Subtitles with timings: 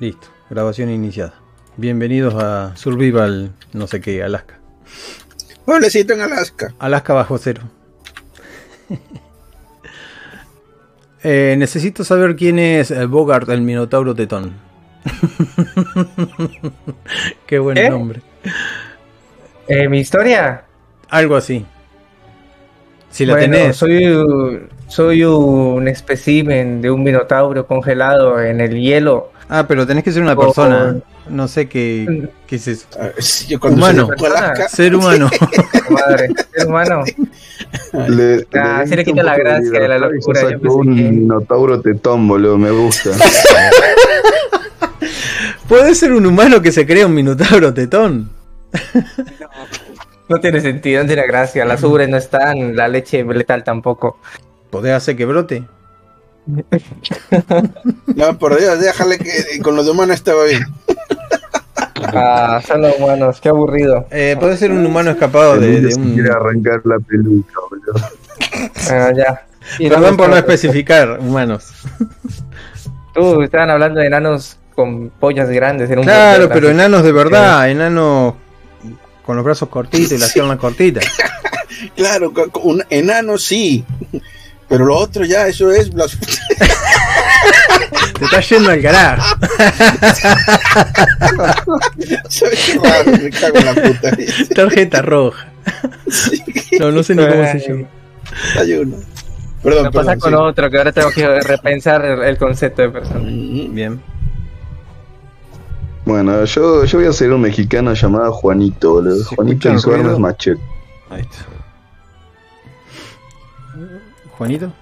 [0.00, 1.34] Listo, grabación iniciada.
[1.76, 4.58] Bienvenidos a Survival, no sé qué, Alaska.
[5.64, 6.74] Pueblecito en Alaska.
[6.78, 7.62] Alaska bajo cero.
[11.26, 14.52] Eh, necesito saber quién es eh, Bogart, el Minotauro Tetón.
[17.46, 17.88] qué buen ¿Eh?
[17.88, 18.20] nombre.
[19.66, 20.64] Eh, ¿Mi historia?
[21.08, 21.64] Algo así.
[23.08, 23.74] Si la Bueno, tenés.
[23.74, 29.32] Soy, un- soy un espécimen de un minotauro congelado en el hielo.
[29.56, 30.96] Ah, pero tenés que ser una persona.
[31.28, 32.86] No sé qué, qué es eso.
[32.98, 34.08] A ver, sí, Yo cuando Humano.
[34.68, 35.30] se Ser humano.
[35.90, 37.04] Madre, ser humano.
[38.08, 40.60] Le, Ah, le sí le diste quita la gracia de la locura, se yo sacó
[40.62, 43.10] pensé un que- minotauro tetón, boludo, me gusta.
[45.68, 48.30] Puede ser un humano que se crea un Minotauro Tetón.
[50.28, 51.64] No tiene sentido, no tiene gracia.
[51.64, 54.18] Las ubres no están, la leche letal tampoco.
[54.70, 55.64] ¿Podés hacer que brote?
[58.14, 60.64] no, por Dios, déjale que con los de humano estaba bien.
[62.16, 64.06] Ah, solo humanos, qué aburrido.
[64.10, 66.14] Eh, puede ser un humano escapado de, de un.
[66.14, 68.08] quiere arrancar la peluca, boludo.
[68.90, 69.46] Ah, ya.
[69.78, 71.72] Y Perdón por no especificar, humanos.
[73.14, 77.70] Tú, estaban hablando de enanos con pollas grandes en un Claro, pero enanos de verdad,
[77.70, 78.34] enanos
[79.24, 81.04] con los brazos cortitos y las piernas cortitas.
[81.96, 83.84] Claro, un enano sí.
[84.68, 86.18] Pero lo otro ya, eso es blas-
[88.18, 89.36] Te estás yendo al carajo.
[92.40, 94.10] Es raro, me cago en la puta.
[94.54, 95.46] Tarjeta roja.
[96.78, 97.86] No, no sé ni cómo se llama.
[98.58, 98.96] Hay uno.
[99.62, 100.20] Perdón, Me pasa perdón.
[100.20, 100.36] con sí.
[100.50, 103.20] otro, que ahora tengo que repensar el, el concepto de persona.
[103.20, 104.02] Mm, Bien.
[106.04, 109.24] Bueno, yo, yo voy a ser un mexicano llamado Juanito, boludo.
[109.24, 110.60] ¿Se Juanito y su arma es machete.
[111.08, 111.36] Ahí está.
[114.38, 114.72] ¿Juanito?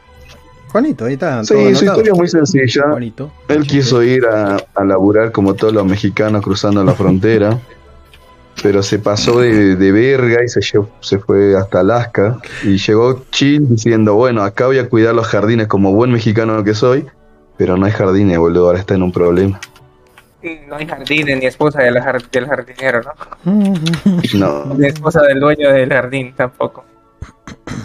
[0.70, 1.42] Juanito, ahí está.
[1.42, 2.84] todo Sí, su historia es muy sencilla.
[2.90, 3.30] Juanito.
[3.48, 7.58] Él quiso ir a, a laburar como todos los mexicanos cruzando la frontera,
[8.62, 13.68] pero se pasó de, de verga y se, se fue hasta Alaska y llegó chill
[13.68, 17.06] diciendo, bueno, acá voy a cuidar los jardines como buen mexicano que soy,
[17.58, 19.60] pero no hay jardines, boludo, ahora está en un problema.
[20.66, 21.94] No hay jardines ni esposa del,
[22.32, 23.02] del jardinero,
[23.44, 23.74] ¿no?
[24.34, 26.84] No, Ni esposa del dueño del jardín tampoco.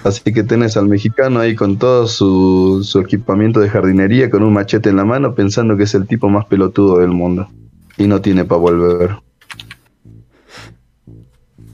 [0.03, 4.53] Así que tenés al mexicano ahí con todo su, su equipamiento de jardinería, con un
[4.53, 7.49] machete en la mano, pensando que es el tipo más pelotudo del mundo.
[7.97, 9.17] Y no tiene para volver.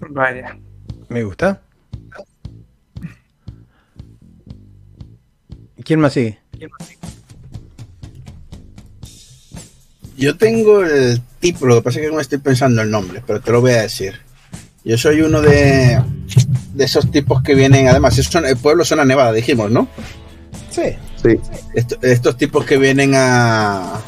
[0.09, 0.57] Vaya.
[1.09, 1.61] Me gusta.
[5.83, 6.39] ¿Quién más sigue?
[10.17, 13.41] Yo tengo el tipo, lo que pasa es que no estoy pensando el nombre, pero
[13.41, 14.22] te lo voy a decir.
[14.85, 16.01] Yo soy uno de,
[16.73, 19.87] de esos tipos que vienen, además, es zona- el pueblo zona nevada, dijimos, ¿no?
[20.69, 20.81] Sí.
[21.21, 21.39] Sí,
[21.73, 24.01] Esto- estos tipos que vienen a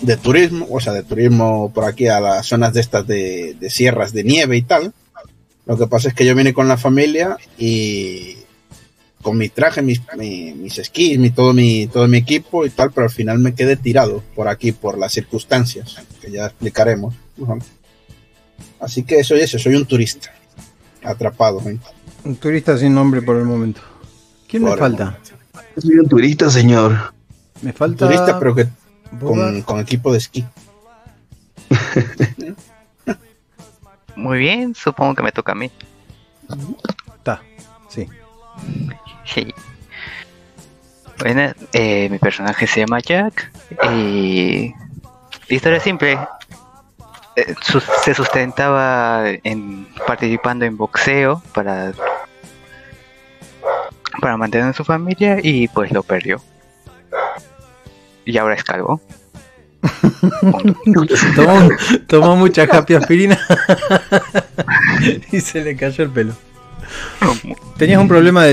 [0.00, 3.68] de turismo, o sea, de turismo por aquí a las zonas de estas de, de
[3.70, 4.92] sierras de nieve y tal.
[5.66, 8.36] Lo que pasa es que yo vine con la familia y
[9.22, 12.92] con mi traje, mis, mi- mis esquís, mi, todo, mi, todo mi equipo y tal,
[12.92, 17.14] pero al final me quedé tirado por aquí por las circunstancias que ya explicaremos.
[18.84, 20.30] Así que soy eso, soy un turista
[21.02, 21.60] atrapado.
[21.68, 21.78] ¿eh?
[22.24, 23.80] Un turista sin nombre por el momento.
[24.46, 25.18] ¿Quién me Por falta?
[25.78, 27.14] soy un turista, señor.
[27.62, 28.06] Me falta.
[28.06, 28.68] Turista, pero que
[29.64, 30.44] con equipo de esquí.
[34.16, 35.70] Muy bien, supongo que me toca a mí.
[37.16, 37.42] Está.
[37.88, 38.06] Sí.
[39.24, 39.52] Sí.
[41.18, 43.50] Bueno, eh, mi personaje se llama Jack
[43.94, 44.74] y
[45.48, 46.18] historia simple.
[47.36, 51.92] Eh, su- se sustentaba en participando en boxeo para
[54.20, 56.40] para mantener a su familia y pues lo perdió.
[58.24, 59.00] Y ahora es calvo.
[61.36, 61.68] Tomó,
[62.06, 63.38] tomó mucha happy aspirina
[65.32, 66.32] y se le cayó el pelo.
[67.76, 68.52] ¿Tenías un problema de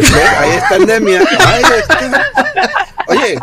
[0.00, 0.12] sí.
[0.38, 1.20] Ahí está el Demia.
[1.46, 2.26] Ahí está.
[3.08, 3.38] Oye,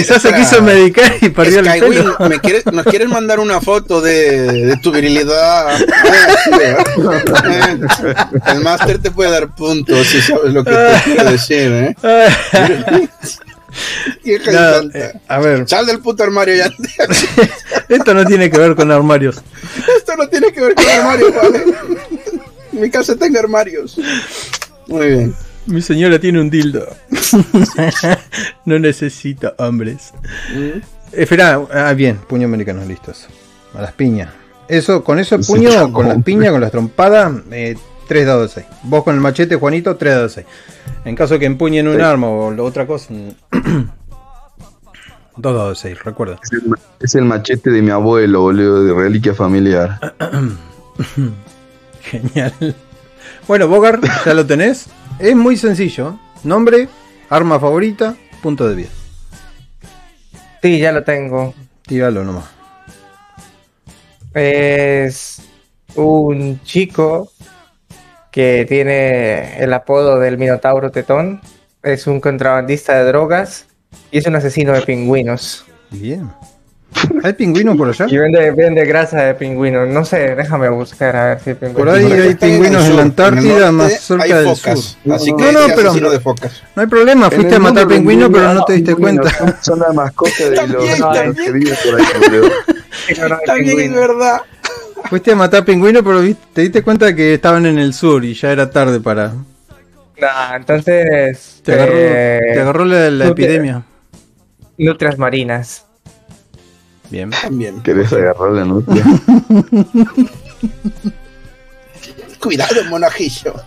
[0.00, 2.16] Quizás se quiso medicar y perdió el pelo.
[2.28, 5.78] ¿me quieres, ¿nos quieres mandar una foto de, de tu virilidad?
[8.46, 11.94] El máster te puede dar puntos si sabes lo que te quiero decir, ¿eh?
[14.24, 16.70] Hija No, eh, a ver, Sal del puto armario ya.
[17.88, 19.42] esto no tiene que ver con armarios.
[19.96, 21.64] Esto no tiene que ver con armarios, ¿vale?
[22.72, 23.96] Mi casa tengo armarios.
[24.88, 25.34] Muy bien.
[25.66, 26.86] Mi señora tiene un dildo.
[28.64, 30.12] no necesito hombres.
[31.12, 33.26] Espera, ah, bien, puño americano, listos.
[33.74, 34.30] A las piñas.
[34.68, 37.76] Eso, con eso, puño, con las piñas, con las trompadas, eh,
[38.08, 38.66] 3 dados de 6.
[38.84, 40.54] Vos con el machete, Juanito, 3 dados de 6.
[41.04, 42.02] En caso que empuñen un Sí.
[42.02, 43.12] arma o otra cosa.
[43.12, 43.30] mm,
[45.36, 46.38] Dos dados de 6, recuerda.
[46.42, 46.62] Es el,
[47.00, 49.98] es el machete de mi abuelo, boludo, de reliquia familiar.
[52.02, 52.52] Genial.
[53.46, 54.86] Bueno, Bogart, ya lo tenés.
[55.20, 56.18] Es muy sencillo.
[56.44, 56.88] Nombre,
[57.28, 58.88] arma favorita, punto de vida.
[60.62, 61.52] Sí, ya lo tengo.
[61.82, 62.46] Tíralo nomás.
[64.32, 65.42] Es
[65.94, 67.30] un chico
[68.30, 71.42] que tiene el apodo del Minotauro Tetón.
[71.82, 73.66] Es un contrabandista de drogas
[74.10, 75.66] y es un asesino de pingüinos.
[75.90, 76.30] Bien.
[77.22, 78.06] ¿Hay pingüinos por allá?
[78.08, 79.88] Y vende, vende grasa de pingüinos.
[79.88, 81.78] No sé, déjame buscar a ver si hay pingüinos.
[81.78, 84.70] Por ahí hay pingüinos en la Antártida, más cerca hay del sur.
[84.72, 86.62] Así No, que no, es pero asesino de focas.
[86.74, 87.30] no hay problema.
[87.30, 89.30] Fuiste a matar pingüinos, pero no te diste cuenta.
[89.30, 91.46] Son, son la mascota de los También, de los también.
[91.46, 92.06] que viven por ahí,
[93.20, 94.40] no, no También es verdad.
[95.08, 98.34] Fuiste a matar pingüinos, pero viste- te diste cuenta que estaban en el sur y
[98.34, 99.32] ya era tarde para.
[100.20, 101.60] Nah, entonces.
[101.64, 103.82] Te agarró, eh, te agarró la, la epidemia.
[104.76, 105.86] Nutrias marinas.
[107.10, 107.30] Bien.
[107.30, 107.82] También.
[107.82, 109.04] ¿Querés agarrar la nutria?
[112.40, 113.54] Cuidado, monajillo.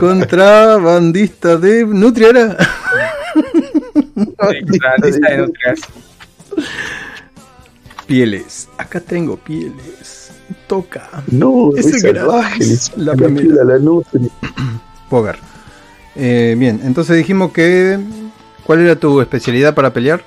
[0.00, 2.56] Contrabandista de Nutria era.
[4.36, 5.80] Contrabandista de nutrias.
[8.06, 8.68] Pieles.
[8.78, 10.30] Acá tengo pieles.
[10.66, 11.08] Toca.
[11.28, 12.64] No, Ese es era salvaje.
[12.96, 13.46] la saca primera.
[13.46, 14.28] piel a la nutria.
[15.10, 15.38] Pogar.
[16.16, 17.98] Eh, bien, entonces dijimos que.
[18.64, 20.22] ¿Cuál era tu especialidad para pelear?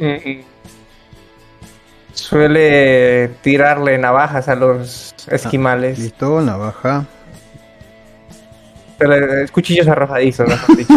[0.00, 0.40] Mm, mm.
[2.14, 5.98] Suele tirarle navajas a los esquimales.
[5.98, 7.06] Listo, navaja.
[8.98, 10.94] Suele- cuchillos arrojadizos, mejor dicho.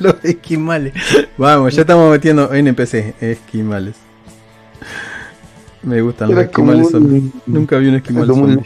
[0.00, 0.92] Los esquimales.
[1.36, 3.96] Vamos, ya estamos metiendo NPC, esquimales.
[5.82, 8.64] Me gustan los Era esquimales un, Nunca vi un esquimal como un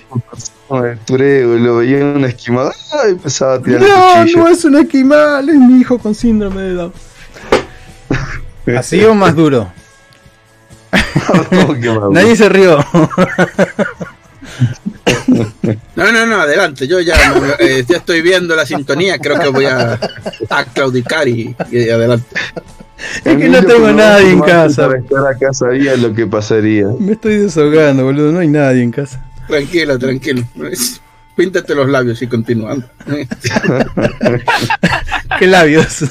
[1.64, 2.72] lo veía en una esquimada
[3.06, 6.75] y empezaba a tirar No, no es un esquimal, es mi hijo con síndrome de
[6.75, 6.93] Down.
[8.76, 9.72] ¿Así o más duro?
[12.10, 12.84] Nadie se rió.
[15.94, 16.86] No, no, no, adelante.
[16.86, 17.14] Yo ya,
[17.58, 19.18] eh, ya estoy viendo la sintonía.
[19.18, 19.98] Creo que voy a,
[20.50, 22.26] a claudicar y, y adelante.
[23.24, 24.88] Es que no tengo nadie en casa.
[24.96, 26.86] Estar acá sabía lo que pasaría.
[26.98, 28.32] Me estoy desahogando, boludo.
[28.32, 29.22] No hay nadie en casa.
[29.46, 30.42] Tranquilo, tranquilo.
[31.36, 32.86] Píntate los labios y continuando.
[35.38, 36.04] ¿Qué labios?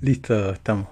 [0.00, 0.86] Listo, estamos.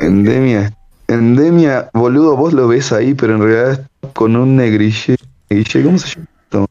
[0.00, 0.76] Endemia.
[1.08, 3.80] Endemia, boludo, vos lo ves ahí, pero en realidad es
[4.12, 5.16] con un negrille.
[5.48, 6.26] negrille ¿Cómo se llama?
[6.44, 6.68] esto?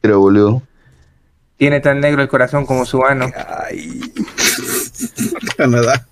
[0.00, 0.62] Pero, boludo.
[1.58, 3.30] Tiene tan negro el corazón como su ano.
[3.68, 4.00] Ay,
[5.56, 6.06] Canadá.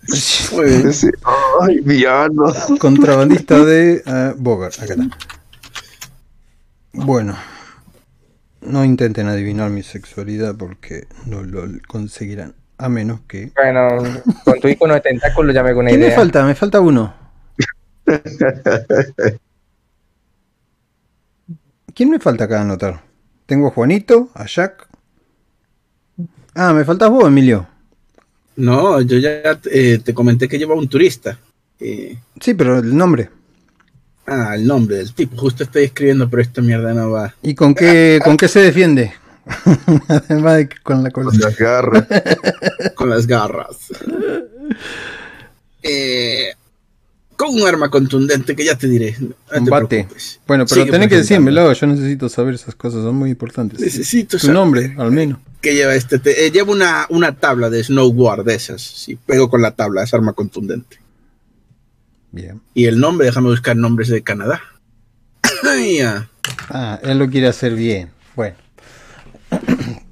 [0.53, 0.89] Muy bien.
[0.89, 1.13] Ese-
[1.61, 2.53] ay, Viano.
[2.79, 4.75] contrabandista de eh, Bogart.
[4.81, 5.09] Acá está.
[6.93, 7.37] Bueno,
[8.63, 12.55] no intenten adivinar mi sexualidad porque no lo conseguirán.
[12.79, 13.53] A menos que.
[13.55, 13.89] Bueno,
[14.45, 16.17] con tu icono de tentáculo ya me hago una ¿Qué me idea.
[16.17, 16.45] falta?
[16.45, 17.15] Me falta uno.
[21.95, 23.03] ¿Quién me falta acá anotar?
[23.47, 24.89] Tengo a Juanito, a Jack.
[26.55, 27.67] Ah, me faltas vos, Emilio.
[28.57, 31.39] No, yo ya eh, te comenté que lleva un turista.
[31.79, 33.31] Eh, Sí, pero el nombre.
[34.27, 35.37] ah, el nombre del tipo.
[35.37, 37.35] Justo estoy escribiendo, pero esta mierda no va.
[37.43, 39.13] ¿Y con qué, con qué se defiende?
[40.09, 41.31] Además de que con la cola.
[41.31, 42.07] Con las garras.
[42.95, 43.77] con las garras.
[45.83, 46.53] Eh,
[47.37, 49.15] con un arma contundente que ya te diré.
[49.21, 50.09] No Combate.
[50.47, 51.73] Bueno, pero Sigue tenés que decírmelo.
[51.73, 53.79] Yo necesito saber esas cosas, son muy importantes.
[53.81, 55.39] Necesito Tu saber nombre, al menos.
[55.67, 56.21] Que lleva este.
[56.21, 58.81] te- eh, lleva una, una tabla de snowboard de esas.
[58.83, 60.99] Sí, pego con la tabla, es arma contundente.
[62.31, 62.61] Bien.
[62.73, 64.61] Y el nombre, déjame buscar nombres de Canadá.
[66.71, 68.11] Ah, él lo quiere hacer bien.
[68.37, 68.57] Bueno.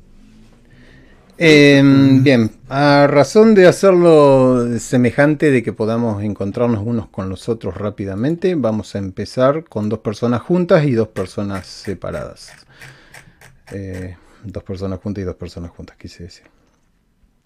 [1.37, 7.77] Em, bien, a razón de hacerlo semejante de que podamos encontrarnos unos con los otros
[7.77, 12.53] rápidamente, vamos a empezar con dos personas juntas y dos personas separadas.
[13.73, 16.45] Eh, dos personas juntas y dos personas juntas, quise decir.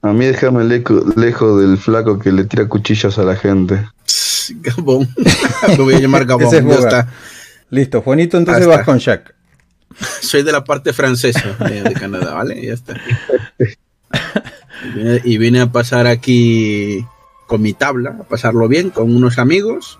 [0.02, 3.88] A mí déjame lejos del flaco que le tira cuchillos a la gente.
[4.60, 5.08] Gabón.
[5.76, 6.46] Lo voy a llamar Gabón.
[6.46, 6.84] Ese es ya Bogart.
[6.84, 7.12] está.
[7.70, 9.34] Listo, Juanito, entonces vas con Jack.
[10.20, 12.64] Soy de la parte francesa de, de Canadá, ¿vale?
[12.64, 12.94] Ya está.
[13.58, 17.04] Y vine, y vine a pasar aquí
[17.46, 19.98] con mi tabla, a pasarlo bien con unos amigos.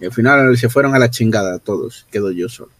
[0.00, 2.06] Y al final se fueron a la chingada todos.
[2.10, 2.70] Quedo yo solo.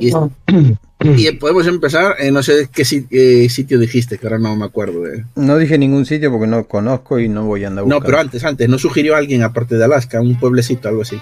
[0.00, 0.10] Y,
[1.28, 4.64] y podemos empezar, eh, no sé qué si- eh, sitio dijiste, que ahora no me
[4.64, 5.06] acuerdo.
[5.06, 5.24] eh.
[5.36, 8.06] No dije ningún sitio porque no conozco y no voy a andar No, buscando.
[8.06, 10.20] pero antes, antes, ¿no sugirió alguien aparte de Alaska?
[10.20, 11.20] Un pueblecito, algo así.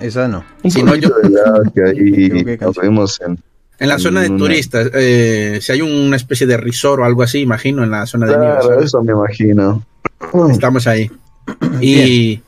[0.00, 0.42] Esa no.
[0.68, 3.38] Si no, yo- de Alaska y Creo que nos vemos en...
[3.78, 7.22] En la zona de Una- turistas, eh, si hay una especie de resort o algo
[7.24, 8.52] así, imagino, en la zona de nieve.
[8.54, 8.84] Claro, ¿sabes?
[8.86, 9.84] eso me imagino.
[10.50, 11.10] Estamos ahí.
[11.80, 12.40] Y,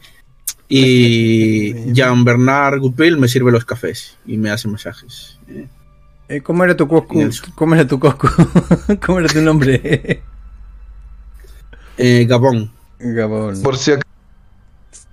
[0.76, 5.38] y Jean Bernard Goupil me sirve los cafés y me hace masajes.
[6.28, 7.18] Eh, ¿Cómo era tu coscu?
[7.18, 7.52] Nelson.
[7.54, 8.28] ¿Cómo era tu coscu?
[9.06, 10.22] ¿Cómo era tu nombre?
[11.98, 12.72] eh, Gabón.
[12.98, 13.62] Gabón.
[13.62, 14.08] Por si acaso,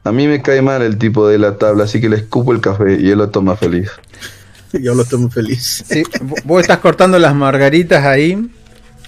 [0.04, 2.62] a mí me cae mal el tipo de la tabla, así que le escupo el
[2.62, 3.92] café y él lo toma feliz.
[4.74, 5.84] Yo lo muy feliz.
[5.88, 6.04] Sí,
[6.46, 8.32] vos estás cortando las margaritas ahí,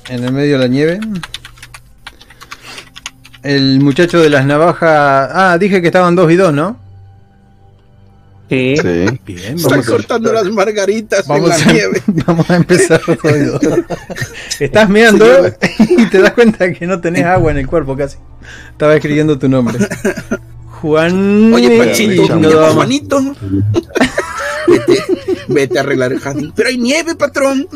[0.10, 1.00] en el medio de la nieve.
[3.44, 5.30] El muchacho de las navajas.
[5.34, 6.78] Ah, dije que estaban dos y dos, ¿no?
[8.50, 8.76] Sí.
[8.78, 9.20] Sí.
[9.26, 12.02] Bien, Está vamos, a- cortando las margaritas vamos en la a, nieve.
[12.28, 13.62] vamos a empezar dos y dos.
[14.60, 15.26] Estás meando
[15.80, 18.18] y te das cuenta que no tenés agua en el cuerpo casi.
[18.72, 19.80] Estaba escribiendo tu nombre.
[20.82, 21.54] Juan.
[21.54, 22.74] Oye, y Panchito, no.
[22.74, 23.36] Juanito.
[24.68, 25.04] Vete,
[25.48, 26.54] vete a arreglar el jardín.
[26.56, 27.68] Pero hay nieve, patrón.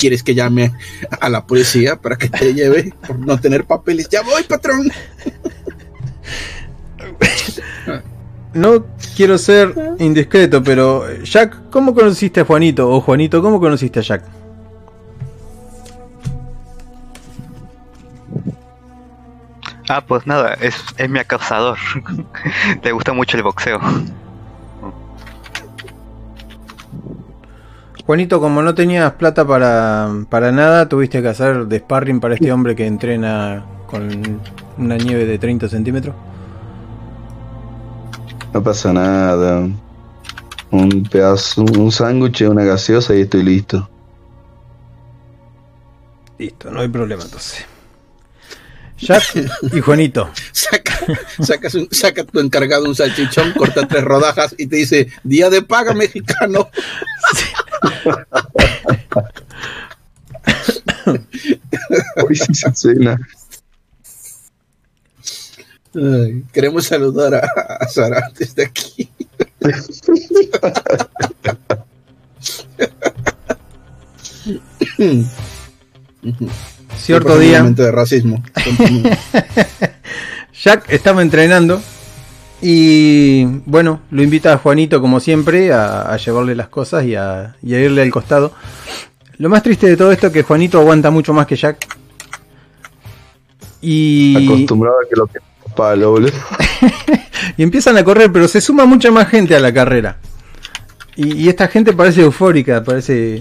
[0.00, 0.72] ¿Quieres que llame
[1.20, 4.08] a la policía para que te lleve por no tener papeles?
[4.08, 4.90] Ya voy, patrón.
[8.54, 12.90] No quiero ser indiscreto, pero Jack, ¿cómo conociste a Juanito?
[12.90, 14.24] O Juanito, ¿cómo conociste a Jack?
[19.90, 21.76] Ah, pues nada, es, es mi acosador.
[22.82, 23.78] Le gusta mucho el boxeo.
[28.10, 32.50] Juanito, como no tenías plata para, para nada, tuviste que hacer de sparring para este
[32.50, 34.40] hombre que entrena con
[34.78, 36.16] una nieve de 30 centímetros.
[38.52, 39.68] No pasa nada.
[40.72, 43.88] Un pedazo, un sándwich, una gaseosa y estoy listo.
[46.36, 47.64] Listo, no hay problema entonces.
[48.98, 49.22] Jack
[49.72, 50.28] y Juanito.
[50.52, 50.98] Saca,
[51.40, 55.62] sacas un- saca tu encargado un salchichón, corta tres rodajas y te dice, día de
[55.62, 56.68] paga mexicano.
[62.16, 63.18] Hoy sí se cena.
[65.94, 67.40] Ay, queremos saludar a,
[67.80, 69.10] a Sara desde aquí.
[76.96, 78.42] Cierto Pasando un día, momento de racismo.
[80.62, 81.80] Jack estaba entrenando
[82.62, 87.56] y bueno, lo invita a Juanito como siempre a, a llevarle las cosas y a,
[87.62, 88.52] y a irle al costado.
[89.38, 91.78] Lo más triste de todo esto es que Juanito aguanta mucho más que Jack.
[93.80, 95.38] Y, Acostumbrado a que lo que
[95.74, 96.32] palo, boludo.
[97.56, 100.18] y empiezan a correr, pero se suma mucha más gente a la carrera.
[101.16, 103.40] Y, y esta gente parece eufórica, parece,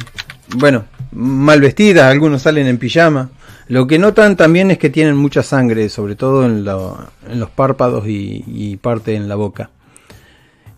[0.55, 3.29] bueno, mal vestida, algunos salen en pijama.
[3.69, 6.97] Lo que notan también es que tienen mucha sangre, sobre todo en, lo-
[7.29, 9.69] en los párpados y, y parte en la boca.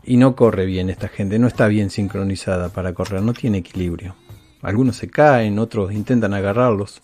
[0.04, 4.16] Y no corre bien esta gente, no está bien sincronizada para correr, no tiene equilibrio.
[4.62, 7.00] Algunos se caen, otros intentan agarrarlos.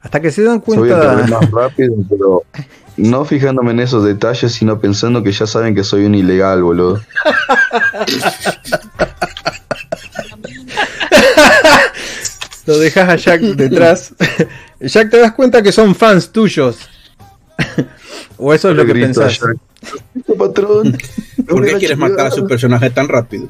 [0.00, 1.26] Hasta que se dan cuenta...
[1.28, 2.44] más rápido, pero
[2.96, 7.00] no fijándome en esos detalles, sino pensando que ya saben que soy un ilegal, boludo.
[12.66, 14.14] Lo dejas a Jack detrás.
[14.82, 16.88] Jack, te das cuenta que son fans tuyos.
[18.38, 19.38] o eso es lo que pensás.
[19.38, 19.56] Jack,
[20.14, 20.96] "Listo, patrón.
[21.48, 23.48] ¿Por qué quieres matar a su personaje tan rápido?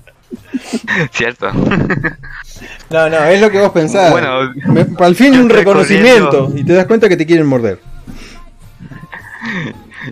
[1.12, 1.50] Cierto.
[2.90, 4.10] No, no, es lo que vos pensás.
[4.10, 6.30] Bueno, Me- al fin un reconocimiento.
[6.30, 6.58] corriendo.
[6.58, 7.78] Y te das cuenta que te quieren morder.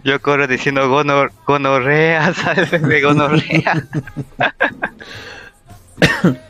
[0.04, 2.70] Yo corro diciendo gonor, gonorrea, ¿sabes?
[2.70, 3.86] De gonorrea.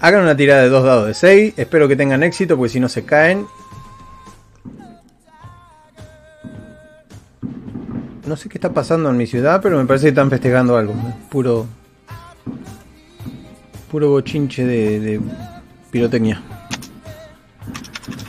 [0.00, 1.54] Hagan una tirada de dos dados de 6.
[1.56, 3.46] Espero que tengan éxito, porque si no se caen.
[8.28, 10.94] No sé qué está pasando en mi ciudad, pero me parece que están festejando algo.
[11.30, 11.66] Puro.
[13.90, 15.20] Puro bochinche de, de
[15.90, 16.42] pirotecnia.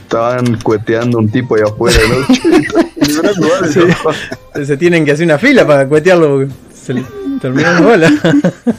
[0.03, 2.35] Estaban cueteando un tipo ahí afuera, ¿no?
[3.73, 4.65] Sí.
[4.65, 7.03] Se tienen que hacer una fila para cuetearlo se le
[7.41, 8.11] terminó la bola.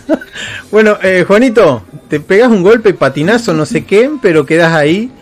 [0.70, 5.12] bueno, eh, Juanito, te pegas un golpe, patinazo, no sé qué, pero quedas ahí,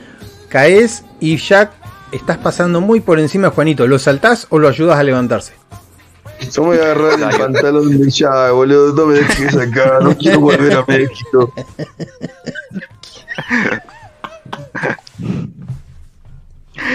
[0.49, 1.73] caes y Jack
[2.13, 3.87] estás pasando muy por encima de Juanito.
[3.87, 5.58] ¿Lo saltás o lo ayudas a levantarse?
[6.53, 8.95] Yo me voy a agarrar el pantalón de ya, boludo.
[8.95, 11.53] No me dejes acá, no quiero volver a México.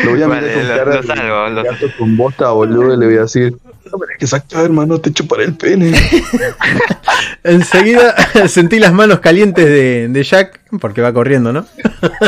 [0.06, 3.06] Lo voy a Vale, con lo- cara lo salvo, lo con bota, boludo, y le
[3.06, 3.56] voy a decir,
[3.92, 5.92] no me dejes acá, hermano, te chuparé el pene.
[7.44, 8.16] Enseguida
[8.48, 11.66] sentí las manos calientes de, de Jack, porque va corriendo, ¿no?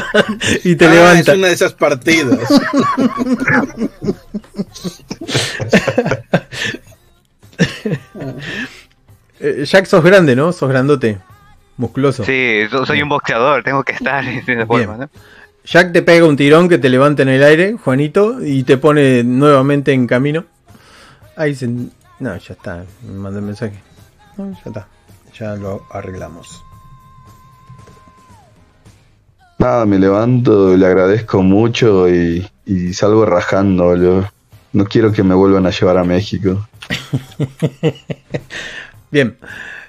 [0.65, 1.31] y te Ah, levanta.
[1.31, 2.37] Es una de esas partidas.
[9.39, 10.53] Eh, Jack, sos grande, ¿no?
[10.53, 11.17] Sos grandote.
[11.77, 12.23] Musculoso.
[12.23, 15.09] Sí, yo soy un boxeador, tengo que estar en esa forma, ¿no?
[15.65, 19.23] Jack te pega un tirón que te levanta en el aire, Juanito, y te pone
[19.23, 20.45] nuevamente en camino.
[21.35, 21.67] Ahí se...
[21.67, 22.85] No, ya está.
[23.05, 23.81] Me mandé un mensaje.
[24.37, 24.87] No, ya está.
[25.37, 26.63] Ya lo arreglamos.
[29.59, 34.29] Nada, me levanto, le agradezco mucho y, y salgo rajando, boludo.
[34.75, 36.67] No quiero que me vuelvan a llevar a México.
[39.09, 39.37] Bien.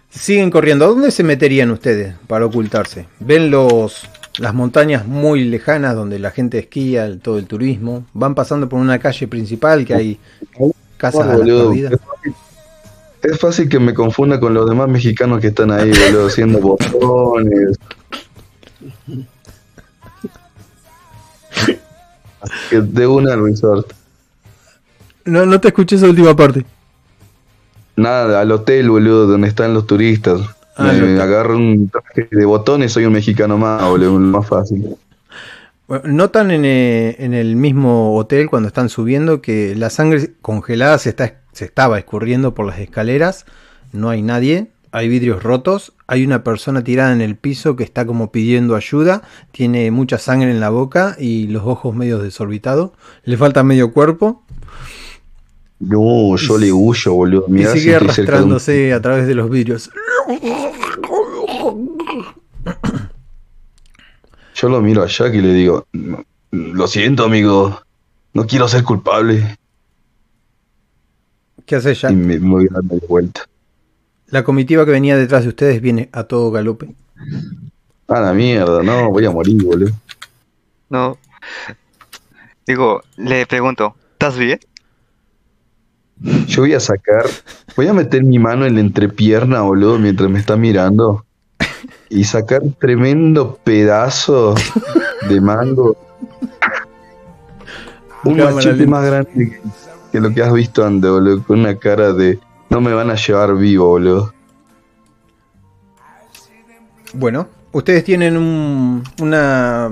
[0.08, 0.84] Siguen corriendo.
[0.84, 3.08] ¿A dónde se meterían ustedes para ocultarse?
[3.18, 8.06] ¿Ven los las montañas muy lejanas donde la gente esquía, el- todo el turismo?
[8.12, 10.20] ¿Van pasando por una calle principal que hay
[10.98, 11.92] casas a las Boludo, perdidas?
[11.94, 12.34] es fácil-
[13.22, 17.76] Es fácil que me confunda con los demás mexicanos que están ahí, boludo, haciendo botones.
[22.70, 23.92] Que de una resort.
[25.26, 26.64] No, no te escuché esa última parte.
[27.96, 30.40] Nada, al hotel, boludo, donde están los turistas.
[30.76, 34.96] Ah, me agarro un traje de botones, soy un mexicano más, boludo, más fácil.
[35.88, 40.98] Bueno, Notan en, eh, en el mismo hotel cuando están subiendo que la sangre congelada
[40.98, 43.46] se, está, se estaba escurriendo por las escaleras.
[43.92, 44.70] No hay nadie.
[44.92, 45.92] Hay vidrios rotos.
[46.06, 49.22] Hay una persona tirada en el piso que está como pidiendo ayuda.
[49.52, 52.90] Tiene mucha sangre en la boca y los ojos medio desorbitados.
[53.24, 54.42] Le falta medio cuerpo.
[55.78, 57.44] No, yo le huyo, boludo.
[57.48, 59.90] Y Mirá sigue un- arrastrándose a través de los vidrios.
[64.54, 67.80] Yo lo miro a Jack y le digo, "No, lo siento, amigo.
[68.32, 69.56] No quiero ser culpable.
[71.66, 72.12] ¿Qué hace Jack?
[72.12, 73.42] Y me, me voy a vuelta.
[74.28, 76.94] La comitiva que venía detrás de ustedes viene a todo galope.
[78.08, 79.90] A la mierda, no, voy a morir, boludo.
[80.88, 81.18] No.
[82.66, 84.58] Digo, le pregunto, ¿estás bien?
[86.20, 87.26] Yo voy a sacar,
[87.76, 91.24] voy a meter mi mano en la entrepierna, boludo, mientras me está mirando.
[92.08, 94.54] Y sacar un tremendo pedazo
[95.28, 95.96] de mango.
[98.24, 99.60] Un Cámara machete más grande que,
[100.12, 101.42] que lo que has visto antes, boludo.
[101.44, 102.38] Con una cara de
[102.70, 104.32] no me van a llevar vivo, boludo.
[107.12, 109.90] Bueno, ustedes tienen un- una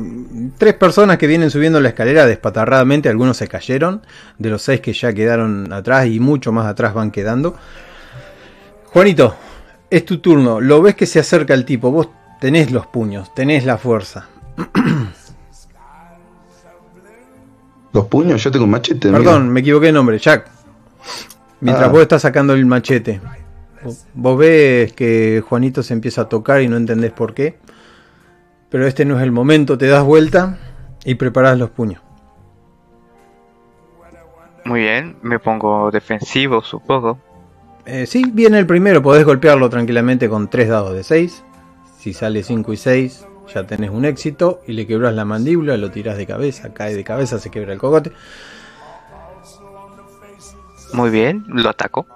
[0.58, 4.02] tres personas que vienen subiendo la escalera despatarradamente, algunos se cayeron,
[4.38, 7.56] de los seis que ya quedaron atrás y mucho más atrás van quedando.
[8.86, 9.36] Juanito,
[9.90, 12.08] es tu turno, lo ves que se acerca el tipo, vos
[12.40, 14.28] tenés los puños, tenés la fuerza.
[17.92, 19.08] Los puños, yo tengo un machete.
[19.08, 19.22] amigo.
[19.24, 20.48] Perdón, me equivoqué de nombre, Jack.
[21.60, 21.92] Mientras Ah.
[21.92, 23.20] vos estás sacando el machete.
[24.14, 27.56] Vos ves que Juanito se empieza a tocar y no entendés por qué.
[28.74, 30.58] Pero este no es el momento, te das vuelta
[31.04, 32.02] y preparás los puños.
[34.64, 37.20] Muy bien, me pongo defensivo, supongo.
[37.86, 41.44] Eh, sí, viene el primero, podés golpearlo tranquilamente con 3 dados de 6.
[42.00, 44.60] Si sale 5 y 6, ya tenés un éxito.
[44.66, 47.78] Y le quebrás la mandíbula, lo tirás de cabeza, cae de cabeza, se quiebra el
[47.78, 48.10] cogote.
[50.92, 52.08] Muy bien, lo ataco.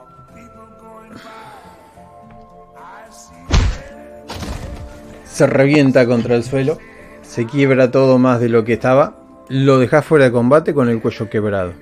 [5.38, 6.78] Se revienta contra el suelo,
[7.22, 11.00] se quiebra todo más de lo que estaba, lo dejas fuera de combate con el
[11.00, 11.74] cuello quebrado.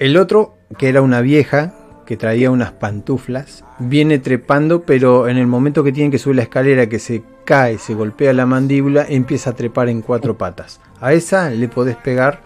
[0.00, 1.74] El otro, que era una vieja,
[2.06, 6.42] que traía unas pantuflas, viene trepando, pero en el momento que tiene que subir la
[6.42, 10.80] escalera, que se cae, se golpea la mandíbula, empieza a trepar en cuatro patas.
[11.00, 12.40] A esa le podés pegar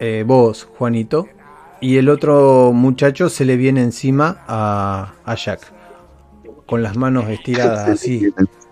[0.00, 1.28] eh, vos, Juanito,
[1.80, 5.60] y el otro muchacho se le viene encima a, a Jack,
[6.66, 8.34] con las manos estiradas así,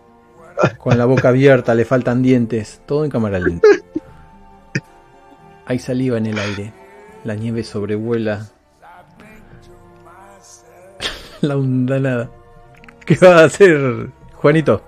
[0.78, 3.68] con la boca abierta, le faltan dientes, todo en cámara lenta.
[5.66, 6.72] Hay saliva en el aire,
[7.24, 8.48] la nieve sobrevuela
[11.40, 12.30] la hundanada.
[13.04, 14.82] ¿Qué va a hacer, Juanito?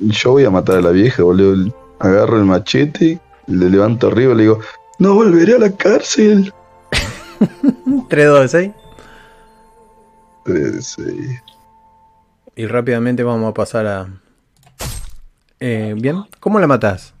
[0.00, 1.72] Yo voy a matar a la vieja, boludo.
[1.98, 4.60] Agarro el machete, le levanto arriba y le digo,
[4.98, 6.52] no volveré a la cárcel.
[8.08, 8.72] 3, 2 de 6.
[10.46, 11.38] Eh, sí.
[12.58, 14.08] Y rápidamente vamos a pasar a...
[15.60, 17.14] Eh, Bien, ¿cómo la matás?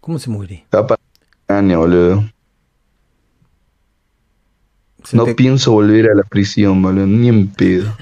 [0.00, 0.66] ¿Cómo se muere?
[0.68, 0.96] Capa
[1.46, 2.24] caña, boludo.
[5.04, 7.96] Se No te- pienso volver a la prisión, boludo, ni en pedo.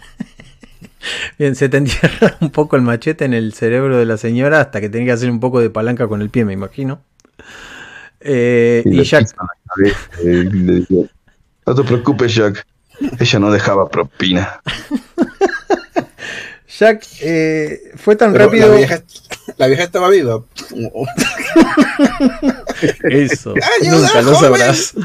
[1.38, 4.80] Bien, se te entierra un poco el machete en el cerebro de la señora hasta
[4.80, 7.02] que tenía que hacer un poco de palanca con el pie, me imagino.
[8.20, 9.28] Eh, y Jack,
[10.24, 10.86] eh,
[11.66, 12.66] no te preocupes, Jack.
[13.18, 14.60] Ella no dejaba propina.
[16.80, 18.68] Jack eh, fue tan Pero rápido.
[18.68, 19.02] La vieja,
[19.58, 20.42] la vieja estaba viva.
[23.02, 24.40] Eso, ¡Ayuda, nunca lo joven!
[24.40, 24.94] sabrás.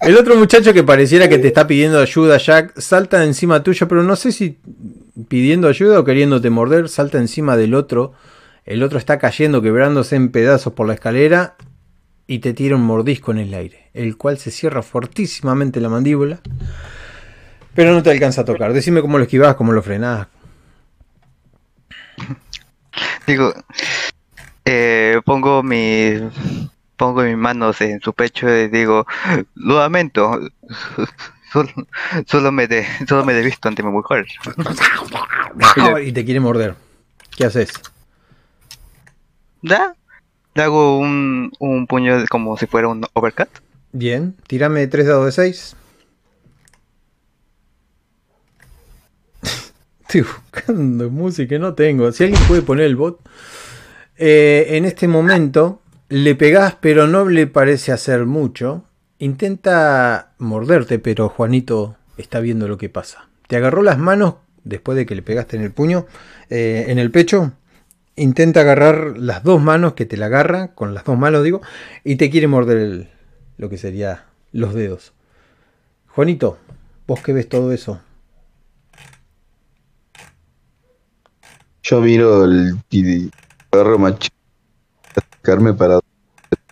[0.00, 4.04] El otro muchacho que pareciera que te está pidiendo ayuda, Jack, salta encima tuyo, pero
[4.04, 4.58] no sé si
[5.26, 8.12] pidiendo ayuda o queriéndote morder, salta encima del otro.
[8.64, 11.56] El otro está cayendo, quebrándose en pedazos por la escalera
[12.28, 16.40] y te tira un mordisco en el aire, el cual se cierra fortísimamente la mandíbula,
[17.76, 18.72] pero no te alcanza a tocar.
[18.72, 20.26] Decime cómo lo esquivás, cómo lo frenás.
[23.26, 23.52] Digo,
[24.64, 26.18] eh, pongo mi
[26.96, 29.06] pongo mis manos en su pecho y digo,
[29.54, 30.40] lo lamento,
[31.52, 31.70] solo,
[32.26, 34.26] solo me de, solo me he visto ante mi mujer.
[36.02, 36.74] y te quiere morder.
[37.36, 37.70] ¿Qué haces?
[39.60, 39.94] ¿Da?
[40.54, 43.50] Le hago un, un puño como si fuera un overcut.
[43.92, 45.76] Bien, tírame 3 dados de 6.
[50.06, 52.12] Estoy buscando música, no tengo.
[52.12, 53.18] Si alguien puede poner el bot.
[54.16, 58.84] Eh, en este momento le pegás, pero no le parece hacer mucho.
[59.18, 63.28] Intenta morderte, pero Juanito está viendo lo que pasa.
[63.48, 66.06] Te agarró las manos después de que le pegaste en el puño,
[66.50, 67.52] eh, en el pecho.
[68.14, 71.62] Intenta agarrar las dos manos que te la agarra, con las dos manos digo,
[72.04, 73.08] y te quiere morder
[73.58, 75.12] lo que sería los dedos.
[76.06, 76.58] Juanito,
[77.08, 78.00] vos que ves todo eso.
[81.88, 83.30] Yo miro el y
[83.70, 84.28] agarro macho
[85.14, 86.02] acercarme para la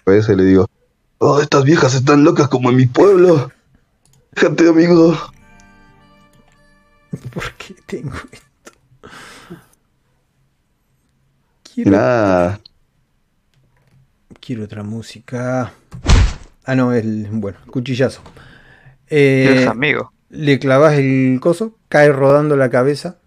[0.05, 0.67] cabeza y le digo,
[1.19, 3.53] oh, estas viejas están locas como en mi pueblo.
[4.33, 5.17] Déjate, amigo.
[7.33, 8.73] ¿Por qué tengo esto?
[11.63, 12.61] Quiero, nada,
[14.41, 15.73] quiero otra música.
[16.65, 17.29] Ah, no, el.
[17.31, 18.21] Bueno, cuchillazo.
[19.07, 20.13] Eh, Dios amigo.
[20.31, 23.19] le clavas el coso, cae rodando la cabeza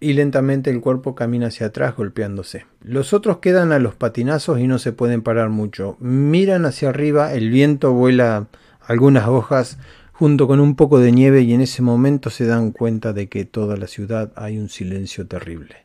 [0.00, 2.66] y lentamente el cuerpo camina hacia atrás golpeándose.
[2.82, 5.96] Los otros quedan a los patinazos y no se pueden parar mucho.
[6.00, 8.46] Miran hacia arriba, el viento vuela
[8.80, 9.78] algunas hojas
[10.12, 13.44] junto con un poco de nieve y en ese momento se dan cuenta de que
[13.44, 15.76] toda la ciudad hay un silencio terrible.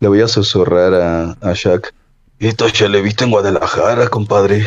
[0.00, 1.94] le voy a susurrar a, a Jack.
[2.38, 4.64] Esto ya lo he visto en Guadalajara, compadre.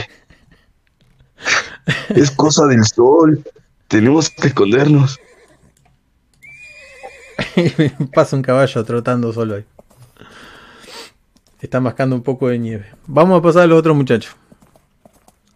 [2.09, 3.43] Es cosa del sol.
[3.87, 5.19] Tenemos que escondernos.
[8.13, 9.65] Pasa un caballo trotando solo ahí.
[11.61, 12.85] Está mascando un poco de nieve.
[13.07, 14.35] Vamos a pasar a los otros muchachos.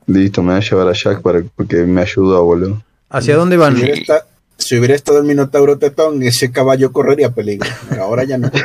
[0.08, 2.82] Listo, me voy a llevar a Jack para, porque me ayudó, boludo.
[3.10, 3.76] ¿Hacia dónde van?
[3.76, 4.26] Si hubiera, esta-
[4.58, 7.70] si hubiera estado el Minotauro Tetón, ese caballo correría peligro.
[8.00, 8.50] Ahora ya no.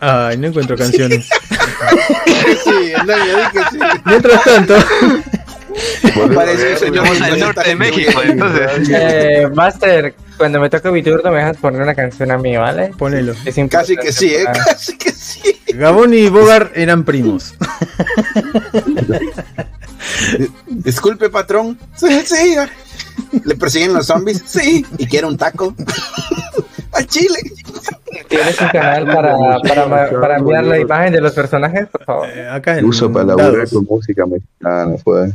[0.00, 1.28] Ay, no encuentro canciones.
[2.64, 3.78] sí, dije sí.
[4.04, 4.74] Mientras tanto,
[6.34, 8.88] Parece un señor que norte de México, entonces.
[8.90, 12.92] Eh, Master, cuando me toque mi turno me dejas poner una canción a mí, ¿vale?
[12.96, 13.34] ponelo.
[13.44, 14.44] Es Casi que sí, ¿eh?
[14.66, 15.60] Casi que sí.
[15.74, 17.54] Gabón y Bogart eran primos.
[20.66, 21.78] Disculpe, patrón.
[21.96, 22.56] Sí, sí.
[23.44, 24.42] ¿Le persiguen los zombies?
[24.46, 24.84] Sí.
[24.96, 25.74] ¿Y quiere un taco?
[26.98, 27.38] Al chile.
[28.28, 32.28] ¿Tienes un canal para, para, para enviar la imagen de los personajes, por favor?
[32.28, 33.72] Eh, Acá en Uso para laburar dados.
[33.72, 35.30] con música mexicana, fue.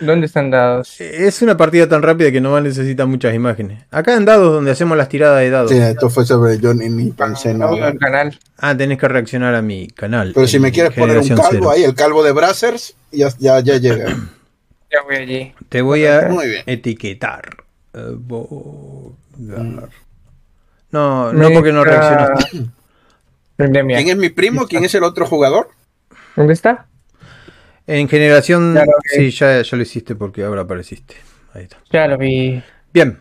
[0.00, 1.00] ¿Dónde están dados?
[1.00, 3.84] Es una partida tan rápida que no necesita muchas imágenes.
[3.90, 5.70] Acá en dados donde hacemos las tiradas de dados.
[5.70, 8.38] Sí, esto fue sobre Johnny el canal.
[8.58, 10.32] Ah, tenés que reaccionar a mi canal.
[10.34, 11.70] Pero si me quieres poner un calvo Cero.
[11.70, 14.06] ahí, el calvo de Brazzers, ya, ya, ya llega.
[14.92, 15.52] Ya voy allí.
[15.68, 16.28] Te voy a
[16.66, 17.56] etiquetar.
[17.92, 19.90] Eh, Bogart.
[20.92, 22.66] No, no porque no reaccionaste.
[23.56, 24.66] ¿Quién es mi primo?
[24.66, 25.68] ¿Quién es el otro jugador?
[26.34, 26.86] ¿Dónde está?
[27.86, 28.74] En generación.
[28.74, 31.16] Ya Sí, ya, ya lo hiciste porque ahora apareciste.
[31.52, 31.76] Ahí está.
[31.92, 32.62] Ya lo vi.
[32.92, 33.18] Bien.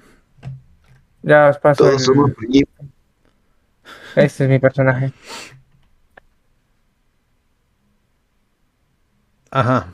[1.24, 1.84] Ya os paso.
[1.84, 2.70] Todos el- somos primos.
[4.16, 5.12] Este es mi personaje.
[9.52, 9.88] Ajá.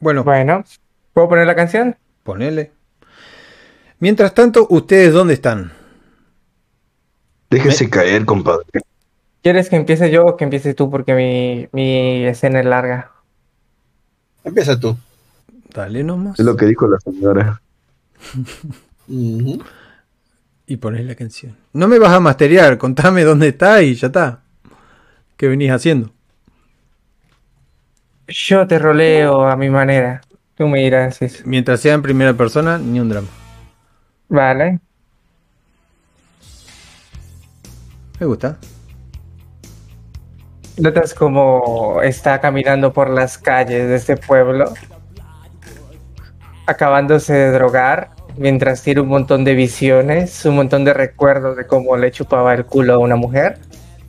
[0.00, 0.64] Bueno, Bueno,
[1.12, 1.96] ¿puedo poner la canción?
[2.22, 2.72] ponele.
[3.98, 5.72] Mientras tanto, ¿ustedes dónde están?
[7.54, 8.64] Déjese caer, compadre.
[9.42, 10.90] ¿Quieres que empiece yo o que empiece tú?
[10.90, 13.10] Porque mi, mi escena es larga.
[14.42, 14.96] Empieza tú.
[15.72, 16.38] Dale nomás.
[16.38, 17.60] Es lo que dijo la señora.
[20.66, 21.56] Y pones la canción.
[21.72, 24.40] No me vas a masterear, contame dónde está y ya está.
[25.36, 26.10] ¿Qué venís haciendo?
[28.28, 30.22] Yo te roleo a mi manera.
[30.56, 33.28] Tú me dirás si es- Mientras sea en primera persona, ni un drama.
[34.28, 34.80] Vale.
[38.24, 38.56] Me gusta.
[40.78, 44.72] Notas como está caminando por las calles de este pueblo,
[46.64, 51.98] acabándose de drogar, mientras tiene un montón de visiones, un montón de recuerdos de cómo
[51.98, 53.58] le chupaba el culo a una mujer.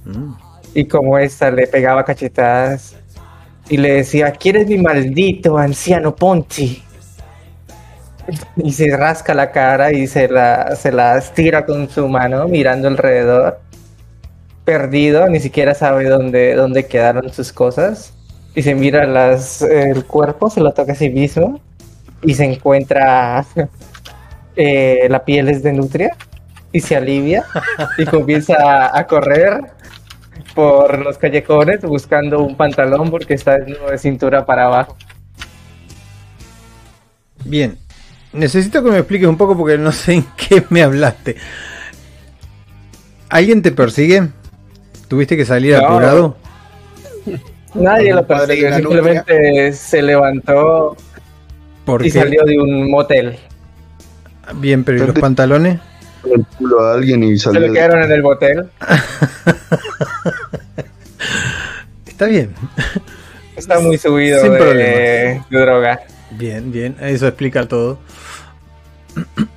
[0.05, 0.33] Mm.
[0.73, 2.95] y como esta le pegaba cachetadas
[3.67, 6.81] y le decía, ¿quieres mi maldito anciano Ponchi?
[8.55, 12.87] Y se rasca la cara y se la, se la estira con su mano mirando
[12.87, 13.64] alrededor.
[14.65, 18.13] Perdido, ni siquiera sabe dónde, dónde quedaron sus cosas.
[18.55, 21.59] Y se mira las, el cuerpo, se lo toca a sí mismo.
[22.23, 23.45] Y se encuentra
[24.55, 26.17] eh, la piel es de nutria.
[26.71, 27.45] Y se alivia.
[27.97, 29.61] Y comienza a, correr
[30.55, 34.97] por los callejones buscando un pantalón porque está de cintura para abajo.
[37.43, 37.77] Bien.
[38.33, 41.37] Necesito que me expliques un poco porque no sé en qué me hablaste.
[43.29, 44.29] ¿Alguien te persigue?
[45.15, 45.87] ¿Tuviste que salir No.
[45.87, 46.35] apurado?
[47.73, 50.97] Nadie lo la simplemente se levantó
[51.85, 53.37] Porque y salió de un motel.
[54.55, 55.79] bien, pero ¿y los pantalones?
[56.25, 57.61] el culo a alguien y Se salió.
[57.61, 58.69] le quedaron en el motel.
[62.05, 62.53] Está bien.
[63.55, 66.01] Está muy subido Sin de, de droga.
[66.31, 67.99] Bien, bien, eso explica todo.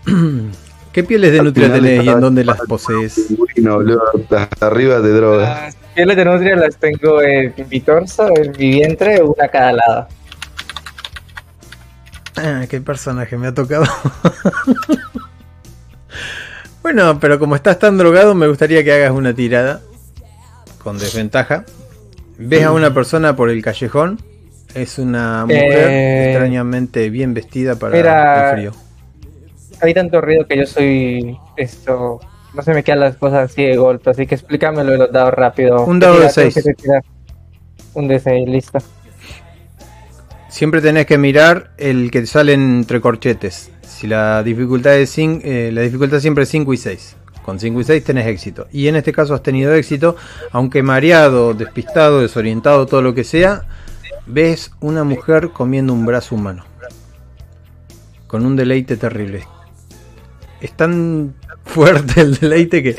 [0.98, 3.28] ¿Qué pieles de nutria tenés y en dónde las posees?
[4.36, 5.66] Hasta arriba de droga.
[5.66, 9.72] Las pieles de nutria las tengo en mi torso, en mi vientre, una a cada
[9.74, 10.08] lado.
[12.36, 13.84] Ah, qué personaje me ha tocado.
[16.82, 19.80] bueno, pero como estás tan drogado, me gustaría que hagas una tirada
[20.82, 21.64] con desventaja.
[22.38, 24.20] Ves a una persona por el callejón.
[24.74, 28.87] Es una mujer Eh, extrañamente bien vestida para era- el frío.
[29.80, 32.20] Hay tanto ruido que yo soy esto.
[32.54, 35.34] No se me quedan las cosas así de golpe, así que explícamelo de los dados
[35.34, 35.84] rápido.
[35.84, 36.64] Un dado de Mira, tengo seis.
[36.64, 37.02] que tirar.
[37.94, 38.78] Un de 6, listo.
[40.48, 43.70] Siempre tenés que mirar el que sale entre corchetes.
[43.82, 47.16] Si la dificultad es cin- eh, la dificultad siempre es 5 y 6.
[47.44, 48.66] Con 5 y 6 tenés éxito.
[48.72, 50.16] Y en este caso has tenido éxito,
[50.52, 53.64] aunque mareado, despistado, desorientado, todo lo que sea,
[54.26, 56.64] ves una mujer comiendo un brazo humano.
[58.26, 59.44] Con un deleite terrible.
[60.60, 62.96] Es tan fuerte el deleite que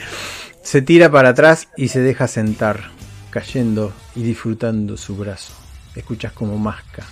[0.62, 2.92] se tira para atrás y se deja sentar,
[3.30, 5.54] cayendo y disfrutando su brazo.
[5.96, 7.04] Escuchas como masca.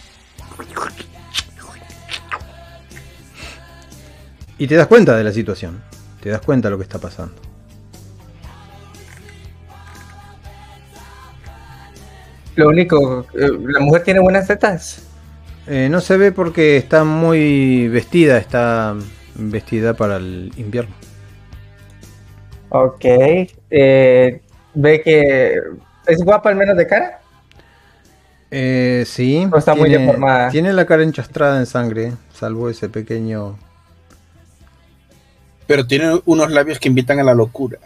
[4.58, 5.82] Y te das cuenta de la situación.
[6.22, 7.36] Te das cuenta de lo que está pasando.
[12.56, 15.04] Lo único, eh, la mujer tiene buenas tetas.
[15.68, 18.96] Eh, no se ve porque está muy vestida, está
[19.38, 20.94] vestida para el invierno.
[22.70, 23.06] Ok.
[23.70, 24.42] Eh,
[24.74, 25.60] ve que
[26.06, 27.22] es guapa al menos de cara.
[28.52, 29.46] Eh, sí.
[29.46, 30.50] No está muy deformada.
[30.50, 33.58] Tiene la cara enchastrada en sangre, salvo ese pequeño...
[35.66, 37.78] Pero tiene unos labios que invitan a la locura.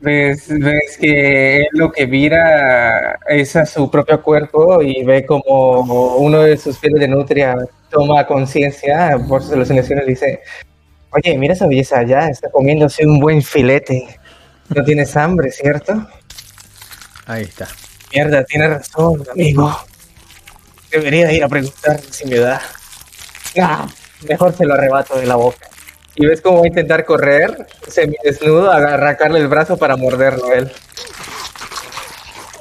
[0.00, 6.16] Ves, ves que él lo que mira es a su propio cuerpo y ve como
[6.16, 7.56] uno de sus pieles de nutria
[7.90, 10.40] toma conciencia por sus alucinaciones y dice,
[11.10, 14.18] oye, mira esa belleza allá, está comiéndose un buen filete.
[14.68, 16.06] No tienes hambre, ¿cierto?
[17.26, 17.68] Ahí está.
[18.12, 19.76] Mierda, tienes razón, amigo.
[20.90, 22.60] Debería ir a preguntar si me da.
[23.60, 23.86] Ah,
[24.26, 25.68] mejor se lo arrebato de la boca.
[26.14, 30.72] Y ves cómo va a intentar correr, semidesnudo, agarrarle el brazo para morderlo él.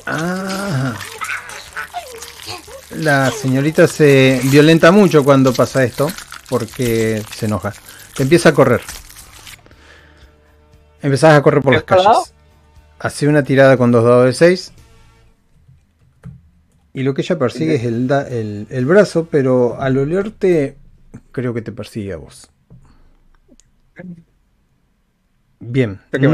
[0.06, 0.96] Ah.
[2.92, 6.12] La señorita se violenta mucho cuando pasa esto,
[6.50, 7.74] porque se enoja.
[8.20, 8.82] Empieza a correr.
[11.02, 12.24] Empezás a correr por las ¿Este lado?
[12.24, 12.34] calles.
[13.00, 14.74] Hace una tirada con dos dados de 6.
[16.94, 20.78] Y lo que ella persigue es el, da- el, el brazo, pero al olerte
[21.32, 22.50] creo que te persigue a vos.
[25.60, 26.00] Bien.
[26.20, 26.32] No-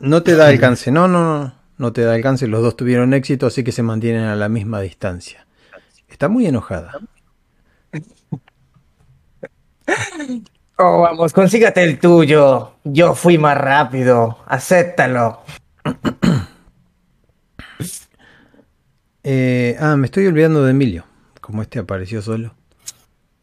[0.00, 2.46] no te da alcance, no, no, no, no te da alcance.
[2.46, 5.46] Los dos tuvieron éxito, así que se mantienen a la misma distancia.
[6.08, 6.92] Está muy enojada.
[10.78, 12.72] Oh, vamos, consígate el tuyo.
[12.84, 14.38] Yo fui más rápido.
[14.46, 15.40] Acéptalo.
[19.24, 21.04] Eh, ah, me estoy olvidando de Emilio.
[21.40, 22.56] Como este apareció solo.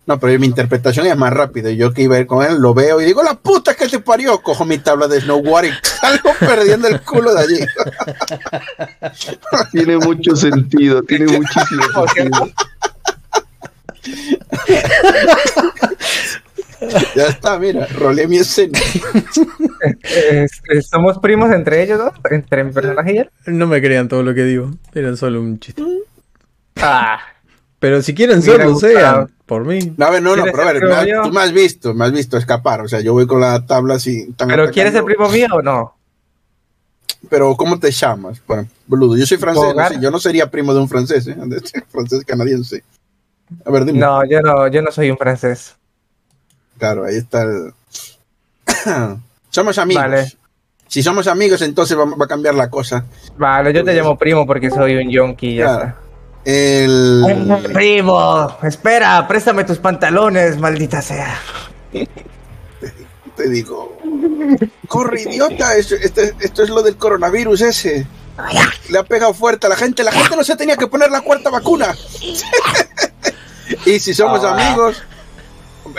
[0.09, 1.69] No, pero mi interpretación es más rápida.
[1.69, 3.99] Yo que iba a ir con él, lo veo y digo, la puta que te
[3.99, 4.41] parió.
[4.41, 7.59] Cojo mi tabla de snowboard y salgo perdiendo el culo de allí.
[9.71, 12.49] Tiene mucho sentido, tiene muchísimo sentido.
[17.15, 18.79] Ya está, mira, rolé mi escena.
[20.11, 22.13] Este, ¿Somos primos entre ellos dos?
[22.29, 23.29] ¿Entre mi personaje y él?
[23.47, 24.71] No me crean todo lo que digo.
[24.93, 25.83] Era solo un chiste.
[26.77, 27.19] Ah,
[27.79, 29.29] Pero si quieren serlo, sean.
[29.45, 29.93] Por mí.
[29.97, 32.05] No, a ver, no, no, ¿Quieres pero a ver, me tú me has visto, me
[32.05, 32.81] has visto escapar.
[32.81, 34.31] O sea, yo voy con la tabla así.
[34.33, 35.95] tan ¿Pero quieres ser primo mío o no?
[37.29, 38.41] pero ¿cómo te llamas?
[38.47, 39.95] Bueno, boludo, yo soy francés, no Bogart.
[39.95, 41.35] sé, yo no sería primo de un francés, ¿eh?
[41.37, 42.83] De este francés canadiense.
[43.65, 43.99] A ver, dime.
[43.99, 45.75] No, yo no, yo no soy un francés.
[46.79, 47.73] Claro, ahí está el...
[49.49, 50.03] somos amigos.
[50.03, 50.31] Vale.
[50.87, 53.05] Si somos amigos, entonces va, va a cambiar la cosa.
[53.37, 55.81] Vale, yo te llamo primo porque soy un yonki ya Claro.
[55.85, 55.95] está.
[56.45, 57.69] El...
[57.73, 61.39] Primo, espera, préstame tus pantalones, maldita sea.
[63.35, 63.97] Te digo...
[64.87, 68.07] Corre, idiota, esto, esto es lo del coronavirus ese.
[68.89, 70.03] Le ha pegado fuerte a la gente.
[70.03, 71.95] La gente no se tenía que poner la cuarta vacuna.
[73.85, 75.03] y si somos amigos,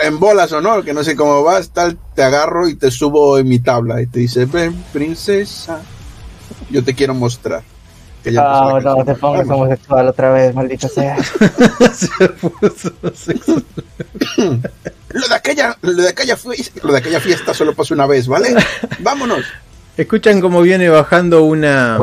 [0.01, 3.37] en bolas o no, que no sé cómo vas, tal, te agarro y te subo
[3.37, 5.81] en mi tabla y te dice, ven, princesa,
[6.69, 7.63] yo te quiero mostrar.
[8.23, 11.17] Que ya empezó No, no, te pongas homosexual otra vez, maldita sea.
[11.93, 13.61] Se puso sexo.
[15.09, 18.27] Lo de aquella, lo de aquella fiesta, lo de aquella fiesta solo pasó una vez,
[18.27, 18.55] ¿vale?
[18.99, 19.45] Vámonos.
[19.97, 21.97] Escuchan cómo viene bajando una.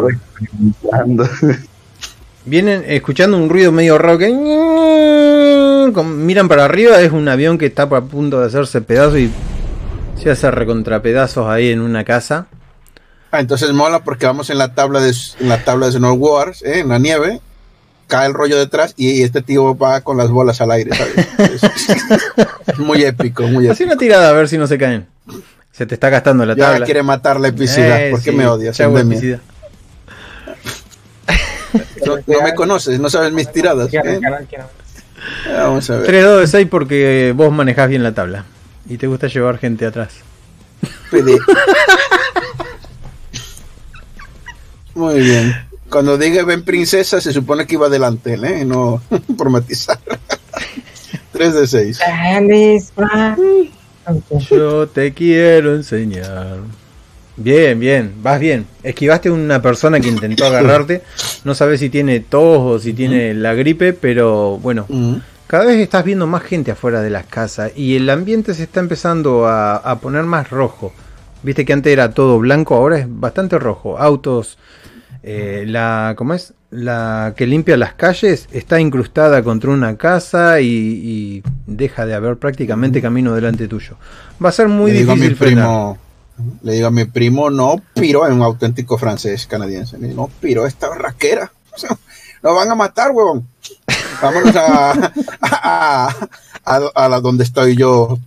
[2.49, 4.29] Vienen escuchando un ruido medio raro que.
[6.05, 9.31] Miran para arriba, es un avión que está a punto de hacerse pedazo y
[10.23, 12.47] se hace recontrapedazos ahí en una casa.
[13.31, 16.63] Ah, entonces mola porque vamos en la tabla de en la tabla de Snow Wars,
[16.63, 16.81] ¿eh?
[16.81, 17.41] en la nieve,
[18.07, 21.63] cae el rollo detrás y este tío va con las bolas al aire, ¿sabes?
[22.67, 23.93] Es, muy épico, muy Hace épico.
[23.93, 25.07] una tirada a ver si no se caen.
[25.73, 26.85] Se te está gastando la Ya tabla.
[26.87, 28.77] quiere matar la epicidad, Eh, ¿por qué sí, me odias?
[32.09, 33.93] No, no me conoces, no sabes mis tiradas.
[33.93, 34.21] ¿eh?
[35.47, 36.07] Vamos a ver.
[36.07, 38.45] 3, 2 de 6 porque vos manejás bien la tabla.
[38.89, 40.15] Y te gusta llevar gente atrás.
[44.95, 45.55] Muy bien.
[45.91, 48.65] Cuando diga ven princesa, se supone que iba adelante, ¿eh?
[48.65, 49.03] No
[49.37, 49.99] por matizar.
[51.33, 52.01] 3 de 6.
[54.51, 56.59] Yo te quiero enseñar.
[57.39, 58.67] Bien, bien, vas bien.
[58.83, 61.03] Esquivaste una persona que intentó agarrarte.
[61.45, 64.87] No sabes si tiene tos o si tiene la gripe, pero bueno,
[65.47, 68.81] cada vez estás viendo más gente afuera de las casas y el ambiente se está
[68.81, 70.93] empezando a, a poner más rojo.
[71.43, 73.97] Viste que antes era todo blanco, ahora es bastante rojo.
[73.99, 74.59] Autos,
[75.23, 76.55] eh, la, ¿cómo es?
[76.71, 82.37] La que limpia las calles está incrustada contra una casa y, y deja de haber
[82.37, 83.97] prácticamente camino delante tuyo.
[84.45, 85.65] Va a ser muy le digo a mi difícil frenar.
[85.65, 85.99] primo,
[86.63, 89.99] le digo a mi primo, no piro, es un auténtico francés canadiense.
[89.99, 91.51] Le digo, no piro esta raquera.
[92.43, 93.49] Nos van a matar, huevón.
[94.23, 96.15] Vámonos a, a,
[96.65, 98.19] a, a donde estoy yo.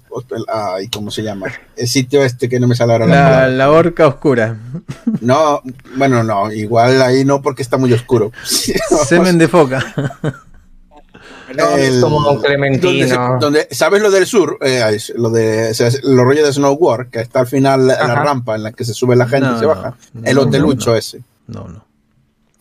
[0.48, 1.48] Ay, ¿Cómo se llama?
[1.76, 4.58] El sitio este que no me sale ahora la la horca oscura.
[5.22, 5.62] No,
[5.96, 8.32] bueno, no, igual ahí no porque está muy oscuro.
[8.44, 9.94] Semen de foca.
[11.78, 13.38] es como un clementino.
[13.40, 14.58] Donde, ¿Sabes lo del sur?
[14.62, 18.16] Eh, lo de o sea, es los rollos de Snowboard, que está al final la,
[18.16, 19.96] rampa en la que se sube la gente No, y se baja.
[20.14, 21.22] no, el hotelucho ese.
[21.48, 21.86] No, no.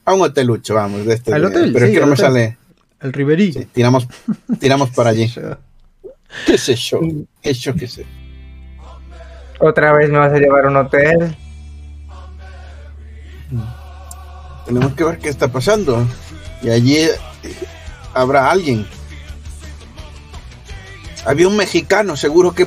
[0.04, 1.32] A un hotelucho, vamos, de este.
[1.34, 2.26] Al hotel, pero sí, es que no me hotel.
[2.26, 2.58] sale.
[3.00, 3.52] El Riverí.
[3.52, 4.06] Sí, tiramos,
[4.58, 5.32] tiramos para allí.
[6.46, 7.00] ¿Qué sé yo?
[7.42, 8.06] ¿Qué yo qué sé?
[9.58, 11.36] Otra vez me vas a llevar a un hotel.
[14.66, 16.06] Tenemos que ver qué está pasando.
[16.62, 17.08] Y allí
[18.14, 18.86] habrá alguien.
[21.24, 22.66] Había un mexicano, seguro que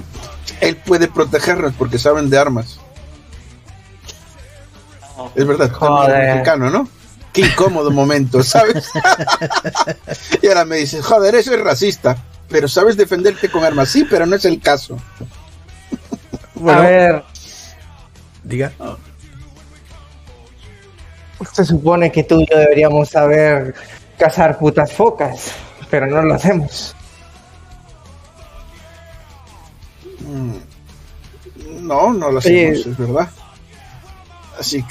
[0.61, 2.79] él puede protegernos porque saben de armas.
[5.35, 6.33] Es verdad, también es Joder.
[6.33, 6.87] mexicano, ¿no?
[7.31, 8.89] Qué incómodo momento, ¿sabes?
[10.41, 12.17] y ahora me dices, joder, eso es racista.
[12.47, 14.97] Pero sabes defenderte con armas, sí, pero no es el caso.
[16.53, 17.23] Bueno, A ver,
[18.43, 18.71] diga.
[21.51, 23.73] se supone que tú y yo deberíamos saber
[24.17, 25.51] cazar putas focas,
[25.89, 26.95] pero no lo hacemos.
[31.81, 33.29] No, no lo hacemos, es verdad.
[34.59, 34.83] Así,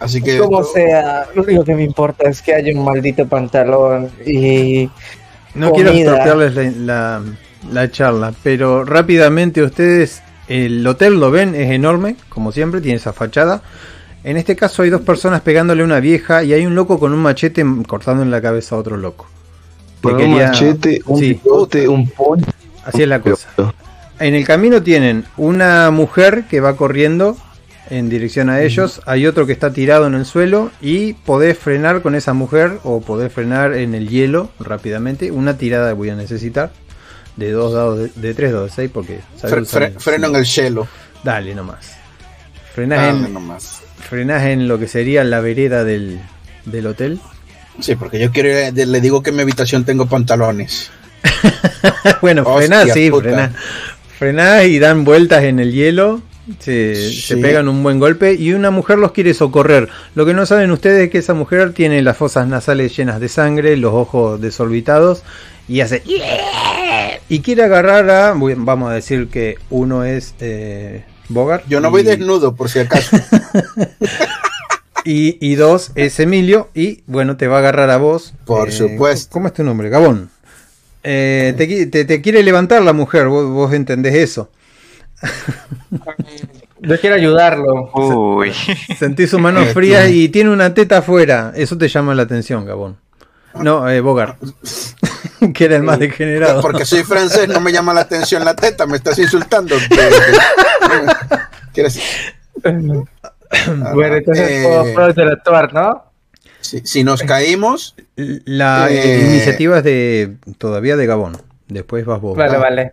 [0.00, 0.38] así que...
[0.38, 4.90] Como sea, lo único que me importa es que haya un maldito pantalón y
[5.54, 5.92] No Comida.
[5.92, 7.22] quiero estropearles la, la,
[7.70, 13.12] la charla, pero rápidamente ustedes, el hotel lo ven, es enorme, como siempre, tiene esa
[13.12, 13.62] fachada.
[14.24, 17.12] En este caso hay dos personas pegándole a una vieja y hay un loco con
[17.12, 19.26] un machete cortando en la cabeza a otro loco.
[19.96, 21.28] Que Con un quería- machete, un Sí.
[21.34, 22.44] bigote, un pollo.
[22.84, 23.48] Así es la cosa.
[24.18, 27.36] En el camino tienen una mujer que va corriendo
[27.90, 32.02] en dirección a ellos, hay otro que está tirado en el suelo y podés frenar
[32.02, 35.30] con esa mujer o podés frenar en el hielo rápidamente.
[35.30, 36.70] Una tirada voy a necesitar
[37.36, 40.44] de dos dados de, de tres dados de seis porque Fre- fre- freno en el
[40.46, 40.86] cielo.
[41.24, 41.92] Dale nomás.
[42.74, 43.82] Frenás, Dale en, nomás.
[44.00, 46.20] Frenás en lo que sería la vereda del,
[46.64, 47.20] del hotel.
[47.80, 50.90] Sí, porque yo quiero, ir- le digo que en mi habitación tengo pantalones.
[52.22, 53.22] bueno, Hostia frenás, sí, puta.
[53.24, 53.50] frenás.
[54.18, 56.20] Frenás y dan vueltas en el hielo
[56.58, 59.88] Se, se pegan un buen golpe y una mujer los quiere socorrer.
[60.16, 63.28] Lo que no saben ustedes es que esa mujer tiene las fosas nasales llenas de
[63.28, 65.22] sangre, los ojos desorbitados
[65.68, 66.02] y hace...
[67.28, 68.34] Y quiere agarrar a...
[68.34, 71.64] Vamos a decir que uno es eh, Bogart.
[71.68, 73.16] Yo no voy desnudo, por si acaso.
[75.04, 76.68] Y, y dos es Emilio.
[76.74, 78.34] Y bueno, te va a agarrar a vos.
[78.44, 79.32] Por supuesto.
[79.32, 79.88] ¿Cómo es tu nombre?
[79.88, 80.28] Gabón.
[81.02, 84.50] Eh, te, te- te quiere levantar la mujer, vos, vos entendés eso.
[86.80, 87.90] Yo quiero ayudarlo.
[87.94, 88.52] Uy.
[88.98, 91.52] Sentís sus manos Eh, frías y tiene una teta afuera.
[91.56, 92.98] Eso te llama la atención, Gabón.
[93.54, 94.36] No, eh, Bogart.
[95.54, 96.60] que era el más degenerado.
[96.60, 99.74] Porque soy francés, no me llama la atención la teta, me estás insultando.
[101.74, 102.00] ¿Quieres?
[102.62, 106.04] Bueno, entonces Eh, puedo, interactuar, ¿no?
[106.60, 109.26] Si, si nos caímos, La Eh.
[109.30, 111.40] iniciativa es de todavía de Gabón.
[111.68, 112.36] Después vas vos.
[112.36, 112.92] Vale, vale.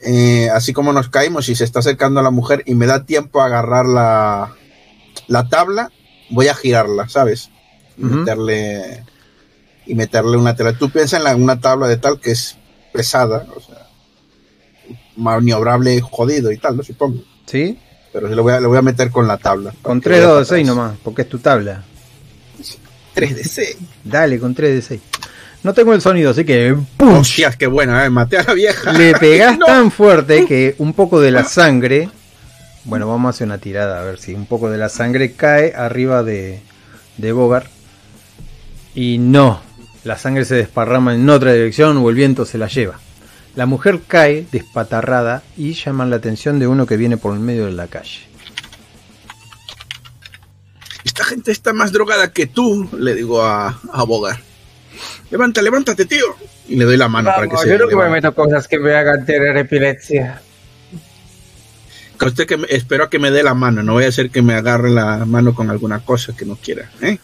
[0.00, 3.04] eh, así como nos caímos y se está acercando a la mujer y me da
[3.04, 4.52] tiempo a agarrar la,
[5.28, 5.90] la tabla,
[6.30, 7.50] voy a girarla, ¿sabes?
[7.98, 9.04] Y meterle
[9.86, 10.72] y meterle una tela.
[10.72, 12.56] Tú piensas en la- una tabla de tal que es
[12.92, 13.86] pesada, o sea,
[15.16, 16.82] maniobrable, jodido y tal, ¿no?
[16.82, 17.22] Supongo.
[17.46, 17.78] ¿Sí?
[18.12, 19.72] Pero lo voy a, lo voy a meter con la tabla.
[19.82, 20.76] Con Para que 3 vaya dados de para 6 atrás.
[20.76, 21.82] nomás, porque es tu tabla.
[23.14, 23.76] 3 de 6.
[24.04, 25.00] Dale, con 3 de 6.
[25.62, 27.18] No tengo el sonido, así que ¡pum!
[27.20, 28.10] Hostias, qué buena, eh.
[28.10, 28.92] Maté a la vieja.
[28.92, 29.66] Le pegás No.
[29.66, 32.08] tan fuerte que un poco de la sangre.
[32.84, 35.72] Bueno, vamos a hacer una tirada a ver si un poco de la sangre cae
[35.74, 36.60] arriba de,
[37.16, 37.68] de Bogart.
[38.94, 39.60] Y no,
[40.04, 42.98] la sangre se desparrama en otra dirección o el viento se la lleva.
[43.54, 47.66] La mujer cae despatarrada y llaman la atención de uno que viene por el medio
[47.66, 48.20] de la calle.
[51.04, 54.40] Esta gente está más drogada que tú, le digo a, a Bogart.
[55.30, 56.24] Levanta, levántate, tío.
[56.68, 58.26] Y le doy la mano para que Vamos, se yo creo que me levante.
[58.28, 60.40] meto cosas que me hagan tener epilepsia.
[62.18, 64.30] Que usted que me- espero a que me dé la mano, no voy a hacer
[64.30, 66.88] que me agarre la mano con alguna cosa que no quiera.
[67.02, 67.18] ¿eh?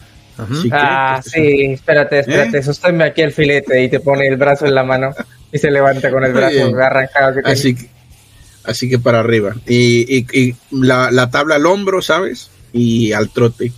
[0.60, 0.68] Sí.
[0.72, 1.30] Ah, ¿Qué?
[1.30, 2.62] sí, espérate, espérate, ¿Eh?
[2.62, 5.10] sosténme aquí el filete y te pone el brazo en la mano
[5.52, 6.80] y se levanta con el Muy brazo bien.
[6.80, 7.50] arrancado que.
[7.50, 7.88] Así que,
[8.64, 9.54] así que para arriba.
[9.66, 12.50] Y, y- y la, la tabla al hombro, ¿sabes?
[12.72, 13.72] Y al trote.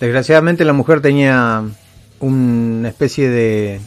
[0.00, 1.62] Desgraciadamente la mujer tenía
[2.20, 3.80] una especie de,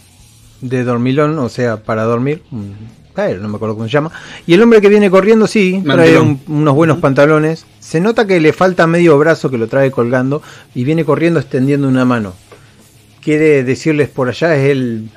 [0.62, 2.76] de dormilón, o sea, para dormir, un
[3.14, 4.12] caer, no me acuerdo cómo se llama.
[4.46, 7.66] Y el hombre que viene corriendo, sí, trae un- unos buenos pantalones.
[7.80, 10.42] Se nota que le falta medio brazo que lo trae colgando
[10.76, 12.34] y viene corriendo extendiendo una mano.
[13.22, 15.10] Quiere decirles por allá es el...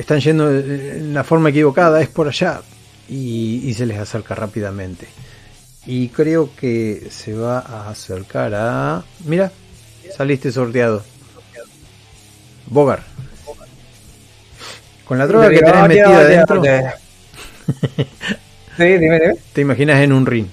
[0.00, 2.62] Están yendo en la forma equivocada, es por allá.
[3.06, 5.06] Y, y se les acerca rápidamente.
[5.84, 9.04] Y creo que se va a acercar a...
[9.26, 9.52] Mira,
[10.16, 11.04] saliste sorteado.
[12.66, 13.02] Bogar.
[15.04, 16.62] Con la droga que tenés oye, metida adentro.
[18.76, 19.34] Sí, dime, dime.
[19.52, 20.46] te imaginas en un ring.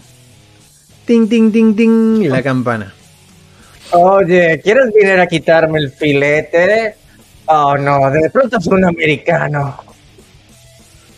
[1.06, 2.93] Ting, ting, ting, ting, y la campana.
[3.91, 6.95] Oye, ¿quieres venir a quitarme el filete?
[7.48, 9.78] Oh, no, de pronto es un americano.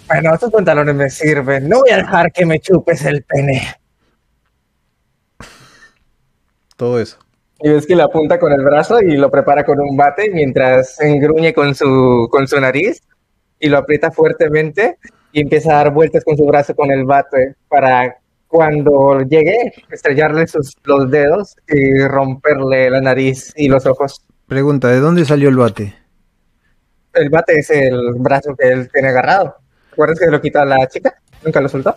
[0.08, 1.68] Bueno, estos pantalones me sirven.
[1.68, 3.62] No voy a dejar que me chupes el pene.
[6.76, 7.18] Todo eso.
[7.62, 11.00] Y ves que le apunta con el brazo y lo prepara con un bate mientras
[11.02, 13.02] engruñe con su, con su nariz
[13.60, 14.98] y lo aprieta fuertemente
[15.32, 18.18] y empieza a dar vueltas con su brazo con el bate para
[18.48, 24.26] cuando llegue estrellarle sus, los dedos y romperle la nariz y los ojos.
[24.48, 25.99] Pregunta, ¿de dónde salió el bate?
[27.20, 29.58] El bate es el brazo que él tiene agarrado.
[29.92, 31.16] ¿Recuerdas que lo quitó a la chica?
[31.44, 31.96] ¿Nunca lo soltó?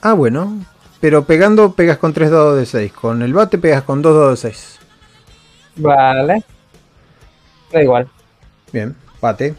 [0.00, 0.64] Ah, bueno.
[1.00, 2.92] Pero pegando pegas con 3 dados de 6.
[2.92, 4.78] Con el bate pegas con 2 dados de 6.
[5.76, 6.42] Vale.
[7.72, 8.08] Da igual.
[8.72, 9.54] Bien, bate.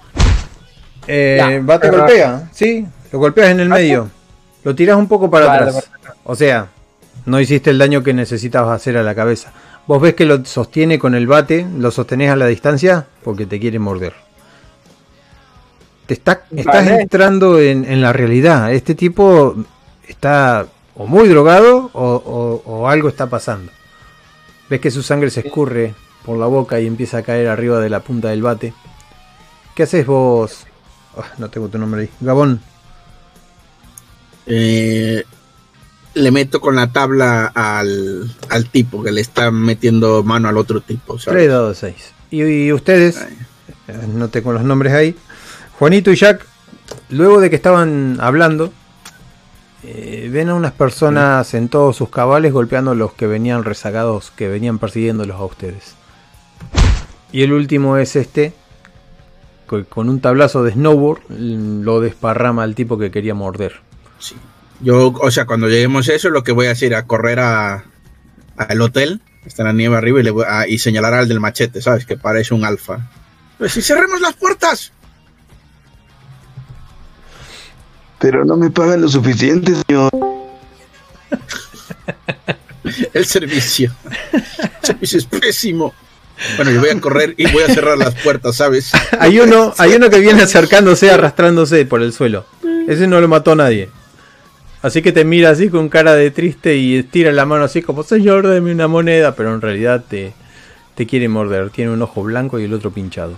[1.07, 2.85] Eh, Ya, bate golpea, sí.
[3.11, 4.09] Lo golpeas en el medio.
[4.63, 5.89] Lo tiras un poco para Vale, atrás.
[6.23, 6.67] O sea,
[7.25, 9.51] no hiciste el daño que necesitabas hacer a la cabeza.
[9.89, 13.59] Vos ves que lo sostiene con el bate, lo sostenés a la distancia porque te
[13.59, 14.13] quiere morder.
[16.05, 17.01] Te está, estás Vale.
[17.01, 18.71] entrando en, en la realidad.
[18.71, 19.55] Este tipo
[20.07, 23.71] está o muy drogado o, o- o algo está pasando.
[24.69, 27.89] Ves que su sangre se escurre por la boca y empieza a caer arriba de
[27.89, 28.75] la punta del bate.
[29.73, 30.67] ¿Qué haces vos?
[31.17, 32.09] Ah, no tengo tu nombre ahí.
[32.19, 32.61] Gabón.
[34.45, 35.23] Eh,
[36.13, 40.81] le meto con la tabla al, al tipo que le está metiendo mano al otro
[40.81, 41.19] tipo.
[41.19, 41.39] ¿sabes?
[41.39, 41.95] 3 dados 6.
[42.31, 43.25] Y, y ustedes,
[43.87, 45.15] eh, no tengo los nombres ahí.
[45.77, 46.45] Juanito y Jack,
[47.09, 48.73] luego de que estaban hablando,
[49.83, 54.31] eh, ven a unas personas en todos sus cabales golpeando a los que venían rezagados,
[54.31, 55.95] que venían persiguiéndolos a ustedes.
[57.31, 58.53] Y el último es este,
[59.69, 63.75] que con un tablazo de snowboard lo desparrama al tipo que quería morder.
[64.19, 64.35] Sí.
[64.81, 67.39] Yo, o sea, cuando lleguemos a eso, lo que voy a hacer es a correr
[67.39, 67.83] a
[68.57, 71.39] al hotel, está en la nieve arriba, y, le voy a- y señalar al del
[71.39, 72.05] machete, ¿sabes?
[72.05, 73.09] Que parece un alfa.
[73.57, 74.91] Pues si cerremos las puertas.
[78.19, 80.09] Pero no me pagan lo suficiente, señor.
[83.13, 83.93] El servicio.
[84.33, 85.93] El servicio es pésimo.
[86.55, 88.91] Bueno, yo voy a correr y voy a cerrar las puertas, ¿sabes?
[89.19, 92.45] Hay uno, hay uno que viene acercándose, arrastrándose por el suelo.
[92.87, 93.89] Ese no lo mató nadie.
[94.81, 98.03] Así que te mira así con cara de triste y estira la mano así como,
[98.03, 100.33] señor, deme una moneda, pero en realidad te,
[100.95, 101.69] te quiere morder.
[101.69, 103.33] Tiene un ojo blanco y el otro pinchado.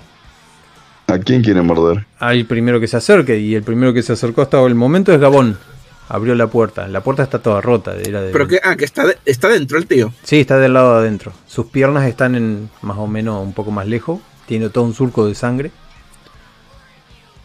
[1.08, 2.06] ¿A quién quiere morder?
[2.20, 5.20] Al primero que se acerque, y el primero que se acercó hasta el momento es
[5.20, 5.58] Gabón.
[6.10, 6.88] Abrió la puerta.
[6.88, 7.96] La puerta está toda rota.
[7.96, 8.32] Era de...
[8.32, 10.14] Pero que, ah, que está, de- está dentro el tío.
[10.24, 11.32] Sí, está del lado de adentro.
[11.48, 14.20] Sus piernas están en más o menos un poco más lejos.
[14.46, 15.72] Tiene todo un surco de sangre.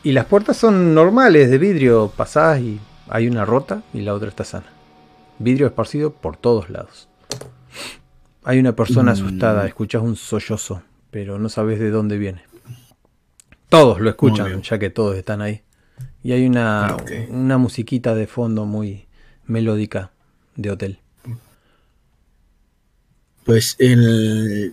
[0.03, 2.78] Y las puertas son normales, de vidrio, pasadas y
[3.09, 4.66] hay una rota y la otra está sana.
[5.38, 7.09] Vidrio esparcido por todos lados.
[8.44, 12.44] Hay una persona asustada, escuchas un sollozo, pero no sabes de dónde viene.
[13.68, 15.62] Todos lo escuchan, ya que todos están ahí.
[16.22, 16.96] Y hay una, Ah,
[17.28, 19.07] una musiquita de fondo muy
[19.46, 20.11] melódica
[20.54, 20.98] de hotel.
[23.44, 24.72] Pues el...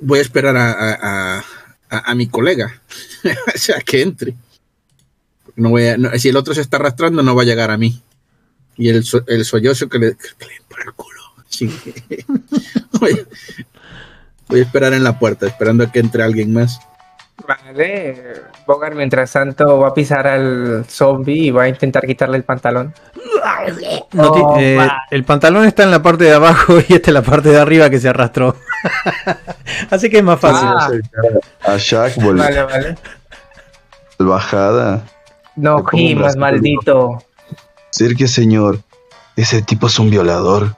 [0.00, 0.92] voy a esperar a, a,
[1.38, 1.44] a-
[1.90, 2.80] a- a mi colega.
[3.54, 4.34] o sea, que entre.
[5.58, 7.76] No voy a- no, si el otro se está arrastrando, no va a llegar a
[7.76, 8.02] mí.
[8.76, 11.20] Y el, so- el sollozo que le, que le den por el culo.
[11.48, 11.66] Sí.
[13.00, 13.26] voy,
[14.48, 16.78] voy a esperar en la puerta, esperando a que entre alguien más.
[17.46, 18.34] Vale,
[18.66, 22.92] Bogart mientras tanto va a pisar al zombie y va a intentar quitarle el pantalón.
[24.12, 24.78] No Oh, eh,
[25.12, 27.88] el pantalón está en la parte de abajo y esta en la parte de arriba
[27.90, 28.56] que se arrastró.
[29.90, 30.68] Así que es más fácil.
[30.68, 31.72] Ah.
[31.72, 32.94] A Jack, Vale, vale.
[34.18, 35.04] bajada.
[35.58, 37.22] No gimas, maldito.
[37.90, 38.80] Cerque, señor.
[39.36, 40.76] Ese tipo es un violador.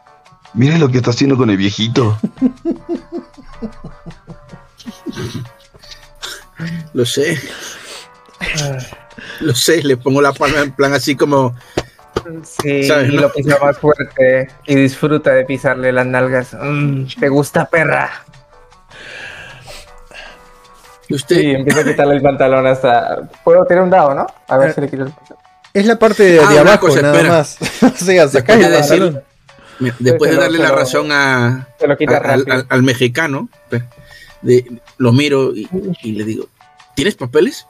[0.54, 2.18] Mire lo que está haciendo con el viejito.
[6.92, 7.38] Lo sé.
[9.40, 11.54] Lo sé, le pongo la palma en plan así como
[12.42, 13.22] Sí, ¿Sabes, y no?
[13.22, 16.54] lo pisa más fuerte y disfruta de pisarle las nalgas.
[16.60, 18.10] Mm, ¿Te gusta, perra?
[21.14, 23.28] Usted Sí, empieza a quitarle el pantalón hasta.
[23.44, 24.26] Puedo tirar un dado, ¿no?
[24.48, 25.42] A ver si le quito el pantalón.
[25.72, 27.34] Es la parte de, Ah, de abajo cosa, nada espera.
[27.38, 27.56] más.
[27.82, 29.22] o sea, Después el de decir-
[29.98, 32.54] después de darle la lo- razón a, Se lo quita al, al- rápido.
[32.56, 33.48] al- al mexicano,
[34.42, 35.68] de- lo miro y,
[36.02, 36.46] y le digo,
[36.94, 37.66] ¿tienes papeles?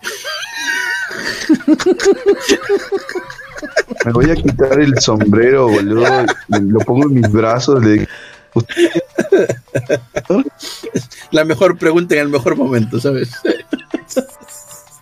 [4.06, 6.24] Me voy a quitar el sombrero, boludo.
[6.48, 7.84] Lo pongo en mis brazos.
[7.84, 8.04] Le digo,
[11.30, 13.30] La mejor pregunta en el mejor momento, ¿sabes?
[13.44, 13.64] "Eh,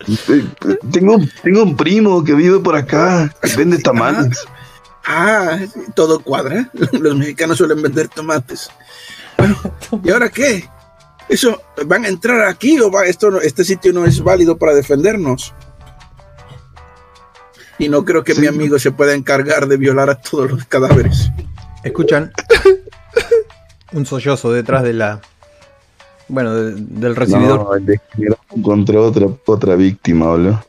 [0.92, 3.32] tengo, tengo un primo que vive por acá.
[3.56, 4.44] Vende tamales.
[5.06, 5.58] Ah,
[5.94, 6.70] todo cuadra.
[6.92, 8.70] Los mexicanos suelen vender tomates.
[9.36, 9.56] Bueno,
[10.04, 10.68] ¿y ahora qué?
[11.28, 14.74] ¿Eso van a entrar aquí o va, esto no- este sitio no es válido para
[14.74, 15.54] defendernos?
[17.78, 18.40] Y no creo que Sí.
[18.40, 21.30] mi amigo se pueda encargar de violar a todos los cadáveres.
[21.84, 22.32] Escuchan
[23.92, 25.20] un sollozo detrás de la.
[26.28, 27.60] Bueno, de- del recibidor.
[27.64, 28.00] No, el
[28.54, 30.62] encontré otra, otra víctima, boludo.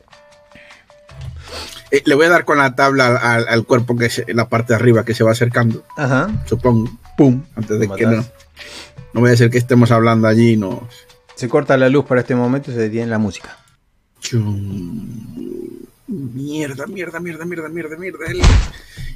[1.90, 4.36] Eh, le voy a dar con la tabla al, al- al cuerpo que es en
[4.36, 6.30] la parte de arriba que se va acercando, Ajá.
[6.46, 7.42] supongo, Pum.
[7.56, 8.24] antes de que no.
[9.12, 10.88] No voy a decir que estemos hablando allí, no.
[11.34, 13.56] Se corta la luz para este momento y se detiene la música.
[14.20, 15.08] Chum.
[16.06, 18.26] Mierda, mierda, mierda, mierda, mierda, mierda.
[18.28, 18.40] El-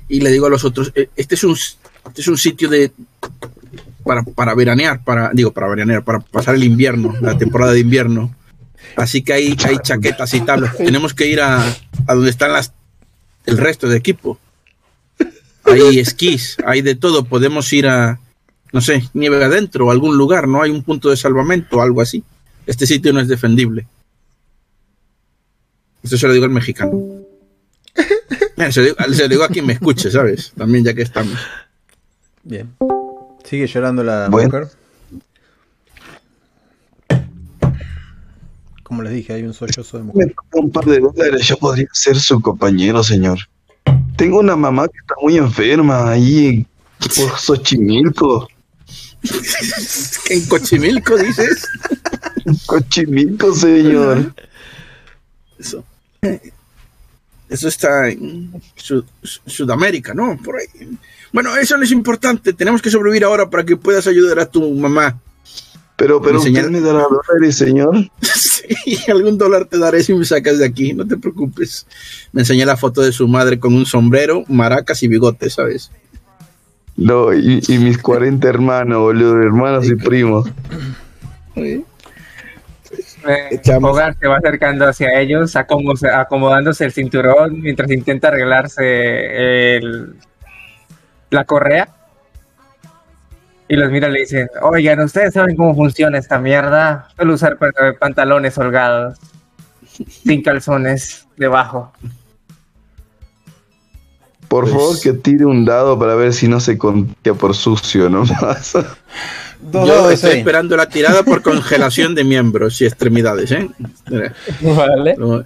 [0.08, 2.92] Y le digo a los otros, eh, este es un, este es un sitio de
[4.04, 8.34] para, para veranear, para, digo, para veranear, para pasar el invierno, la temporada de invierno.
[8.96, 10.76] Así que hay, hay chaquetas y tablas.
[10.78, 11.64] Tenemos que ir a,
[12.06, 12.72] a donde están las
[13.46, 14.38] el resto de equipo.
[15.64, 17.24] Hay esquís, hay de todo.
[17.24, 18.20] Podemos ir a,
[18.72, 20.62] no sé, nieve adentro o algún lugar, ¿no?
[20.62, 22.22] Hay un punto de salvamento o algo así.
[22.66, 23.86] Este sitio no es defendible.
[26.02, 27.13] Esto se lo digo al mexicano.
[28.56, 30.52] Mira, Se lo digo, se lo digo a quien me escuche, ¿sabes?
[30.56, 31.34] También ya que estamos.
[32.42, 32.74] Bien.
[33.44, 34.48] Sigue llorando la Bueno.
[34.48, 34.68] mujer.
[38.82, 40.34] Como les dije, hay un sollozo de mujer.
[40.52, 43.38] un par de dólares, yo podría ser su compañero, señor.
[44.16, 46.66] Tengo una mamá que está muy enferma ahí
[47.16, 48.48] por Xochimilco.
[50.28, 51.66] En Cochimilco dices.
[52.66, 54.34] Xochimilco, señor.
[55.58, 55.82] Eso.
[57.48, 60.36] Eso está en Sud- Sudamérica, ¿no?
[60.42, 60.66] Por ahí.
[61.32, 62.52] Bueno, eso no es importante.
[62.52, 65.20] Tenemos que sobrevivir ahora para que puedas ayudar a tu mamá.
[65.96, 67.94] Pero, pero usted me dará dólares, señor.
[68.66, 71.86] Sí, algún dólar te daré si me sacas de aquí, no te preocupes.
[72.32, 75.90] Me enseñé la foto de su madre con un sombrero, maracas y bigote, ¿sabes?
[76.96, 80.48] No, y, y mis 40 hermanos, boludo, hermanos y primos.
[81.54, 81.84] Sí.
[83.26, 83.60] Eh.
[83.82, 90.14] Hogar se va acercando hacia ellos, acomo- acomodándose el cinturón mientras intenta arreglarse el-
[91.30, 91.88] la correa.
[93.66, 97.08] Y los mira y le dicen, oigan, ¿ustedes saben cómo funciona esta mierda?
[97.16, 99.18] Suelo usar pa- pantalones holgados,
[100.08, 101.92] sin calzones debajo.
[104.48, 108.08] Por Pues- favor, que tire un dado para ver si no se contagia por sucio
[108.10, 108.74] nomás.
[109.64, 113.68] Dos Yo estoy esperando la tirada por congelación de miembros y extremidades, ¿eh?
[114.60, 115.16] Vale.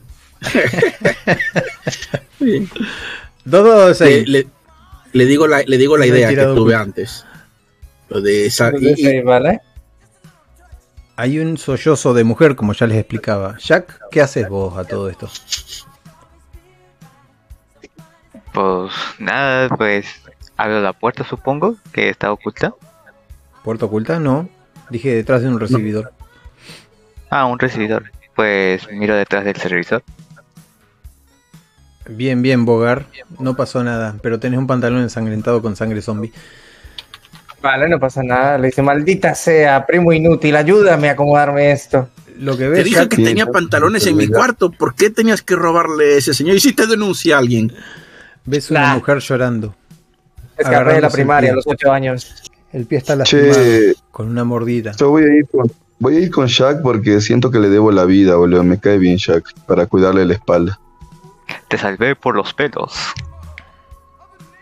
[2.39, 2.69] Sí.
[3.45, 4.25] Dos le, ahí.
[4.27, 4.47] le-
[5.13, 7.25] le digo la, le digo la idea que tuve antes.
[8.09, 9.61] Lo de esa, y- ¿vale?
[11.17, 13.57] Hay un sollozo de mujer, como ya les explicaba.
[13.59, 15.29] Jack, ¿qué haces vos a todo esto?
[18.53, 20.07] Pues nada, pues
[20.57, 22.75] abro la puerta, supongo, que está oculta.
[23.69, 24.19] ¿Puerta oculta?
[24.19, 24.49] No.
[24.89, 26.11] Dije detrás de un recibidor.
[27.29, 28.05] Ah, un recibidor.
[28.35, 30.03] Pues miro detrás del televisor.
[32.09, 33.05] Bien, bien, Bogar.
[33.39, 36.33] No pasó nada, pero tenés un pantalón ensangrentado con sangre zombie.
[37.61, 38.57] Vale, no pasa nada.
[38.57, 42.09] Le dice, maldita sea, primo inútil, ayúdame a acomodarme esto.
[42.39, 44.71] Lo que te dije que sí, tenía pantalones en mi cuarto.
[44.71, 46.57] ¿Por qué tenías que robarle a ese señor?
[46.57, 47.75] ¿Y si te denuncia alguien?
[48.47, 48.95] ves una Nah.
[48.95, 49.75] mujer llorando.
[50.57, 52.48] Escapé de la primaria a los ocho años.
[52.73, 54.93] El pie está lastimado, Che, con una mordida.
[54.99, 57.91] yo voy a ir con, voy a ir con Jack porque siento que le debo
[57.93, 58.63] la vida, boludo.
[58.65, 60.79] Me cae bien Jack, para cuidarle la espalda.
[61.69, 62.93] Te salvé por los pelos.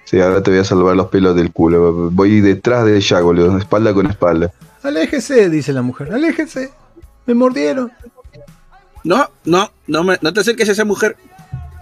[0.04, 2.11] Sí, ahora te voy a salvar los pelos del culo.
[2.12, 4.52] Voy detrás de Jack, boludo, espalda con espalda.
[4.84, 6.12] Aléjese, dice la mujer.
[6.12, 6.70] Aléjese.
[7.26, 7.90] Me mordieron.
[9.02, 11.16] No, no, no, me- no te acerques a esa mujer.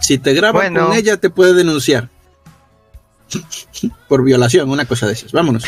[0.01, 0.87] Si te graban Bueno.
[0.89, 2.09] con ella, te puede denunciar.
[4.09, 5.33] Por violación, una cosa de esas.
[5.33, 5.65] Vámonos.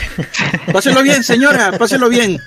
[0.73, 2.39] Páselo bien, señora, páselo bien.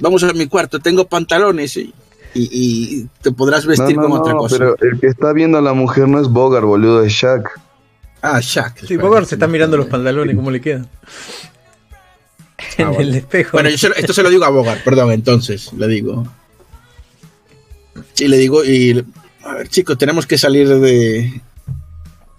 [0.00, 1.92] Vamos a mi cuarto, tengo pantalones y,
[2.34, 4.58] y- y te podrás vestir no, con otra no, cosa.
[4.58, 7.48] pero el que está viendo a la mujer no es Bogart, boludo, es Jack.
[8.22, 8.86] Ah, Shaq.
[8.86, 8.96] Sí.
[8.96, 10.88] Bogart se está mirando los pantalones, cómo le quedan.
[12.78, 13.00] en Ah, bueno.
[13.10, 13.50] el espejo.
[13.52, 16.26] Bueno, yo se lo- esto se lo digo a Bogart, perdón, entonces, le digo.
[18.14, 19.04] Sí, le digo, y
[19.44, 21.40] a ver, chicos, tenemos que salir de.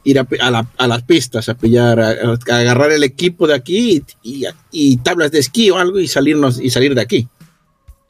[0.05, 3.55] Ir a, a la- a las pistas, a pillar, a, a agarrar el equipo de
[3.55, 7.27] aquí y, y- y tablas de esquí o algo y salirnos y salir de aquí.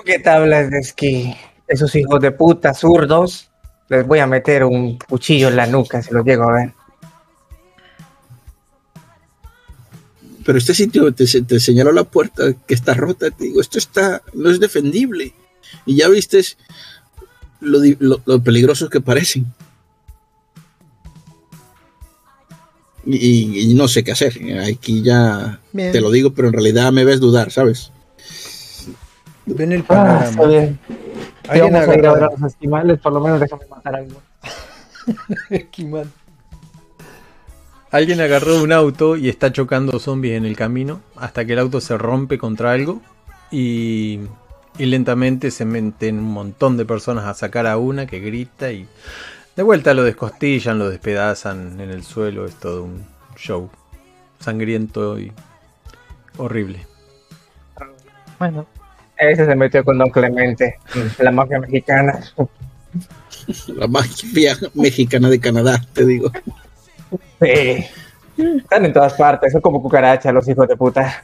[0.06, 1.34] ¿Qué tablas de esquí?
[1.68, 3.50] Esos hijos de puta zurdos.
[3.90, 6.74] Les voy a meter un cuchillo en la nuca si los llego a ver.
[10.46, 13.32] Pero este sitio te, te señaló la puerta que está rota.
[13.32, 15.34] Te digo, esto está, no es defendible.
[15.88, 16.42] Y ya viste
[17.62, 19.46] lo- lo peligrosos que parecen.
[23.06, 24.34] Y, no sé qué hacer.
[24.68, 25.92] Aquí ya Bien.
[25.92, 27.92] te lo digo, pero en realidad me ves dudar, ¿sabes?
[29.46, 30.80] Ven el Ah, está bien.
[31.44, 33.66] Si Alguien vamos a ir a ver a agarra- los esquimales, por lo menos déjame
[33.68, 34.22] matar algo.
[35.52, 36.10] Esquimal.
[37.92, 41.80] Alguien agarró un auto y está chocando zombies en el camino hasta que el auto
[41.80, 43.02] se rompe contra algo
[43.52, 44.20] y,
[44.78, 48.88] y lentamente se meten un montón de personas a sacar a una que grita y
[49.56, 52.46] de vuelta lo descostillan, lo despedazan en el suelo.
[52.46, 53.06] Es todo un
[53.38, 53.70] show
[54.40, 55.32] sangriento y
[56.38, 56.86] horrible.
[58.38, 58.68] Bueno,
[59.18, 60.78] Ese se metió con Don Clemente,
[61.20, 62.20] la mafia mexicana.
[63.68, 66.32] La mafia mexicana de Canadá, te digo.
[67.40, 67.86] Sí.
[68.38, 71.24] Están en todas partes, son como cucarachas los hijos de puta.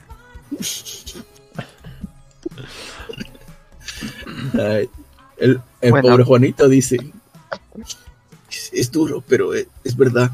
[4.54, 4.90] Ay,
[5.38, 6.10] el el Bueno.
[6.10, 6.98] pobre Juanito dice:
[8.52, 10.32] es, es duro, pero es, es verdad.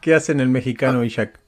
[0.00, 1.38] ¿Qué hacen el mexicano y Jack?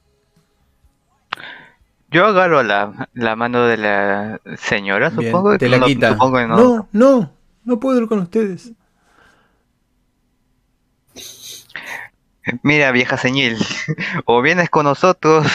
[2.11, 5.57] yo agarro la, la mano de la señora, Bien, supongo.
[5.57, 6.13] te la No, quita.
[6.13, 6.55] supongo que no.
[6.57, 7.33] no, no,
[7.65, 8.71] no puedo ir con ustedes.
[12.63, 13.57] Mira, vieja señil,
[14.25, 15.47] o vienes con nosotros,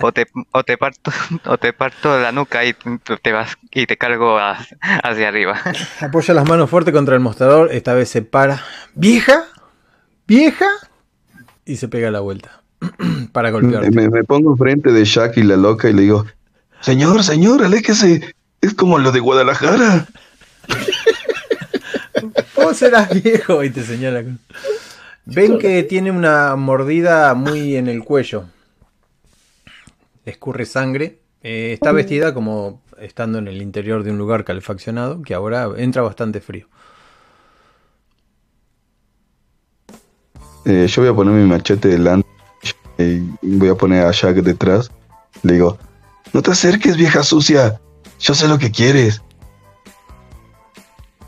[0.00, 1.10] o te, o te parto,
[1.46, 2.74] o te parto la nuca y
[3.22, 4.58] te vas y te cargo a-
[5.02, 5.60] hacia arriba.
[6.00, 7.72] Apoya las manos fuerte contra el mostrador.
[7.72, 8.62] Esta vez se para.
[8.94, 9.44] ¿Vieja?
[10.26, 10.66] ¿Vieja?
[11.64, 12.62] Y se pega la vuelta.
[13.32, 13.90] para golpearte.
[13.90, 16.26] Me, me pongo enfrente de Jack y la loca y le digo,
[16.80, 18.34] señor, señor, aléjese.
[18.60, 20.06] Es como lo de Guadalajara.
[22.56, 23.62] Vos serás viejo.
[23.64, 24.22] Y te señala.
[25.24, 28.44] Ven que tiene una mordida muy en el cuello.
[30.30, 31.20] Escurre sangre.
[31.42, 36.02] Eh, está vestida como estando en el interior de un lugar calefaccionado, que ahora entra
[36.02, 36.66] bastante frío.
[40.66, 42.28] Eh, yo voy a poner mi machete delante
[42.98, 44.90] y voy a poner a Jack detrás.
[45.42, 45.78] Le digo,
[46.32, 47.80] no te acerques, vieja sucia.
[48.18, 49.22] Yo sé lo que quieres.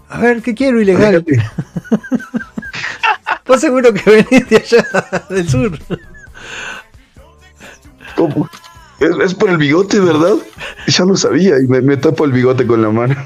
[0.08, 1.24] A ver, ¿qué quiero ilegal?
[3.46, 5.78] Vos seguro que venís de allá del sur.
[8.14, 8.48] ¿Cómo?
[9.02, 10.34] Es, es por el bigote, ¿verdad?
[10.86, 13.16] Ya lo sabía y me, me tapo el bigote con la mano.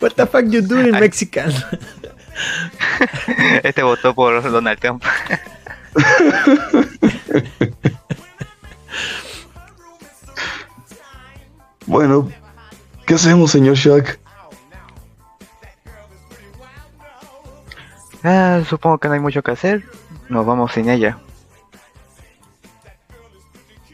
[0.00, 1.52] What the fuck you doing Mexican?
[3.62, 5.02] Este votó por Donald Trump.
[11.86, 12.30] Bueno,
[13.06, 14.18] ¿qué hacemos, señor Jack?
[18.22, 19.84] Ah, supongo que no hay mucho que hacer.
[20.30, 21.18] Nos vamos sin ella.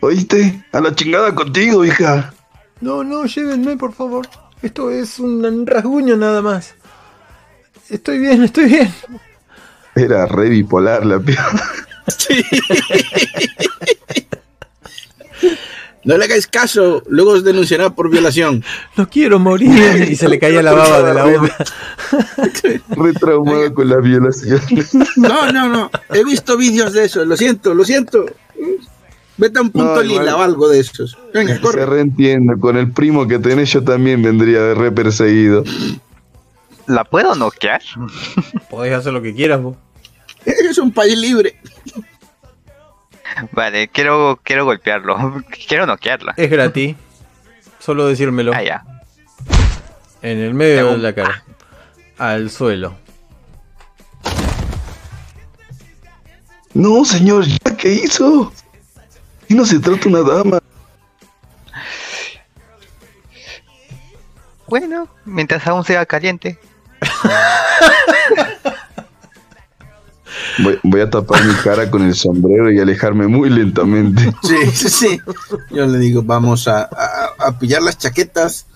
[0.01, 0.65] ¿Oíste?
[0.73, 2.33] A la chingada contigo, hija.
[2.81, 4.27] No, no, llévenme, por favor.
[4.63, 6.75] Esto es un rasguño nada más.
[7.89, 8.95] Estoy bien, estoy bien.
[9.95, 11.51] Era re bipolar la piba.
[16.03, 18.65] No le hagáis caso, luego os denunciará por violación.
[18.97, 20.09] No quiero morir.
[20.11, 21.57] Y se le caía la baba de la boca.
[22.89, 24.61] Re traumado con la violación.
[25.17, 25.91] No, no, no.
[26.15, 27.25] He visto vídeos de eso.
[27.27, 28.25] Lo siento, lo siento.
[29.41, 31.17] Vete a un punto No, lila o algo de esos.
[31.33, 31.87] Venga, Se corre.
[31.87, 32.59] reentiende.
[32.61, 35.65] Con el primo que tenés yo también vendría de re perseguido.
[36.87, 37.81] ¿La puedo noquear?
[38.71, 39.77] Podés hacer lo que quieras, vos.
[40.45, 41.57] Es un país libre.
[43.53, 45.43] Vale, quiero, quiero golpearlo.
[45.69, 46.35] Quiero noquearla.
[46.37, 46.97] Es gratis.
[47.79, 48.53] Solo decírmelo.
[48.55, 48.85] Ah, ya.
[50.21, 51.45] En el medio Tengo de la cara.
[52.19, 52.95] Al suelo.
[56.75, 58.53] No, señor Jack, ¿qué hizo?
[59.51, 60.61] Y no se trata una dama.
[64.69, 66.57] Bueno, mientras aún sea caliente.
[70.63, 74.33] Voy, voy a tapar mi cara con el sombrero y alejarme muy lentamente.
[74.45, 75.21] Sí, sí, sí.
[75.71, 78.67] Yo le digo, vamos a, a, a pillar las chaquetas.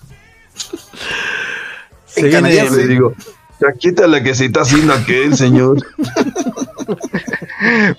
[2.05, 2.69] Se En viene.
[2.69, 3.13] Le digo,
[3.61, 5.77] chaqueta la que se está haciendo aquel, señor.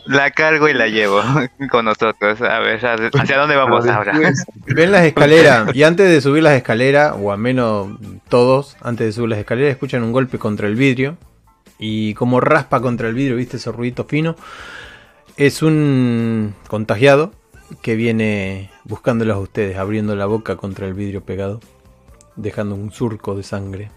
[0.07, 1.21] La cargo y la llevo
[1.71, 2.41] con nosotros.
[2.43, 4.13] A ver, ¿hacia dónde vamos ahora?
[4.19, 5.75] después- ven las escaleras.
[5.75, 7.89] Y antes de subir las escaleras, o al menos
[8.29, 11.17] todos, antes de subir las escaleras, escuchan un golpe contra el vidrio.
[11.79, 13.59] Y como raspa contra el vidrio, ¿viste?
[13.59, 14.37] Ese ruidito fino.
[15.37, 17.33] Es un contagiado
[17.83, 21.61] que viene buscándolos a ustedes, abriendo la boca contra el vidrio pegado,
[22.37, 23.91] dejando un surco de sangre.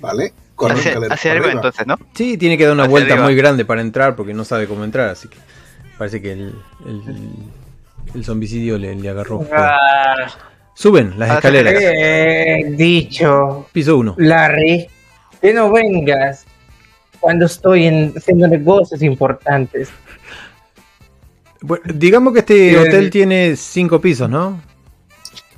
[0.00, 0.32] Vale.
[0.72, 1.98] Hacia para arriba entonces, ¿no?
[2.14, 3.26] Sí, tiene que dar una Hacia vuelta arriba.
[3.26, 5.36] muy grande para entrar porque no sabe cómo entrar, así que
[5.98, 6.54] parece que el,
[6.86, 7.02] el,
[8.14, 9.46] el zombicidio le, le agarró.
[9.52, 10.26] Ah,
[10.74, 11.74] Suben las Ah, escaleras.
[12.76, 14.14] dicho, Piso 1.
[14.18, 14.88] Larry,
[15.40, 16.44] que no vengas
[17.20, 19.90] cuando estoy en, haciendo negocios importantes.
[21.60, 24.60] Bueno, digamos que este hotel tiene cinco pisos, ¿no?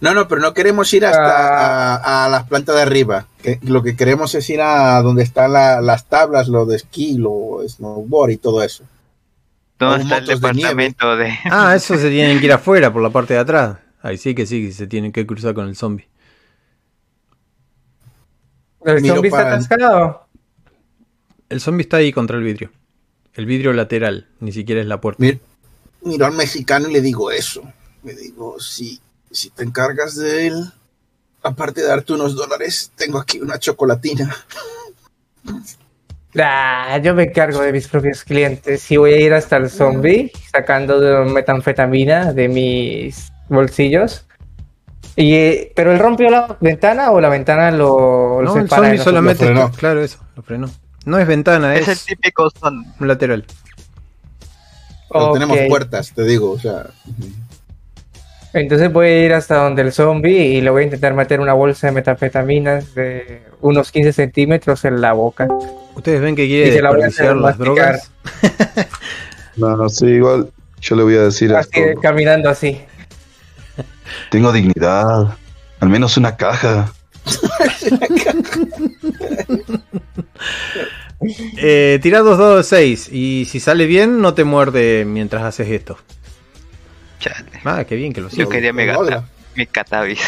[0.01, 1.97] No, no, pero no queremos ir hasta Ah.
[1.97, 3.26] a, a las plantas de arriba.
[3.42, 7.16] Que lo que queremos es ir a donde están la- las tablas, lo de esquí,
[7.16, 8.84] lo snowboard y todo eso.
[9.78, 13.11] ¿Dónde está el de departamento de, Ah, eso se tienen que ir afuera por la
[13.11, 13.78] parte de atrás.
[14.03, 16.07] Ahí sí que sí, se tienen que cruzar con el zombie.
[18.84, 20.26] ¿El zombie está atascado?
[21.49, 22.70] El zombie está ahí contra el vidrio.
[23.34, 25.22] El vidrio lateral, ni siquiera es la puerta.
[25.22, 25.40] Mir-
[26.03, 27.62] miro al mexicano y le digo eso.
[28.05, 29.01] Le digo, si,
[29.37, 30.72] si te encargas de él,
[31.43, 34.34] aparte de darte unos dólares, tengo aquí una chocolatina.
[36.39, 40.30] Ah, yo me encargo de mis propios clientes y voy a ir hasta el zombie
[40.53, 44.26] sacando de metanfetamina de mis bolsillos.
[45.14, 48.89] Y, eh, ¿Pero él rompió la ventana o la ventana lo, lo No, el separa
[48.89, 49.45] de zombie solamente.
[49.47, 49.70] Lo frenó.
[49.72, 50.70] claro, eso, lo frenó.
[51.07, 52.84] No es ventana, Es es, el típico son.
[53.01, 53.47] un lateral.
[55.32, 56.51] Tenemos puertas, te digo.
[56.51, 56.91] O sea,
[58.59, 61.52] Entonces voy a ir hasta donde el zombie y le voy a intentar meter una
[61.52, 65.46] bolsa de metanfetaminas de unos 15 centímetros en la boca.
[65.94, 68.11] Ustedes ven que Y quiere se la voy a hacer desperdiciar las drogas.
[69.57, 70.50] No, no sé, igual
[70.82, 71.98] yo le voy a decir Así, esto.
[72.02, 72.78] caminando así.
[74.30, 75.34] Tengo dignidad.
[75.80, 76.92] Al menos una caja.
[81.57, 85.68] Eh, tira dos dados de 6 y si sale bien no te muerde mientras haces
[85.68, 85.96] esto.
[87.18, 87.46] Chale.
[87.64, 88.48] Ah, qué bien que lo Yo sé.
[88.50, 90.20] quería gata, mi catavis.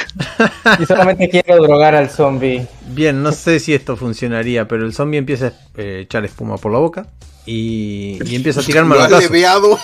[0.80, 2.66] Y solamente quiero drogar al zombie.
[2.88, 6.72] Bien, no sé si esto funcionaría, pero el zombie empieza a eh, echar espuma por
[6.72, 7.06] la boca
[7.46, 9.24] y, y empieza a tirar Lo ha manotazos.
[9.30, 9.78] leveado.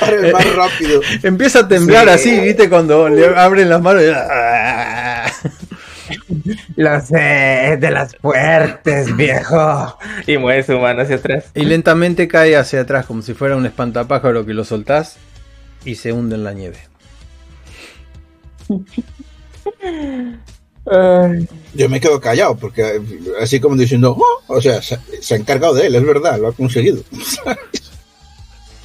[0.00, 1.00] Para el más rápido.
[1.22, 2.14] Empieza a temblar Sí.
[2.30, 2.68] así, ¿viste?
[2.68, 4.02] Cuando le abren las manos.
[4.02, 4.06] y-
[6.76, 9.96] Lo sé, de las fuertes, viejo.
[10.26, 11.46] Y mueve su mano hacia atrás.
[11.54, 15.16] Y lentamente cae hacia atrás como si fuera un espantapájaro que lo soltás
[15.84, 16.78] y se hunde en la nieve.
[20.88, 23.00] Ay, Yo me quedo callado porque eh,
[23.42, 26.46] así como diciendo, "Oh", o sea, se, se ha encargado de él, es verdad, lo
[26.48, 27.02] ha conseguido.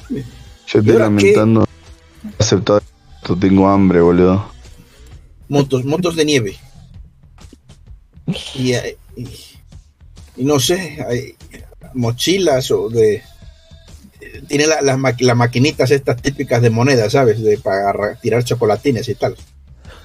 [0.08, 1.64] Yo estoy lamentando
[2.38, 2.82] aceptar
[3.20, 4.50] esto, tengo hambre, boludo.
[5.48, 6.56] Motos, motos de nieve.
[8.54, 9.26] Y, eh, y,
[10.36, 11.34] y no sé, hay
[11.94, 13.22] mochilas o de...
[14.48, 17.42] Tiene la- las ma- las maquinitas estas típicas de moneda, ¿sabes?
[17.42, 19.36] De para ra- tirar chocolatines y tal.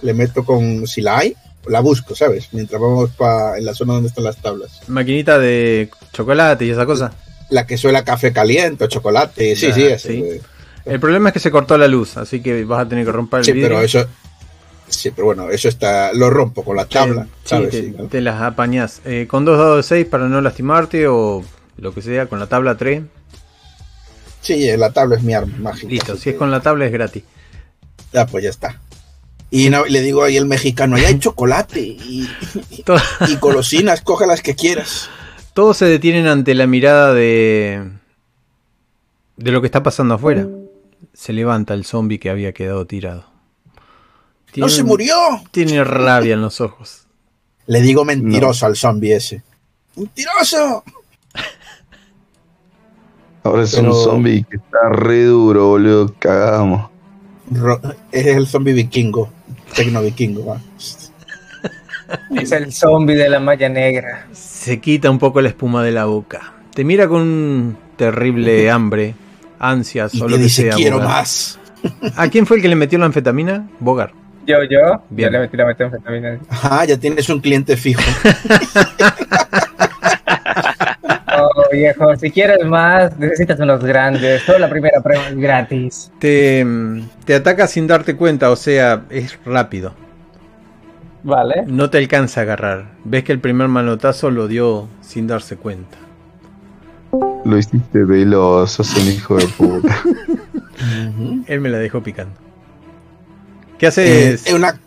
[0.01, 1.35] Le meto con, si la hay,
[1.67, 2.49] la busco, ¿sabes?
[2.51, 4.81] Mientras vamos pa, en la zona donde están las tablas.
[4.87, 7.13] Maquinita de chocolate y esa cosa.
[7.49, 10.21] La que suela café caliente o chocolate, sí, Ah, sí, eso, sí.
[10.23, 10.41] eh.
[10.85, 13.39] El problema es que se cortó la luz, así que vas a tener que romper
[13.39, 13.69] el Sí, vidrio.
[13.69, 14.05] pero eso.
[14.89, 16.13] Sí, pero bueno, eso está.
[16.13, 17.69] Lo rompo con la tabla, Sí, ¿sabes?
[17.71, 18.05] te, Sí, ¿no?
[18.05, 19.01] te las apañás.
[19.05, 21.43] Eh, con dos dados de 6 para no lastimarte o
[21.77, 23.03] lo que sea, con la tabla 3.
[24.41, 25.87] Sí, la tabla es mi arma mágica.
[25.89, 27.23] Listo, si es con la tabla es gratis.
[28.13, 28.79] Ah, pues ya está.
[29.51, 32.29] Y no- le digo ahí el mexicano, ahí hay chocolate y,
[32.85, 35.09] Todo- y golosinas, coge las que quieras.
[35.53, 37.89] Todos se detienen ante la mirada de.
[39.37, 40.47] de lo que está pasando afuera.
[41.13, 43.25] Se levanta el zombie que había quedado tirado.
[44.61, 45.15] ¡No se murió!
[45.51, 47.05] Tiene rabia en los ojos.
[47.67, 49.43] Le digo mentiroso al zombie ese.
[49.95, 50.83] ¡Mentiroso!
[53.43, 56.13] Ahora es Pero- un zombie que está re duro, boludo.
[56.19, 56.89] Cagamos.
[57.51, 57.79] Ro-
[58.11, 59.29] es el zombie vikingo.
[59.75, 60.61] Tecno vikingo, va.
[62.35, 64.27] Es el zombie de la malla negra.
[64.33, 66.53] Se quita un poco la espuma de la boca.
[66.73, 69.15] Te mira con un terrible hambre,
[69.59, 70.75] ansias Y o te lo que dice, sea.
[70.75, 71.11] quiero Bogart.
[71.13, 71.59] más.
[72.15, 73.69] ¿A quién fue el que le metió la anfetamina?
[73.79, 74.13] Bogar.
[74.47, 75.27] Yo, yo, Bien.
[75.27, 76.39] yo le metí la metanfetamina.
[76.47, 78.01] Ajá, ya tienes un cliente fijo.
[81.39, 84.41] Oh, viejo, si quieres más, necesitas unos grandes.
[84.41, 86.11] Solo la primera prueba es gratis.
[86.17, 86.65] Te,
[87.25, 89.93] te ataca sin darte cuenta, o sea, es rápido.
[91.21, 91.63] Vale.
[91.67, 92.85] No te alcanza a agarrar.
[93.03, 95.97] Ves que el primer manotazo lo dio sin darse cuenta.
[97.45, 99.95] Lo hiciste veloz, sos un hijo de puta.
[101.47, 102.46] Él me la dejó picando.
[103.77, 104.47] ¿Qué Eh, haces?
[104.47, 104.79] eh, una,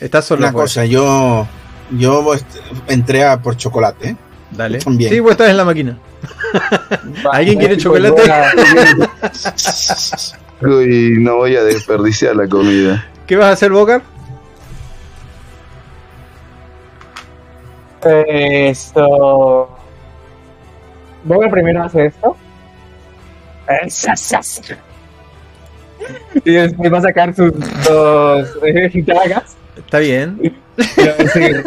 [0.00, 0.64] Estás solo una afuera.
[0.64, 1.46] cosa, yo,
[1.90, 2.24] yo
[2.88, 4.08] entré a por chocolate.
[4.10, 4.16] ¿eh?
[4.50, 4.78] Dale.
[4.78, 5.10] También.
[5.12, 5.98] Sí, vos estás en la máquina.
[7.32, 8.20] ¿Alguien quiere pues chocolate?
[8.20, 8.52] voy a-
[10.84, 13.04] Y no voy a desperdiciar la comida.
[13.26, 14.02] ¿Qué vas a hacer, Bocar?
[18.04, 19.68] Esto.
[21.24, 22.36] Boga primero hace esto.
[26.44, 27.52] Y después va a sacar sus
[27.86, 29.56] dos eh, dagas.
[29.76, 30.38] Está bien.
[30.42, 30.48] Y
[31.00, 31.64] va a decir: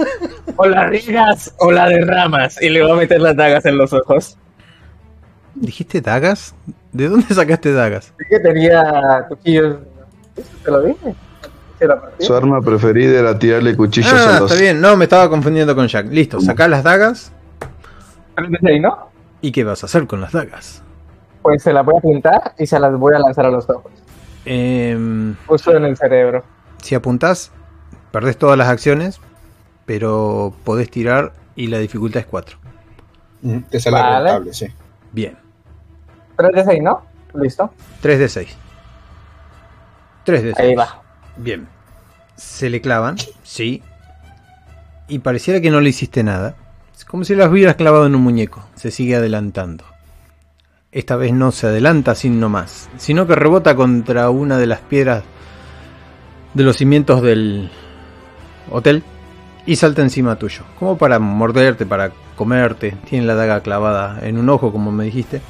[0.57, 2.61] O la riegas o la derramas.
[2.61, 4.37] Y le va a meter las dagas en los ojos.
[5.55, 6.53] ¿Dijiste dagas?
[6.91, 8.13] ¿De dónde sacaste dagas?
[8.17, 9.77] Sí que tenía cuchillos.
[10.63, 11.15] ¿Te lo dije?
[12.19, 14.51] Su arma preferida era tirarle cuchillos Ah, a los.
[14.51, 14.79] está bien.
[14.81, 16.07] No, me estaba confundiendo con Jack.
[16.09, 17.31] Listo, sacá las dagas.
[18.61, 19.09] Seis, ¿no?
[19.41, 20.81] ¿Y qué vas a hacer con las dagas?
[21.41, 23.91] Pues se las voy a apuntar y se las voy a lanzar a los ojos.
[24.45, 26.43] Em, Justo en el cerebro.
[26.81, 27.51] si apuntás,
[28.11, 29.19] perdés todas las acciones,
[29.85, 32.57] pero podés tirar y la dificultad es 4.
[33.43, 34.17] Ujú, Te sale Vale.
[34.23, 34.67] rentable, sí.
[35.11, 35.37] Bien.
[36.37, 37.01] 3 de 6, ¿no?
[37.33, 37.73] Listo.
[38.01, 38.57] 3 de 6.
[40.23, 40.59] 3 de 6.
[40.69, 41.01] Ahí va.
[41.37, 41.67] Bien.
[42.35, 43.81] Se le clavan, sí.
[45.07, 46.55] Y pareciera que no le hiciste nada.
[46.95, 48.65] Es como si las hubieras clavado en un muñeco.
[48.75, 49.83] Se sigue adelantando.
[50.95, 54.79] Esta vez no se adelanta sin no más, sino que rebota contra una de las
[54.79, 55.25] piedras
[56.53, 57.69] de los cimientos del
[58.71, 59.03] hotel
[59.65, 60.63] y salta encima tuyo.
[60.79, 62.95] Como para morderte, para comerte.
[63.09, 65.41] Tiene la daga clavada en un ojo, como me dijiste.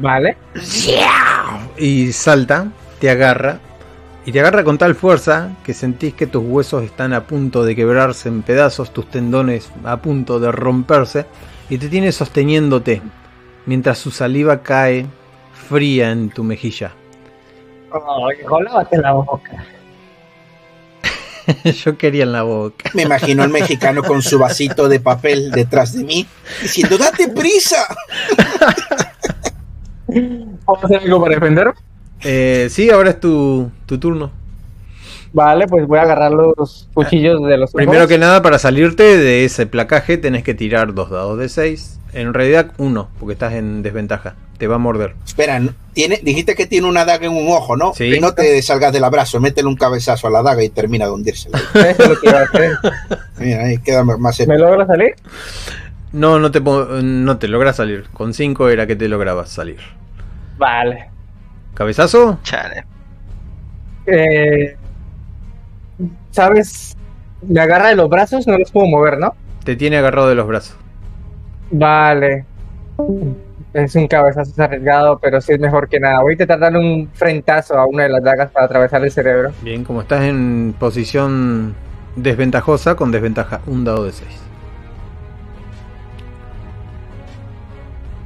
[0.00, 0.38] Vale.
[1.76, 2.68] y salta,
[3.00, 3.60] te agarra
[4.24, 7.76] y te agarra con tal fuerza que sentís que tus huesos están a punto de
[7.76, 11.26] quebrarse en pedazos, tus tendones a punto de romperse
[11.68, 13.02] y te tiene sosteniéndote
[13.66, 15.06] mientras su saliva cae
[15.68, 16.92] fría en tu mejilla.
[17.92, 19.64] Oh, hijo, lávate la boca.
[21.84, 22.90] Yo quería en la boca.
[22.94, 26.26] Me imagino al mexicano con su vasito de papel detrás de mí,
[26.62, 27.86] diciendo, date prisa.
[30.06, 31.72] ¿Puedo hacer algo para defender?
[32.22, 34.30] Eh, sí, ahora es tu, tu turno.
[35.32, 38.08] Vale, pues voy a agarrar los cuchillos de los Primero ojos.
[38.08, 41.98] que nada, para salirte de ese placaje tenés que tirar dos dados de 6.
[42.16, 44.36] En realidad uno, porque estás en desventaja.
[44.56, 45.14] Te va a morder.
[45.22, 45.60] Espera,
[45.92, 47.92] tiene, dijiste que tiene una daga en un ojo, ¿no?
[47.92, 48.10] Sí.
[48.10, 51.10] Que no te salgas del abrazo, métele un cabezazo a la daga y termina de
[51.10, 51.58] hundírsela.
[51.74, 52.78] Eso es lo que iba a hacer.
[53.38, 55.14] Mira, ahí queda más ¿Me logra salir?
[56.12, 58.04] No, no te, no te logras salir.
[58.14, 59.80] Con 5 era que te lograbas salir.
[60.56, 61.10] Vale.
[61.74, 62.38] ¿Cabezazo?
[62.44, 62.86] Chale.
[64.06, 64.74] Eh,
[66.30, 66.96] ¿Sabes?
[67.42, 69.34] Me agarra de los brazos, no los puedo mover, ¿no?
[69.64, 70.78] Te tiene agarrado de los brazos.
[71.70, 72.44] Vale.
[73.74, 76.20] Es un cabezazo arriesgado, pero sí es mejor que nada.
[76.22, 79.52] Voy a intentar darle un frentazo a una de las dagas para atravesar el cerebro.
[79.62, 81.74] Bien, como estás en posición
[82.16, 84.28] desventajosa, con desventaja, un dado de 6.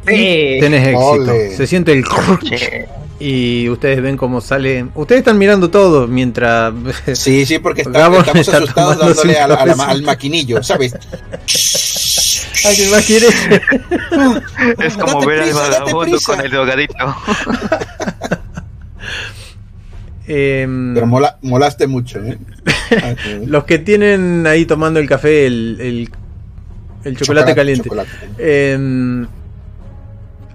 [0.06, 0.56] Sí.
[0.60, 1.06] Tenés éxito.
[1.06, 1.50] Ole.
[1.50, 2.04] Se siente el
[3.22, 4.86] y ustedes ven cómo sale.
[4.94, 6.72] Ustedes están mirando todo mientras.
[7.12, 9.90] Sí, sí, porque está- estamos está asustados dándole un a la- a la- cafecito.
[9.90, 10.94] al maquinillo, ¿sabes?
[12.64, 13.26] ¿Alguien más quiere?
[14.78, 16.94] Es como Date ver al prisa, date vagabundo con el drogadito.
[20.26, 22.38] Em, Pero mola- molaste mucho, ¿eh?
[23.02, 23.14] Ah,
[23.46, 26.10] los que tienen ahí tomando el café, el, el,
[27.04, 27.84] el chocolate, caliente.
[27.84, 28.10] chocolate.
[28.38, 29.26] Em,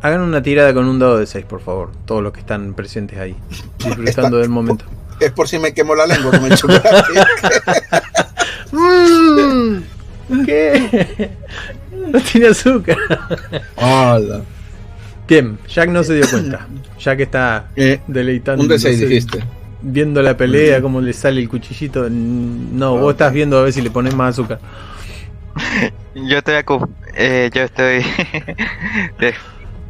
[0.01, 1.91] hagan una tirada con un dado de 6, por favor.
[2.05, 3.35] Todos los que están presentes ahí.
[3.79, 4.85] Disfrutando Está- del momento.
[5.21, 7.13] Es por si me quemo la lengua con el chocolate.
[8.73, 9.77] Mm,
[10.45, 11.29] ¿Qué?
[12.07, 12.97] No tiene azúcar.
[13.75, 14.41] Hola.
[15.27, 16.67] Bien, Jack no se dio cuenta.
[16.99, 18.63] Jack está Eh, deleitando.
[18.63, 19.43] un D6 dijiste.
[19.81, 22.07] Viendo la pelea, cómo le sale el cuchillito.
[22.09, 24.59] No, vos estás viendo a ver si le pones más azúcar.
[26.15, 28.03] Yo estoy, acu- eh, yo estoy
[29.19, 29.33] eh,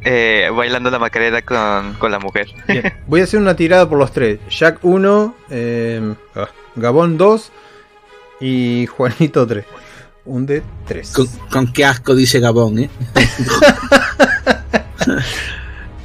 [0.03, 2.47] eh, bailando la macarena con, con la mujer.
[2.67, 4.39] Bien, voy a hacer una tirada por los tres.
[4.49, 5.35] Jack 1,
[6.75, 7.51] Gabón 2
[8.41, 9.65] y Juanito 3.
[10.25, 11.11] Un de 3.
[11.11, 12.89] Con, con qué asco dice Gabón, ¿eh?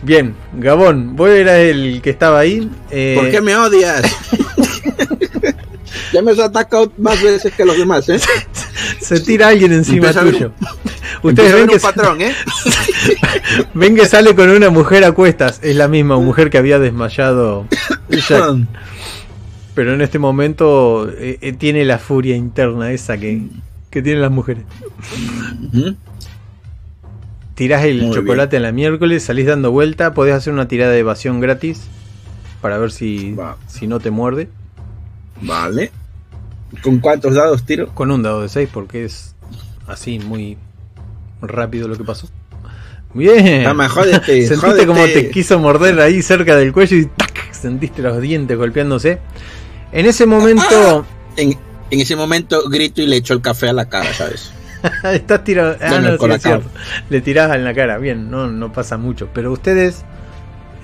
[0.03, 2.71] Bien, Gabón, vos eras el que estaba ahí.
[2.91, 4.03] eh, ¿Por qué me odias?
[6.13, 8.19] ya me has atacado más veces que los demás, ¿eh?
[9.01, 10.53] Se tira alguien encima Empieza a ver tuyo.
[11.23, 12.35] Ustedes ven que, un patrón, ¿eh?
[13.75, 15.61] ven que sale con una mujer a cuestas.
[15.63, 17.67] Es la misma mujer que había desmayado
[18.11, 18.57] Jack.
[19.75, 23.43] Pero en este momento eh, eh, tiene la furia interna esa que,
[23.91, 24.65] que tienen las mujeres.
[27.55, 31.01] Tirás el Muy chocolate en la miércoles, salís dando vuelta, podés hacer una tirada de
[31.01, 31.83] evasión gratis
[32.63, 33.57] para ver si, Va.
[33.67, 34.49] si no te muerde.
[35.43, 35.91] Vale.
[36.83, 37.89] ¿Con cuántos dados tiro?
[37.95, 39.35] Con un dado de 6 porque es
[39.87, 40.57] así muy
[41.43, 42.29] rápido lo que pasó.
[43.13, 43.65] Bien.
[43.65, 44.87] Dame, jódete, Sentiste jódete.
[44.87, 47.53] como te quiso morder ahí cerca del cuello y ¡tac!
[47.53, 49.19] sentiste los dientes golpeándose.
[49.93, 51.05] En ese momento
[51.37, 51.57] En,
[51.91, 54.53] en ese momento grito y le echo el café a la cara, ¿sabes?
[55.13, 55.77] estás tirado.
[55.81, 56.53] Ah, no, el sí, es colacao.
[56.61, 56.71] cierto.
[57.11, 57.99] Le tirás en la cara.
[57.99, 59.29] Bien, no, no pasa mucho.
[59.35, 60.05] Pero ustedes,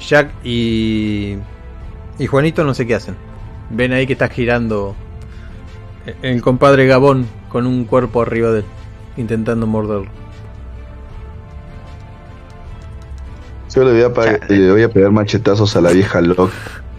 [0.06, 1.36] Jack y,
[2.18, 3.16] y Juanito, no sé qué hacen.
[3.70, 4.94] Ven ahí que está girando
[6.22, 8.64] el compadre Gabón con un cuerpo arriba de él,
[9.16, 10.10] intentando morderlo.
[13.74, 16.52] Yo le voy a, pa- le voy a pegar machetazos a la vieja loca.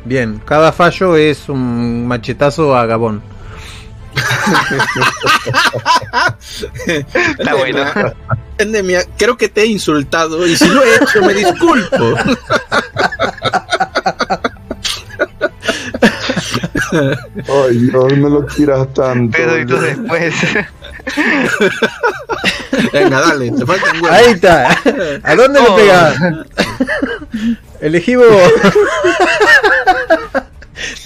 [0.05, 3.21] Bien, cada fallo es un machetazo a Gabón.
[7.39, 7.85] Está bueno.
[8.57, 12.15] Endemia, creo que te he insultado y si lo he hecho me disculpo.
[16.91, 19.35] Ay, Dios, no lo quieras tanto.
[19.37, 20.33] Pero y tú después.
[22.93, 24.15] Venga, dale, te falta un huevo.
[24.15, 24.69] Ahí está.
[25.23, 25.75] ¿A dónde le Oh.
[25.75, 26.15] pegás?
[27.81, 28.25] Elegí vos.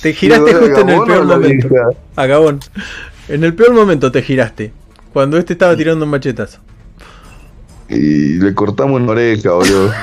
[0.01, 1.69] Te giraste ¿Le justo en el peor momento.
[2.15, 2.59] A Gabón.
[3.27, 4.71] En el peor momento te giraste.
[5.13, 6.59] Cuando este estaba tirando un machetazo.
[7.89, 9.93] Y le cortamos una oreja, boludo.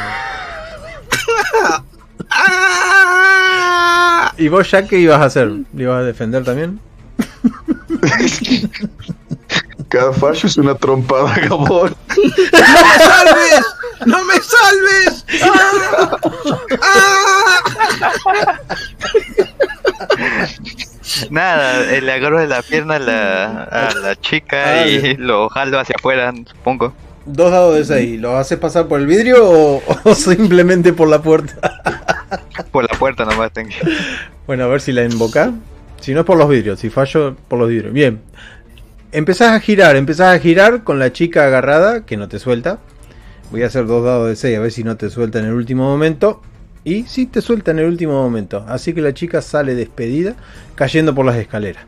[2.31, 4.33] ¡Ah!
[4.37, 5.49] ¿Y vos, Jack, qué ibas a hacer?
[5.49, 6.79] ¿Le ibas a defender también?
[9.89, 11.97] Cada fallo es una trompada, Gabón.
[12.16, 13.64] ¡No me salves!
[14.07, 15.25] ¡No me salves!
[16.83, 18.59] ¡Ah!
[21.31, 25.27] Nada, eh, le agarro de la pierna a la, a la chica Ah, y bien.
[25.27, 26.93] lo jalo hacia afuera, supongo.
[27.27, 28.21] Dos dados de 6.
[28.21, 31.55] ¿Los haces pasar por el vidrio o, o simplemente por la puerta?
[32.71, 33.71] Por la puerta nomás tengo.
[34.47, 35.53] Bueno, a ver si la invoca.
[36.01, 37.93] Si no es por los vidrios, si fallo, por los vidrios.
[37.93, 38.21] Bien.
[39.13, 42.79] Empezás a girar, empezás a girar con la chica agarrada, que no te suelta.
[43.51, 45.53] Voy a hacer dos dados de 6 a ver si no te suelta en el
[45.55, 46.43] último momento.
[46.85, 48.64] Y sí te suelta en el último momento.
[48.68, 50.35] Así que la chica sale despedida
[50.74, 51.85] cayendo por las escaleras.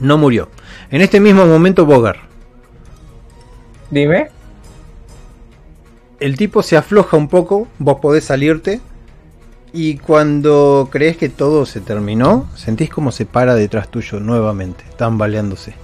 [0.00, 0.48] No murió.
[0.90, 2.16] En este mismo momento Bogar.
[3.90, 4.28] Dime.
[6.18, 8.80] El tipo se afloja un poco, vos podés salirte.
[9.72, 15.74] Y cuando crees que todo se terminó, sentís como se para detrás tuyo nuevamente, tambaleándose.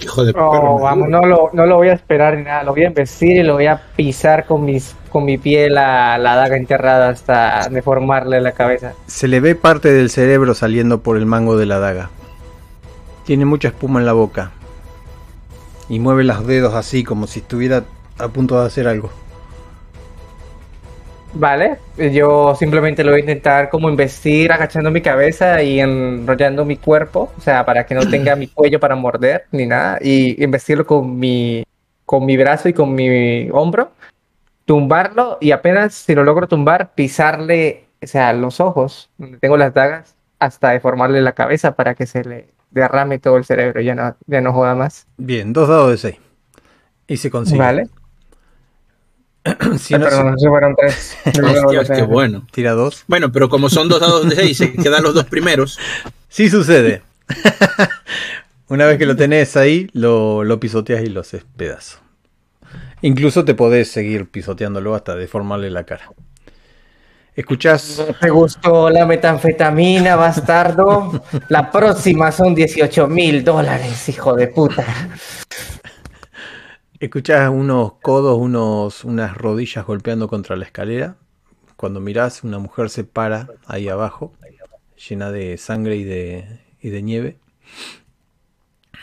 [0.00, 2.64] Hijo de perro, vamos, no lo, no lo voy a esperar ni nada.
[2.64, 6.18] Lo voy a embestir y lo voy a pisar con, mis, con mi pie la,
[6.18, 8.94] la daga enterrada hasta deformarle la cabeza.
[9.06, 12.10] Se le ve parte del cerebro saliendo por el mango de la daga.
[13.24, 14.52] Tiene mucha espuma en la boca.
[15.88, 17.84] Y mueve los dedos así como si estuviera
[18.18, 19.10] a punto de hacer algo.
[21.34, 21.76] Vale,
[22.12, 27.30] yo simplemente lo voy a intentar como investir agachando mi cabeza y enrollando mi cuerpo,
[27.36, 31.18] o sea, para que no tenga mi cuello para morder ni nada, y investirlo con
[31.18, 31.64] mi,
[32.04, 33.92] con mi brazo y con mi hombro,
[34.68, 39.72] tumbarlo y apenas si lo logro tumbar, pisarle, o sea, los ojos, donde tengo las
[39.72, 44.14] dagas, hasta deformarle la cabeza para que se le derrame todo el cerebro, ya no,
[44.26, 45.06] ya no joda más.
[45.16, 46.16] Bien, dos dados de 6.
[47.06, 47.58] Y se consigue.
[47.58, 47.88] Vale.
[49.78, 51.16] Si no, Pero no se fueron tres.
[51.24, 52.46] Hostias, qué bueno.
[52.52, 53.04] tira dos.
[53.06, 55.78] Bueno, pero como son dos dados de seis, se quedan los dos primeros.
[56.28, 57.00] Sí sucede.
[58.68, 62.00] Una vez que lo tenés ahí, lo, lo pisoteas y lo haces pedazo.
[63.02, 66.10] Incluso te podés seguir pisoteándolo hasta deformarle la cara.
[67.38, 71.22] Escuchás, ¿No te gustó la metanfetamina, bastardo?
[71.48, 74.84] La próxima son 18 mil dólares, hijo de puta.
[76.98, 81.14] escuchás unos codos, unos, unas rodillas golpeando contra la escalera.
[81.76, 84.32] Cuando mirás, una mujer se para ahí abajo,
[85.08, 87.38] llena de sangre y de, y de nieve.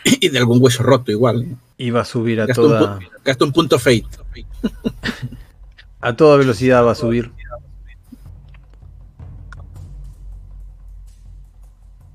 [0.20, 1.56] Y de algún hueso roto igual.
[1.78, 4.06] Y va a subir a Gasta un, toda, pu- gasta un punto fate.
[6.00, 7.32] a toda velocidad, va a subir.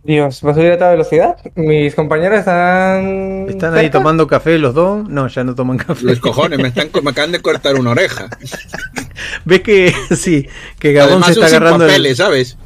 [0.04, 1.38] Dios, ¿va a subir a toda velocidad?
[1.56, 3.46] Mis compañeros están.
[3.48, 4.00] ¿Están ahí cerca?
[4.00, 5.08] tomando café los dos?
[5.08, 6.04] No, ya no toman café.
[6.06, 8.28] Los cojones, me, están, me acaban de cortar una oreja.
[9.46, 10.48] ¿Ves que sí?
[10.80, 12.58] Que Gabón Además, se está agarrando el- papeles, ¿sabes?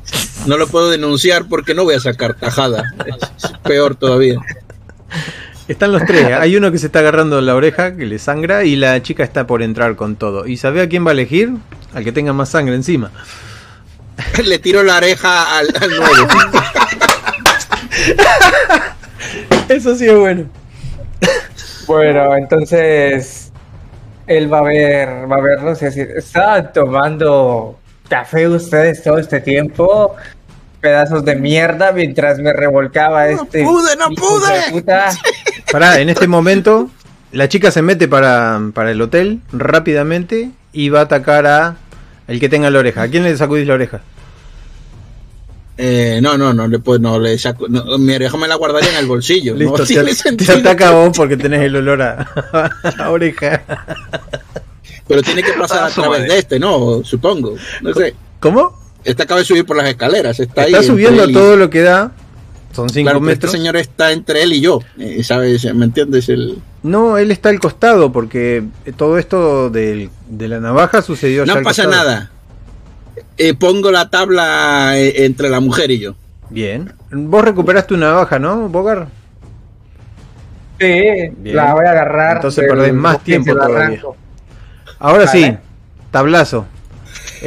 [0.47, 2.83] No lo puedo denunciar porque no voy a sacar tajada.
[3.05, 4.37] Es peor todavía.
[5.67, 6.31] Están los tres.
[6.39, 9.47] Hay uno que se está agarrando la oreja, que le sangra, y la chica está
[9.47, 10.47] por entrar con todo.
[10.47, 11.53] ¿Y sabe a quién va a elegir?
[11.93, 13.11] Al que tenga más sangre encima.
[14.45, 16.27] Le tiro la oreja al, al nuevo.
[19.69, 20.45] Eso sí es bueno.
[21.87, 23.51] Bueno, entonces.
[24.27, 26.01] Él va a ver, va a ver, no sé si.
[26.01, 27.77] Estaban tomando
[28.09, 30.15] café ustedes todo este tiempo.
[30.85, 33.63] Pedazos de mierda mientras me revolcaba No este.
[33.63, 34.71] pude, no hijo de pude.
[34.71, 35.09] puta.
[35.71, 36.91] Pará, en este momento,
[37.31, 41.75] la chica se mete para, para el hotel rápidamente y va a atacar a
[42.27, 43.01] el que tenga la oreja.
[43.01, 44.01] ¿A quién le sacudís la oreja?
[45.79, 47.67] Eh, no, no, no le puedo, no le saco.
[47.67, 49.55] no, mi oreja me la guardaría en el bolsillo.
[49.55, 50.53] Listo, no te, tiene te sentido.
[50.53, 52.29] ataca a vos porque tenés el olor a,
[52.99, 53.63] a oreja.
[55.07, 57.03] Pero tiene que pasar a través de este, ¿no?
[57.03, 57.55] Supongo.
[57.81, 58.13] No sé.
[58.39, 58.84] ¿Cómo?
[59.05, 60.39] Este acaba de subir por las escaleras.
[60.39, 62.11] Está, ahí Está subiendo y- todo lo que da.
[62.73, 63.51] Son 5 Claro, este metros.
[63.53, 64.79] señor está entre él y yo.
[64.99, 65.73] eh, ¿Sabes?
[65.73, 66.27] ¿Me entiendes?
[66.27, 66.57] El...
[66.83, 68.63] No, él está al costado porque
[68.97, 71.91] todo esto del- de la navaja sucedió No pasa costado.
[71.91, 72.31] nada.
[73.37, 76.15] Eh, pongo la tabla eh, entre la mujer y yo.
[76.49, 76.91] Bien.
[77.11, 79.07] Vos recuperaste una navaja, ¿no, Bogar?
[80.79, 80.85] Sí,
[81.37, 81.55] Bien.
[81.55, 82.35] la voy a agarrar.
[82.37, 84.01] Entonces perdés más tiempo todavía.
[84.99, 85.55] Ahora sí,
[86.11, 86.65] tablazo.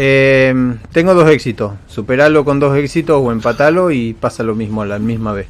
[0.00, 0.54] Eh,
[0.92, 1.72] tengo dos éxitos.
[1.88, 5.48] Superalo con dos éxitos o empatalo y pasa lo mismo a la misma vez.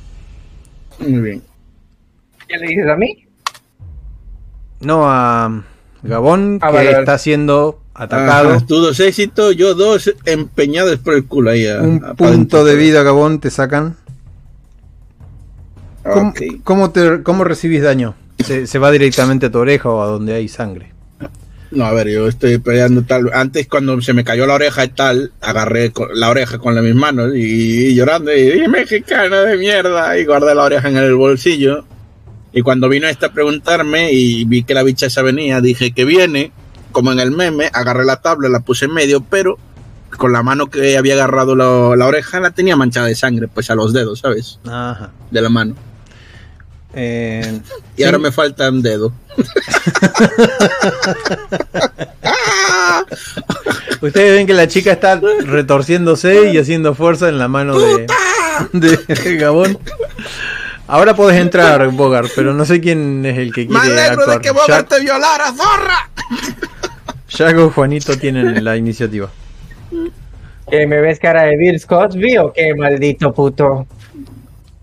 [1.00, 1.42] Muy bien.
[2.48, 3.26] ¿Qué le dices a mí?
[4.80, 5.64] No a
[6.02, 7.00] Gabón, Ah, que vale, vale.
[7.00, 8.50] está siendo atacado.
[8.54, 11.66] Ajá, tú dos éxitos, yo dos empeñados por el culo ahí.
[11.66, 13.96] a- Un a- punto de vida, Gabón, te sacan.
[16.04, 16.32] ¿Cómo,
[16.64, 18.14] cómo te, cómo recibís daño?
[18.38, 20.92] Se, se va directamente a tu oreja o a donde hay sangre.
[21.70, 23.30] No, a ver, yo estoy peleando tal.
[23.32, 26.94] Antes, cuando se me cayó la oreja y tal, agarré la oreja con las mis
[26.94, 31.14] manos y, y llorando y dije, mexicano de mierda, y guardé la oreja en el
[31.14, 31.84] bolsillo.
[32.52, 36.06] Y cuando vino esta a preguntarme y vi que la bicha esa venía, dije que
[36.06, 36.52] viene,
[36.92, 39.58] como en el meme, agarré la tabla, la puse en medio, pero
[40.16, 43.70] con la mano que había agarrado la, la oreja la tenía manchada de sangre, pues
[43.70, 44.58] a los dedos, ¿sabes?
[44.66, 45.10] Ajá.
[45.30, 45.74] De la mano.
[46.94, 47.60] Eh,
[47.96, 49.12] Y ahora me falta un dedo.
[54.00, 58.06] Ustedes ven que la chica está retorciéndose y haciendo fuerza en la mano de,
[58.72, 59.78] de Gabón.
[60.86, 64.38] Ahora podés entrar, Bogart, pero no sé quién es el que ¡Me quiere alegro actuar.
[64.38, 66.10] de que Bogart te violara, zorra!
[67.28, 69.28] Yago y Juanito tienen la iniciativa.
[70.70, 73.86] ¿Que me ves cara de Bill Cosby o qué maldito puto?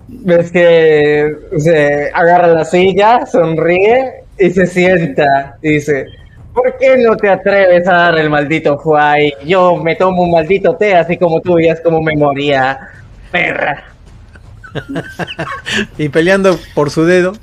[0.08, 5.58] ¿Ves que se agarra la silla, sonríe y se sienta?
[5.62, 6.06] Y dice,
[6.54, 9.34] ¿por qué no te atreves a dar el maldito Huay?
[9.46, 12.78] Yo me tomo un maldito té así como tú veías como me moría,
[13.32, 13.84] perra.
[15.98, 17.34] Y peleando por su dedo,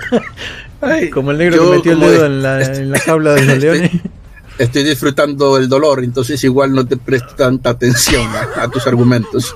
[0.80, 3.34] Ay, como el negro yo que metió el dedo de- en la, en la jaula
[3.34, 3.90] de los leones.
[4.58, 8.26] Estoy disfrutando el dolor, entonces igual no te presto tanta atención
[8.56, 9.54] a, a tus argumentos.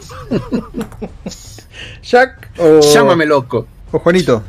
[2.03, 3.67] Jack o, Llámame loco.
[3.91, 4.43] o Juanito.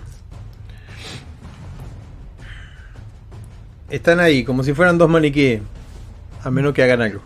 [3.90, 5.62] Están ahí, como si fueran dos maniquíes.
[6.44, 7.22] A menos que hagan algo.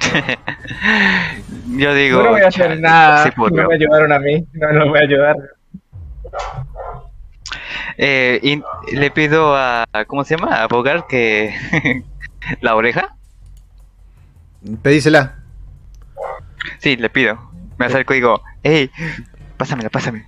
[1.68, 2.22] Yo digo.
[2.22, 5.36] No voy a hacer nada, no me ayudaron a mí, no, no voy a ayudar.
[7.98, 8.62] Eh, y
[8.96, 9.84] le pido a.
[10.06, 10.62] ¿Cómo se llama?
[10.62, 11.54] A Bogart que.
[12.60, 13.14] la oreja.
[14.82, 15.36] Pedísela.
[16.78, 17.49] Sí, le pido.
[17.80, 18.90] Me acerco y digo, hey,
[19.56, 20.26] pásamela, pásame.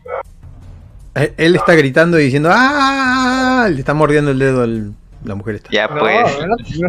[1.14, 3.68] Eh, Él está gritando y diciendo ¡Ah!
[3.70, 5.60] Le está mordiendo el dedo al- la mujer.
[5.70, 6.38] Ya pues.
[6.40, 6.88] no, no.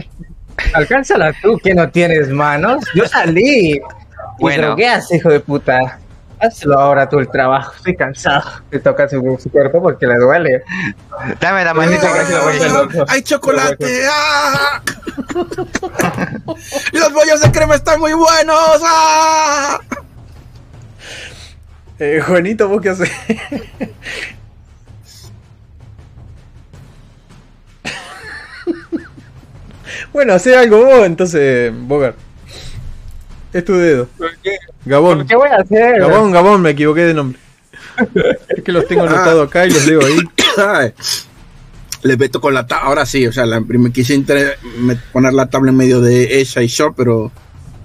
[0.73, 2.85] Alcánzala tú, que no tienes manos.
[2.95, 3.77] Yo salí.
[4.40, 4.64] Bueno.
[4.64, 5.99] Y drogueas, hijo de puta.
[6.40, 7.73] Hazlo ahora tú el trabajo.
[7.76, 8.49] Estoy cansado.
[8.69, 10.64] Te toca su, su cuerpo porque le duele.
[11.41, 12.15] Dame la Maldita manita.
[12.15, 13.06] gracia, vuelve loco.
[13.10, 14.03] ¡Hay chocolate!
[14.10, 14.81] ¡Ah!
[16.94, 18.81] ¡Los bollos de crema están muy buenos!
[18.85, 19.80] ¡Ah!
[21.99, 23.11] Eh, Juanito, ¿vos qué haces?
[30.11, 32.15] bueno, hace algo vos, entonces, Bogart.
[33.52, 34.07] Es tu dedo.
[34.86, 35.28] Gabón.
[35.28, 35.99] ¿Qué voy a hacer?
[35.99, 37.40] Gabón, Gabón, me equivoqué de nombre.
[38.49, 40.18] Es que los tengo anotados acá y los leo ahí.
[42.02, 42.88] Le meto con la tabla.
[42.88, 46.40] Ahora sí, o sea, la, me quise inter- me- poner la tabla en medio de
[46.40, 47.32] ella y yo, pero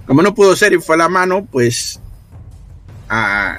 [0.06, 2.00] como no pudo ser y fue la mano, pues
[3.10, 3.58] ah,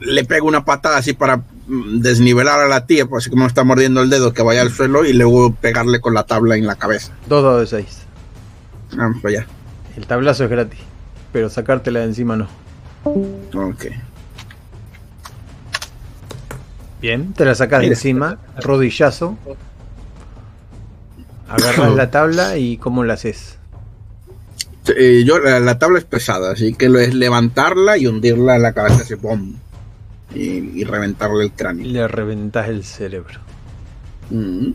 [0.00, 3.64] le pego una patada así para mm, desnivelar a la tía, pues así como está
[3.64, 6.76] mordiendo el dedo, que vaya al suelo y luego pegarle con la tabla en la
[6.76, 7.12] cabeza.
[7.28, 8.02] Dos dados de seis.
[8.98, 9.46] Ah, pues ya.
[9.96, 10.80] El tablazo es gratis,
[11.32, 12.48] pero sacártela de encima no.
[13.04, 13.86] Ok.
[17.00, 19.36] Bien, te la sacas de encima, rodillazo.
[21.48, 23.58] Agarras la tabla y ¿cómo la haces?
[24.96, 28.62] Eh, yo, la, la tabla es pesada, así que lo es levantarla y hundirla en
[28.62, 29.54] la cabeza, así, ¡pum!
[30.34, 30.40] Y,
[30.80, 31.86] y reventarle el cráneo.
[31.86, 33.38] Le reventás el cerebro.
[34.30, 34.72] Mm.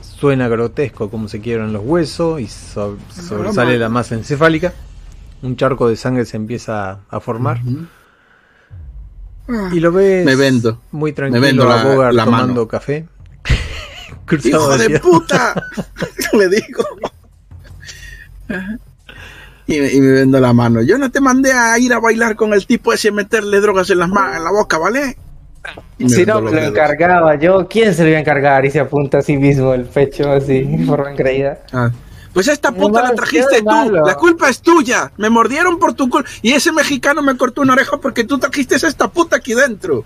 [0.00, 4.72] Suena grotesco como se quiebran los huesos y so- sobresale la masa encefálica.
[5.42, 7.60] Un charco de sangre se empieza a, a formar.
[7.62, 7.86] Ujú.
[9.76, 10.80] Y lo ves Me vendo.
[10.90, 12.66] muy Me tranquilo vendo a la- Bogart la tomando mano.
[12.68, 13.06] café.
[14.44, 15.62] ¡Hijo de puta!
[16.32, 16.82] Le digo.
[19.66, 20.80] Y, me- y me vendo la mano.
[20.82, 23.90] Yo no te mandé a ir a bailar con el tipo ese y meterle drogas
[23.90, 25.16] en, las ma- en la boca, ¿vale?
[25.98, 26.68] Si no, me lo dedos.
[26.68, 27.66] encargaba yo.
[27.68, 28.64] ¿Quién se lo iba a encargar?
[28.64, 31.58] Y se apunta a sí mismo el pecho así, de forma engreída.
[31.72, 31.90] Ah.
[32.32, 33.64] Pues esta No puta la trajiste tú.
[33.64, 34.06] malo.
[34.06, 35.10] La culpa es tuya.
[35.16, 36.28] Me mordieron por tu culpa.
[36.42, 40.04] Y ese mexicano me cortó una oreja porque tú trajiste a esta puta aquí dentro.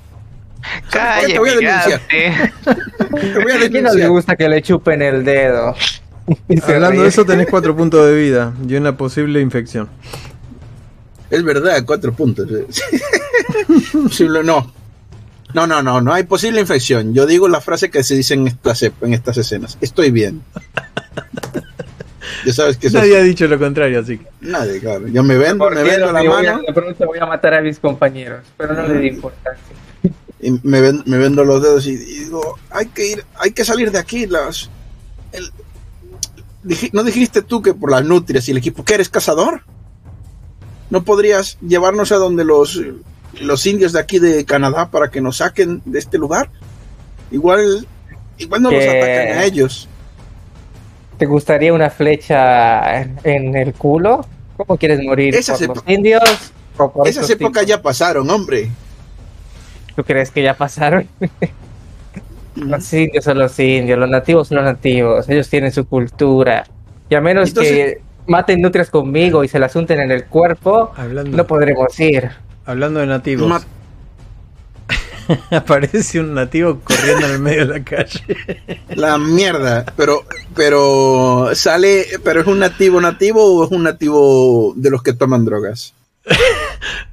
[0.91, 2.01] Calle, Te voy a denunciar.
[2.09, 4.09] Te voy a ¿A quién no le denunciar.
[4.11, 5.75] gusta que le chupen el dedo?
[6.63, 9.89] Hablando de eso, tenés cuatro puntos de vida y una posible infección.
[11.31, 12.49] Es verdad, cuatro puntos.
[13.93, 14.73] Posible- no.
[15.55, 17.13] No, no, no, no hay posible infección.
[17.13, 19.79] Yo digo la frase que se dice en estas, ep- en estas escenas.
[19.81, 20.43] Estoy bien.
[22.47, 24.27] Ya sabes que eso Nadie ha dicho lo contrario, así que.
[24.41, 25.09] Nadie, claro.
[25.09, 27.61] Yo me vendo, me vendo la voy a- mano de pronto voy a matar a
[27.63, 29.75] mis compañeros, pero no le di importancia.
[30.41, 33.65] y me, ven- me vendo los dedos y, y digo, hay que ir, hay que
[33.65, 34.27] salir de aquí.
[34.27, 34.71] Las,
[35.33, 35.51] el-
[36.65, 39.63] dij- ¿No dijiste tú que por las nutrias y el equipo que eres cazador?
[40.91, 42.81] ¿No podrías llevarnos a donde los,
[43.41, 46.51] los indios de aquí de Canadá para que nos saquen de este lugar?
[47.31, 47.87] Igual,
[48.39, 49.89] igual no los atacan a ellos.
[51.19, 54.27] ¿Te gustaría una flecha en, en el culo?
[54.57, 55.35] ¿Cómo quieres morir?
[55.35, 56.23] Esas ¿Por los indios?
[56.77, 57.67] ¿O por Esas épocas tipos?
[57.67, 58.71] ya pasaron, hombre.
[59.95, 61.07] ¿Tú crees que ya pasaron?
[62.67, 66.65] Los indios son los indios, los nativos son los nativos, ellos tienen su cultura.
[67.09, 70.93] Y a menos Entonces- que maten nutrias conmigo y se las unten en el cuerpo,
[70.97, 72.31] Hablando, no podremos ir.
[72.67, 73.63] hablando de nativos, Ma-
[75.57, 78.21] aparece un nativo corriendo en el medio de la calle.
[78.91, 80.25] La mierda, pero,
[80.55, 85.45] pero sale, pero es un nativo nativo o es un nativo de los que toman
[85.45, 85.95] drogas.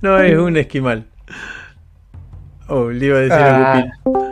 [0.02, 1.06] No, es un esquimal.
[2.68, 3.86] Oh, le iba a decir a Ah.
[4.04, 4.27] Gupil.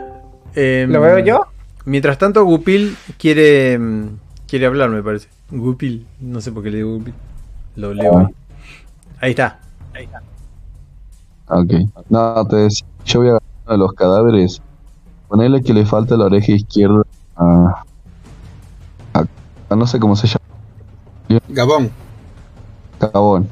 [0.56, 1.40] Em, ¿Lo veo yo?
[1.84, 4.08] Mientras tanto, Gupil quiere mm,
[4.48, 5.28] Quiere hablar, me parece.
[5.50, 6.06] Gupil.
[6.20, 7.14] No sé por qué le digo Gupil.
[7.76, 8.26] Lo leo ahí.
[9.20, 9.58] Ahí está.
[11.48, 11.72] Ok.
[12.08, 14.62] No, te decía, yo voy a agarrar uno de los cadáveres.
[15.28, 17.02] Ponele que le falta la oreja izquierda
[17.36, 17.82] a,
[19.14, 19.26] a-
[19.70, 20.44] a no sé cómo se llama,
[21.48, 21.90] Gabón.
[22.98, 23.48] Cabón.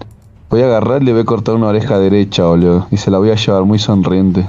[0.51, 2.87] Voy a agarrar y le voy a cortar una oreja derecha, boludo.
[2.91, 4.47] Y se la voy a llevar muy sonriente.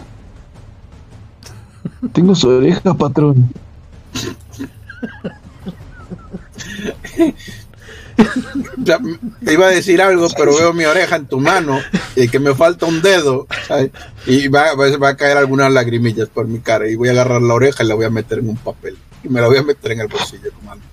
[2.13, 3.49] Tengo su oreja, patrón.
[8.77, 8.97] Ya,
[9.43, 11.79] Te iba a decir algo, pero veo mi oreja en tu mano
[12.15, 13.47] y que me falta un dedo.
[13.67, 13.91] ¿sabes?
[14.25, 16.87] Y va, va- va a caer algunas lagrimillas por mi cara.
[16.87, 18.97] Y voy a agarrar la oreja y la voy a meter en un papel.
[19.23, 20.83] Y me la voy a meter en el bolsillo, comando.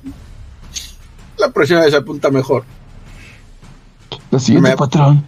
[1.39, 2.65] La próxima vez apunta mejor.
[4.31, 5.25] Lo siguiente, Me- patrón.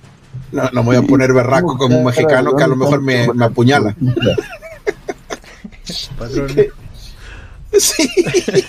[0.51, 3.33] No, no me voy a poner berraco como un mexicano que a lo mejor me,
[3.33, 3.95] me apuñala.
[6.19, 6.49] Patrón.
[7.79, 8.09] Sí.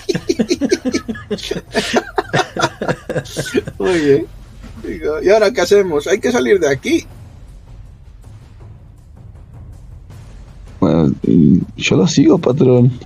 [3.78, 4.26] Muy bien.
[4.82, 6.06] Digo, ¿y ahora qué hacemos?
[6.06, 7.06] Hay que salir de aquí.
[10.80, 11.12] Bueno,
[11.76, 12.98] yo lo sigo, patrón.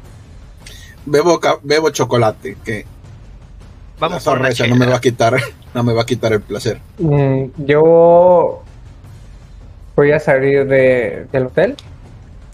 [1.06, 2.84] Bebo, bebo chocolate, que
[4.00, 5.36] Vamos esa no me va a quitar,
[5.74, 6.80] no me va a quitar el placer.
[6.98, 8.62] Mm, yo
[9.94, 11.76] voy a salir de, del hotel.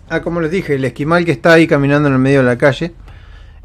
[0.09, 2.59] Ah, como les dije, el esquimal que está ahí caminando en el medio de la
[2.59, 2.93] calle.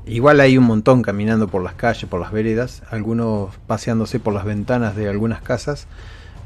[0.05, 4.45] Igual hay un montón caminando por las calles, por las veredas, algunos paseándose por las
[4.45, 5.85] ventanas de algunas casas.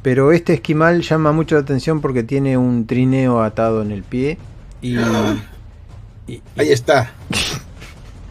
[0.02, 4.38] Pero este esquimal llama mucho la atención porque tiene un trineo atado en el pie
[4.82, 4.98] y,
[6.28, 7.14] y- y- Ahí está.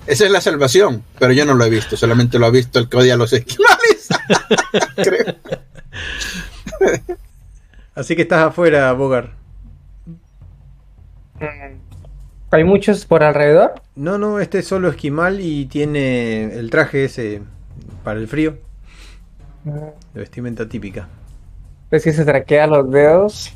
[0.06, 2.90] Esa es la salvación, pero yo no lo he visto, solamente lo ha visto el
[2.90, 4.08] que odia a los esquimales.
[4.96, 5.34] Creo.
[7.94, 9.32] así que estás afuera, Bogar.
[12.50, 13.74] Hay muchos por alrededor.
[13.96, 17.42] No, no, este es solo esquimal y tiene el traje ese
[18.04, 18.58] para el frío,
[19.64, 21.08] de vestimenta típica.
[21.90, 23.52] Ves que se traquea los dedos.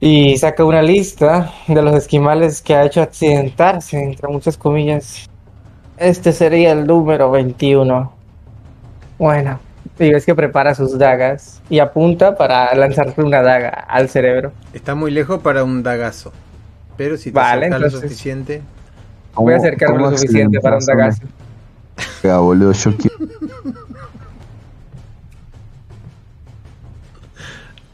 [0.00, 5.30] Y saca una lista de los esquimales que ha hecho accidentarse, entre muchas comillas.
[5.96, 8.12] Este sería el número 21.
[9.18, 9.60] Bueno,
[9.98, 14.52] y ves que prepara sus dagas y apunta para lanzarle una daga al cerebro.
[14.72, 16.32] Está muy lejos para un dagazo,
[16.96, 18.62] pero si te Vale, acercas lo entonces- suficiente,
[19.36, 21.22] Voy a ¿Cómo- acercarme lo suficiente para un dagazo.
[22.22, 22.72] oreja, boludo?
[22.72, 23.16] Yo quiero-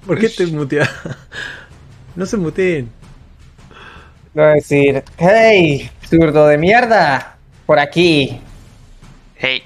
[0.06, 0.88] ¿Por qué te muteas?
[2.16, 2.90] No se muteen.
[4.34, 7.36] Voy a decir, hey, zurdo de mierda,
[7.66, 8.40] por aquí.
[9.36, 9.62] Hey,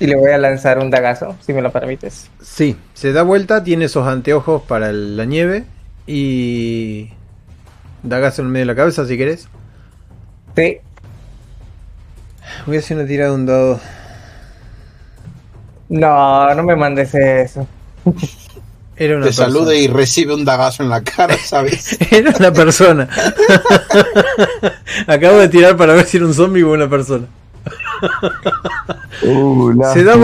[0.00, 2.30] Y le voy a lanzar un dagazo, si me lo permites.
[2.40, 5.64] Sí, se da vuelta, tiene esos anteojos para el- la nieve
[6.06, 7.10] y
[8.02, 9.48] dagazo en el medio de la cabeza si querés.
[10.56, 10.78] Sí,
[12.66, 13.80] Voy a hacer una tirada de un dado.
[15.88, 17.66] no, no me mandes eso.
[18.96, 19.46] Era una Te persona.
[19.48, 21.96] saluda y recibe un dagazo en la cara, ¿sabes?
[22.10, 23.08] Era una persona.
[25.06, 27.26] Acabo de tirar para ver si era un zombie o una persona.
[29.24, 30.14] Uh, la- Se da,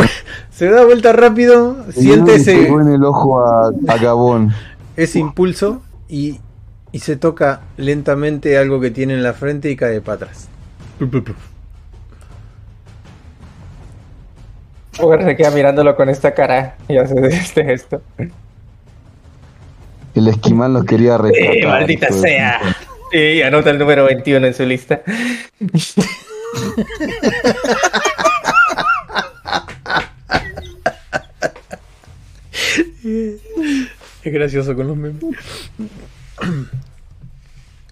[0.51, 4.53] se da vuelta rápido, siente ese, en el ojo a, a Gabón.
[4.97, 6.41] ese impulso y,
[6.93, 10.49] y se toca lentamente algo que tiene en la frente y cae para atrás.
[14.93, 18.01] Se queda mirándolo con esta cara y hace este gesto.
[20.15, 21.57] El esquimal los quería rescatar.
[21.57, 22.61] ¡Eh, maldita de sea!
[23.13, 25.03] Y anota el número 21 en su lista.
[34.23, 35.23] Es gracioso con los memes.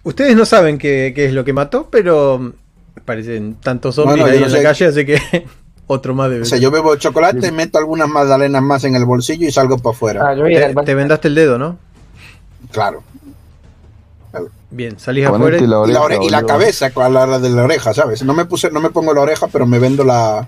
[0.03, 2.53] Ustedes no saben qué, qué es lo que mató, pero
[3.05, 4.63] parecen tantos zombies Bueno, ahí no en la sé.
[4.63, 5.45] calle, así que
[5.87, 9.47] otro más debe O sea, yo bebo chocolate, meto algunas magdalenas más en el bolsillo
[9.47, 10.29] y salgo para afuera.
[10.31, 11.77] Ah, Te, te vendaste el dedo, ¿no?
[12.71, 13.03] Claro.
[14.71, 15.67] Bien, salís Ponete afuera.
[15.67, 18.23] la Y oreja, la, ore- y la cabeza con la, la de la oreja, ¿sabes?
[18.23, 20.47] No me puse, no me pongo la oreja, pero me vendo la.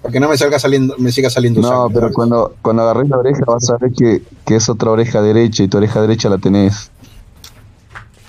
[0.00, 2.14] Para que no me salga saliendo, me siga saliendo No, sangre, pero ¿sabes?
[2.16, 5.68] cuando, cuando agarres la oreja vas a ver que, que es otra oreja derecha y
[5.68, 6.90] tu oreja derecha la tenés.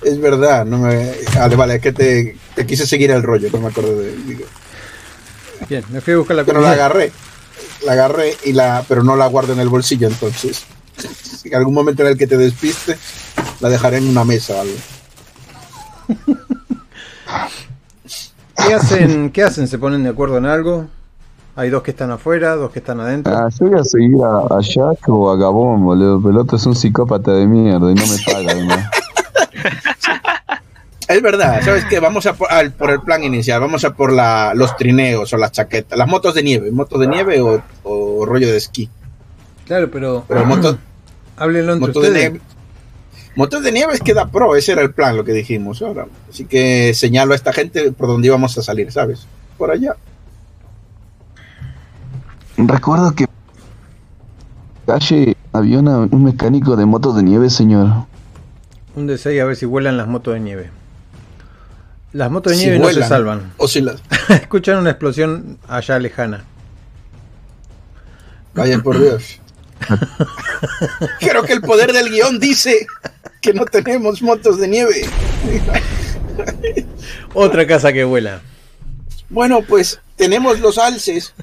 [0.02, 1.14] Es verdad, no me.
[1.36, 4.16] Vale, vale, es que te, te quise seguir el rollo, no me acuerdo de.
[4.18, 4.46] digo.
[5.70, 7.12] Bien, me fui a buscar la Pero la agarré.
[7.86, 8.84] La agarré y la.
[8.88, 10.66] Pero no la guardo en el bolsillo, entonces.
[11.46, 12.98] Si en algún momento en el que te despiste,
[13.60, 14.74] la dejaré en una mesa o algo.
[18.68, 19.30] ¿Qué hacen?
[19.32, 19.68] ¿Qué hacen?
[19.68, 20.88] ¿Se ponen de acuerdo en algo?
[21.58, 23.34] Hay dos que están afuera, dos que están adentro.
[23.36, 26.22] Ah, yo voy a seguir a, a Jack o a Gabón, boludo.
[26.22, 28.90] Peloto es un psicópata de mierda y no me paga además.
[31.08, 32.00] Es verdad, ¿sabes qué?
[32.00, 35.38] Vamos a por, al- por el plan inicial, vamos a por la, los trineos o
[35.38, 38.90] las chaquetas, las motos de nieve, motos de nieve o, o rollo de esquí.
[39.68, 40.78] Claro, pero Pero motos,
[41.38, 42.32] háblenlo entre motos de ustedes.
[42.32, 42.46] nieve.
[43.36, 46.08] Motos de nieve es que da pro, ese era el plan, lo que dijimos ahora.
[46.30, 49.28] Así que señalo a esta gente por dónde íbamos a salir, ¿sabes?
[49.58, 49.96] Por allá.
[52.58, 53.26] Recuerdo que
[54.86, 58.06] calle había una- un mecánico de motos de nieve, señor.
[58.96, 60.70] Un de 6 a ver si vuelan las motos de nieve.
[62.14, 63.52] Las motos de Si nieve no se salvan.
[63.58, 64.02] O si las.
[64.30, 66.46] Escuchan una explosión allá lejana.
[68.54, 69.42] Vaya por Dios.
[71.20, 72.88] Creo que el poder del guion dice
[73.42, 75.06] que no tenemos motos de nieve.
[77.34, 78.42] Otra casa que vuela.
[79.30, 81.34] Bueno, pues tenemos los alces.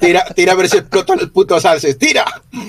[0.00, 1.98] Tira, tira a ver si explotan los putos alces.
[1.98, 2.24] ¡Tira!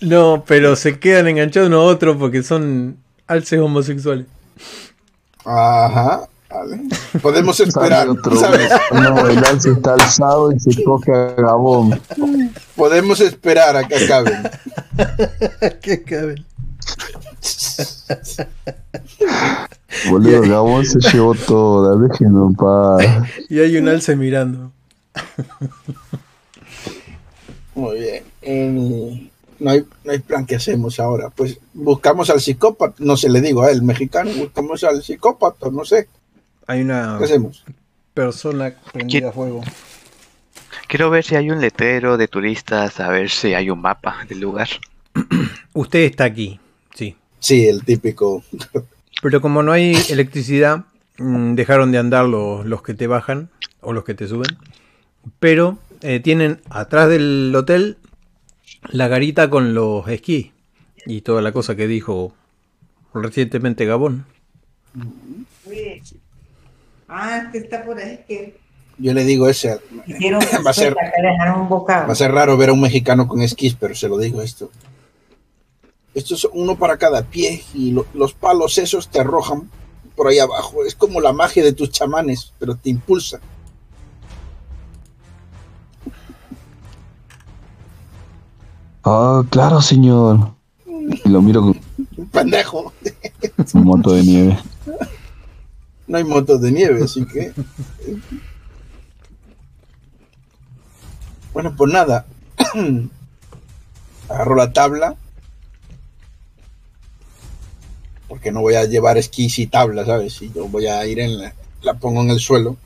[0.00, 4.26] No, pero se quedan enganchados uno a otro porque son alces homosexuales.
[5.44, 6.28] Ajá.
[6.50, 6.80] Vale.
[7.20, 8.08] Podemos esperar.
[8.38, 8.70] ¿sabes?
[8.92, 12.00] No, el alce está alzado y se coge a Gabón.
[12.74, 14.48] Podemos esperar a que acaben.
[15.82, 16.44] Qué caben.
[20.10, 23.28] Boludo, Gabón se llevó toda, déjenlo en paz.
[23.48, 24.72] Y hay un alce mirando.
[27.74, 28.24] Muy bien.
[28.42, 31.30] Eh, no, hay, no hay plan que hacemos ahora.
[31.30, 32.96] Pues buscamos al psicópata.
[32.98, 34.30] No se le digo a él, mexicano.
[34.36, 35.70] Buscamos al psicópata.
[35.70, 36.08] No sé.
[36.68, 37.64] Hay una ¿Qué hacemos?
[38.12, 39.62] persona prendida a fuego.
[40.86, 44.40] Quiero ver si hay un letrero de turistas, a ver si hay un mapa del
[44.40, 44.68] lugar.
[45.72, 46.60] Usted está aquí,
[46.94, 47.16] sí.
[47.38, 48.44] Sí, el típico.
[49.22, 50.84] Pero como no hay electricidad,
[51.16, 53.48] mm, dejaron de andar los, los que te bajan
[53.80, 54.58] o los que te suben.
[55.40, 57.96] Pero eh, tienen atrás del hotel
[58.90, 60.52] la garita con los esquí
[61.06, 62.34] y toda la cosa que dijo
[63.14, 64.26] recientemente Gabón.
[67.08, 68.20] Ah, que está por ahí.
[68.28, 68.58] Que
[68.98, 69.80] Yo le digo ese.
[70.06, 70.94] hicieron Va a ser-
[71.56, 71.68] un.
[71.70, 74.70] Va a ser raro ver a un mexicano con esquís, pero se lo digo esto.
[76.14, 79.70] Esto es uno para cada pie y lo- los palos esos te arrojan
[80.16, 80.84] por ahí abajo.
[80.84, 83.40] Es como la magia de tus chamanes, pero te impulsa.
[89.04, 90.52] Ah, claro, señor.
[90.86, 91.80] Y lo miro con
[92.16, 92.92] Un pendejo.
[93.66, 94.58] su moto de nieve.
[96.08, 97.52] No hay motos de nieve, así que.
[101.52, 102.26] Bueno, pues nada.
[104.28, 105.16] Agarro la tabla.
[108.26, 110.40] Porque no voy a llevar esquís y tabla, ¿sabes?
[110.40, 111.54] Y yo voy a ir en la.
[111.82, 112.76] La pongo en el suelo.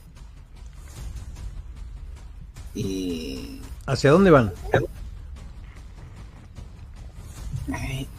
[2.74, 3.60] Y.
[3.86, 4.52] ¿Hacia dónde van?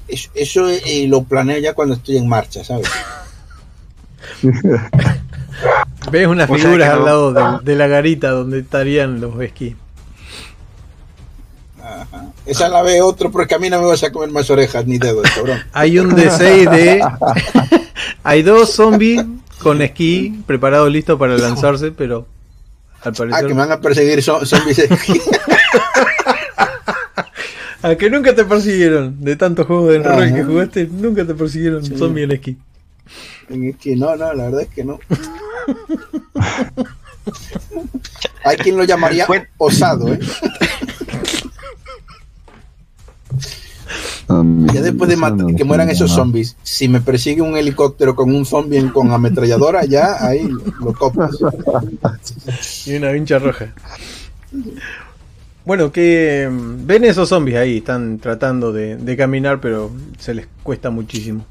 [0.07, 2.87] eso eh, lo planeo ya cuando estoy en marcha, ¿sabes?
[6.11, 9.75] Ves unas figuras al no- lado de, de la garita donde estarían los esquí.
[11.81, 12.27] Ajá.
[12.45, 14.97] Esa la ve otro porque a mí no me vas a comer más orejas ni
[14.97, 15.59] dedos, cabrón.
[15.73, 17.05] Hay un D6 de.
[18.23, 19.23] Hay dos zombies
[19.61, 22.27] con esquí preparados listos para lanzarse, pero
[23.03, 23.47] al Ah, parecer.
[23.47, 24.87] que me van a perseguir zombies.
[27.81, 29.21] A que nunca te persiguieron.
[29.21, 31.97] De tantos juegos de rol que jugaste, nunca te persiguieron Sí.
[31.97, 32.57] zombies en esquí.
[33.49, 34.99] Es que no, no, la verdad es que no.
[38.45, 39.25] Hay quien lo llamaría
[39.57, 40.19] osado, ¿eh?
[44.73, 45.15] Ya después de
[45.55, 49.85] que mueran esos zombies, si me persigue un helicóptero con un zombie en- con ametralladora,
[49.85, 50.49] ya ahí
[50.79, 51.31] lo copas.
[52.85, 53.73] Y una vincha roja.
[55.65, 60.47] Bueno, que mm, ven esos zombies ahí, están tratando de, de caminar, pero se les
[60.63, 61.45] cuesta muchísimo.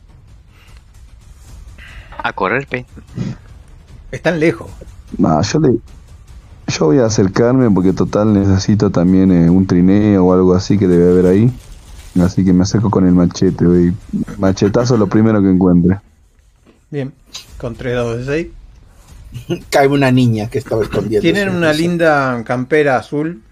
[2.22, 2.86] A correr, pe.
[4.12, 4.70] Están lejos.
[5.18, 5.78] No, yo le.
[6.68, 10.86] Yo voy a acercarme porque total necesito también eh, un trineo o algo así que
[10.86, 11.52] debe haber ahí.
[12.22, 13.94] Así que me acerco con el machete, voy.
[14.38, 15.98] Machetazo lo primero que encuentre.
[16.90, 17.12] Bien,
[17.58, 18.52] con tres dados de
[19.40, 19.64] 6.
[19.70, 21.22] Cae una niña que estaba escondiendo.
[21.22, 23.42] Tienen una linda campera azul.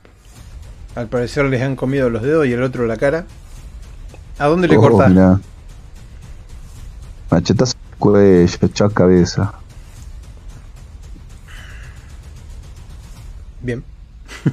[0.94, 3.26] Al parecer les han comido los dedos y el otro la cara.
[4.38, 5.38] ¿A dónde le Oh.
[7.30, 9.52] Machetazo cuello, chao cabeza.
[13.62, 13.84] Bien.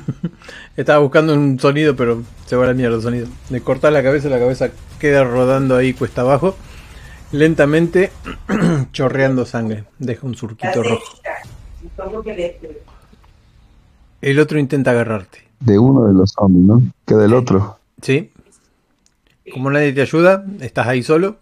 [0.78, 3.28] Estaba buscando un sonido, pero se va a la mierda el sonido.
[3.50, 4.70] Le cortás la cabeza, la cabeza
[5.00, 6.56] queda rodando ahí cuesta abajo.
[7.32, 8.12] Lentamente
[8.92, 9.86] chorreando sangre.
[9.98, 11.04] Deja un surquito rojo.
[12.24, 12.70] Que
[14.22, 15.40] El otro intenta agarrarte.
[15.60, 16.82] De uno de los zombies, ¿no?
[17.06, 17.80] Queda el otro.
[18.02, 18.32] ¿Sí?
[19.52, 21.38] Como nadie te ayuda, estás ahí solo.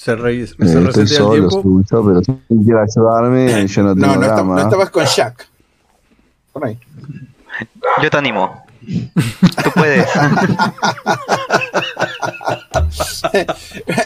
[0.00, 0.56] Se, re- se Eh,
[0.88, 1.60] estoy el solo, tiempo.
[1.62, 2.32] suyo, pero si
[2.64, 5.46] quiere ayudarme, yo no tengo No, no, no estabas con Shaq.
[6.54, 6.78] Por ahí.
[8.02, 8.64] Yo te animo.
[9.62, 10.06] Tú puedes.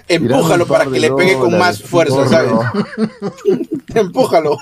[0.09, 2.53] Empújalo para par que le pegue con más fuerza, ¿sabes?
[3.95, 4.59] Empújalo.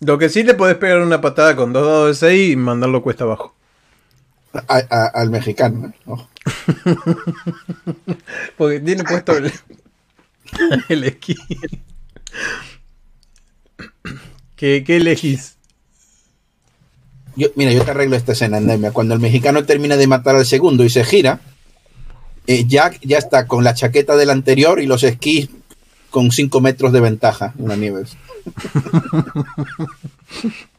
[0.00, 3.02] Lo que sí le podés pegar una patada con dos dados de 6 y mandarlo
[3.02, 3.54] cuesta abajo.
[4.54, 5.92] A- a- al mexicano.
[6.06, 6.12] ¿eh?
[8.56, 9.52] Porque tiene puesto el,
[10.88, 11.36] el esquí.
[14.56, 15.56] ¿Qué, ¿Qué elegís?
[17.36, 18.92] Yo, mira, yo te arreglo esta escena, Endemia.
[18.92, 21.40] Cuando el mexicano termina de matar al segundo y se gira,
[22.46, 25.48] eh, Jack ya está con la chaqueta del anterior y los esquís
[26.10, 28.04] con 5 metros de ventaja en la nieve.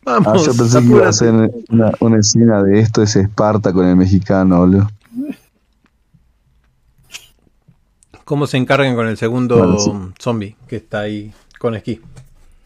[0.07, 3.95] Ah, yo pensé que iba a una, una escena de esto es Esparta con el
[3.95, 4.91] mexicano, boludo.
[8.25, 9.91] ¿Cómo se encargan con el segundo Bueno, sí.
[10.19, 12.01] zombie que está ahí con esquí?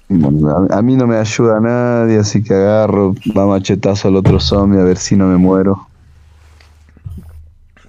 [0.08, 4.40] Bueno, a, a mí no me ayuda nadie, así que agarro, va machetazo al otro
[4.40, 5.88] zombie a ver si no me muero.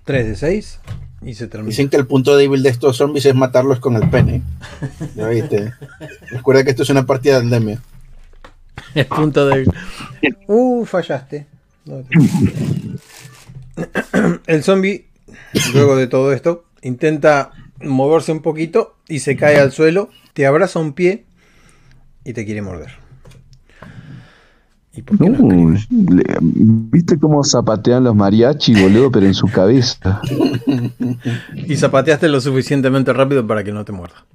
[0.05, 0.80] 3 de 6
[1.22, 1.68] y se termina.
[1.70, 4.42] Dicen que el punto débil de estos zombies es matarlos con el pene.
[5.14, 5.72] ¿Ya viste?
[6.30, 7.80] Recuerda que esto es una partida de Endemia.
[8.94, 9.70] El punto débil.
[10.48, 11.47] Uh, fallaste.
[11.84, 12.18] No te-
[14.52, 15.06] El zombie,
[15.74, 17.51] luego de todo esto, intenta
[17.82, 21.24] moverse un poquito y se cae al suelo, te abraza un pie
[22.24, 22.90] y te quiere morder.
[24.93, 29.11] ¿Y por qué no le- ¿Viste cómo zapatean los mariachi, boludo?
[29.12, 30.20] Pero en su cabeza.
[31.55, 34.27] Y zapateaste lo suficientemente rápido para que no te muerda.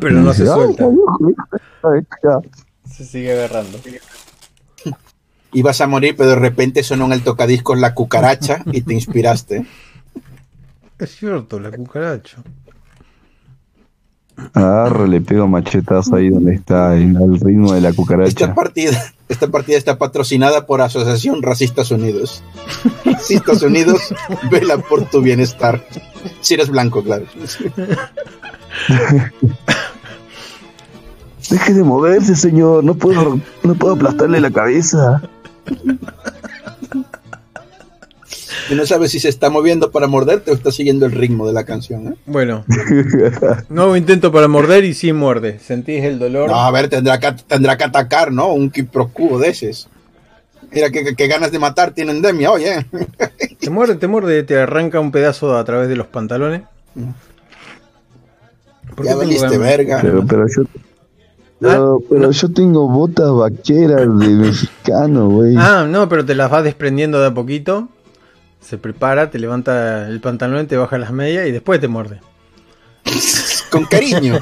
[0.00, 0.74] Pero no se Dice, "Ay,
[1.80, 2.40] suelta.
[2.90, 3.78] Se sigue agarrando.
[5.52, 9.66] Ibas a morir, pero de repente sonó en el tocadiscos la cucaracha y te inspiraste.
[10.98, 12.38] Es cierto, la cucaracha.
[14.54, 18.54] Agarro, le pego machetazo ahí donde está, en el ritmo de la Esta cucaracha.
[18.54, 22.42] partida, esta partida está patrocinada por Asociación Racistas Unidos.
[23.04, 24.14] Racistas Unidos,
[24.50, 25.84] vela por tu bienestar.
[26.40, 27.26] Si eres blanco, claro.
[31.50, 32.84] Deje de moverse, señor.
[32.84, 35.22] No puedo, no puedo aplastarle la cabeza.
[38.70, 41.52] Y no sabes si se está moviendo para morderte o está siguiendo el ritmo de
[41.52, 42.08] la canción.
[42.08, 42.14] ¿eh?
[42.26, 42.64] Bueno,
[43.68, 45.58] nuevo intento para morder y sí muerde.
[45.58, 46.48] ¿Sentís el dolor?
[46.50, 48.52] No, a ver, tendrá que, tendrá que atacar, ¿no?
[48.52, 49.88] Un quiprocubo de esos.
[50.70, 52.86] Mira qué qué ganas de matar tiene Endemia, oye.
[53.58, 56.62] Te muerde, te muerde, te arranca un pedazo a través de los pantalones.
[58.94, 59.58] ¿Por Ya valiste ganas?
[59.58, 59.98] verga.
[60.00, 60.62] Pero, pero yo.
[61.60, 65.56] Pero, pero yo tengo botas vaqueras de mexicano, güey.
[65.56, 67.88] Ah, no, pero te las vas desprendiendo de a poquito.
[68.60, 72.20] Se prepara, te levanta el pantalón, te baja las medias y después te muerde.
[73.70, 74.38] Con cariño.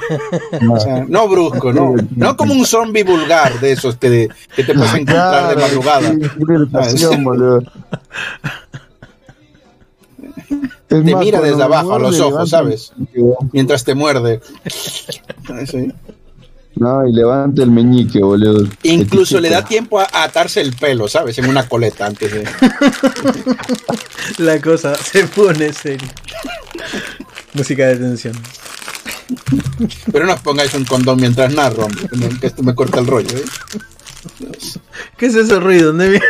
[0.71, 1.95] O sea, no brusco, no.
[2.15, 6.11] No como un zombie vulgar de esos que, que te puedes encontrar de madrugada.
[6.11, 6.37] Es
[10.89, 12.93] Te más, mira desde abajo a los ojos, ¿sabes?
[13.53, 14.41] Mientras te muerde.
[15.67, 15.93] Sí.
[16.77, 18.69] No, y levanta el meñique, boludo.
[18.83, 21.39] Incluso le da tiempo a a atarse el pelo, ¿sabes?
[21.39, 22.47] En una coleta antes de.
[24.39, 26.13] La cosa se pone seria.
[27.55, 28.35] Música de tensión.
[30.13, 33.01] Pero no os pongáis un condón mientras narro, hombre, que me- que esto me corta
[33.01, 33.45] el rollo, ¿eh?
[35.17, 35.93] ¿Qué es ese ruido?
[35.93, 36.21] ¿Dónde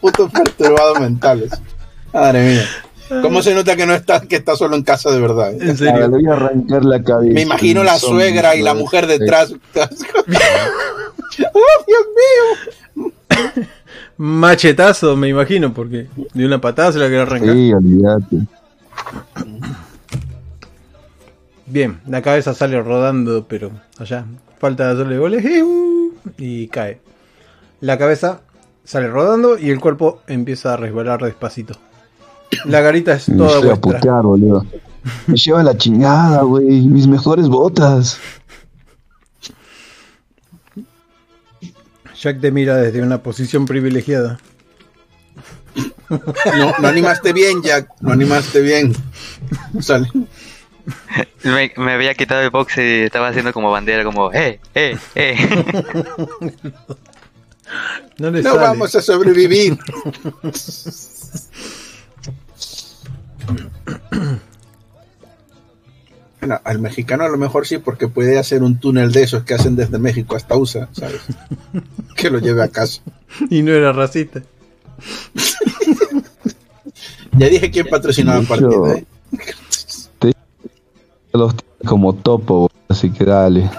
[0.00, 1.52] Putos perturbados mentales.
[2.12, 2.68] Madre mía.
[3.22, 5.52] ¿Cómo se nota que no está, que está solo en casa de verdad?
[5.60, 6.00] En serio.
[6.00, 7.32] le voy a arrancar la cabeza.
[7.32, 9.52] Me imagino la suegra y la mujer detrás.
[9.52, 9.56] ¡Oh,
[11.86, 13.12] Dios mío!
[14.16, 17.54] Machetazo, me imagino, porque de una patada se la quiere arrancar.
[17.54, 18.36] Sí, olvídate.
[21.66, 24.24] Bien, la cabeza sale rodando, pero allá
[24.58, 26.12] falta hacerle goles ¡eh, uh!
[26.36, 27.00] y cae.
[27.80, 28.40] La cabeza
[28.84, 31.74] sale rodando y el cuerpo empieza a resbalar despacito.
[32.64, 33.76] La garita es Me toda a vuestra.
[33.80, 34.66] putear, boludo.
[35.26, 36.82] Me lleva la chingada, güey.
[36.82, 38.18] Mis mejores botas.
[42.20, 44.38] Jack te mira desde una posición privilegiada.
[46.10, 47.88] No, no animaste bien, Jack.
[48.00, 48.92] No animaste bien.
[49.80, 50.08] Sale.
[51.44, 55.36] Me, me había quitado el box y estaba haciendo como bandera, como, eh, eh, eh.
[58.18, 58.62] No le No sale.
[58.62, 59.78] vamos a sobrevivir.
[66.40, 69.54] Bueno, al mexicano a lo mejor sí, porque puede hacer un túnel de esos que
[69.54, 71.20] hacen desde México hasta USA, ¿sabes?
[72.16, 73.02] que lo lleve a casa.
[73.50, 74.42] Y no era racista.
[77.32, 79.06] Ya dije quién patrocinaba el partido, ¿eh?
[81.32, 83.70] Los tiene como topo, boludo, así que dale.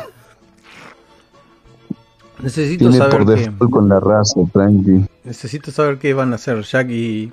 [2.42, 3.50] Necesito Tiene por saber qué.
[3.52, 5.06] default con la raza, tranqui.
[5.26, 7.32] Necesito saber qué van a hacer Jack y.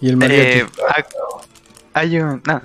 [0.00, 0.58] Y el mariachi.
[0.60, 2.42] Eh, ha- hay un.
[2.46, 2.60] no.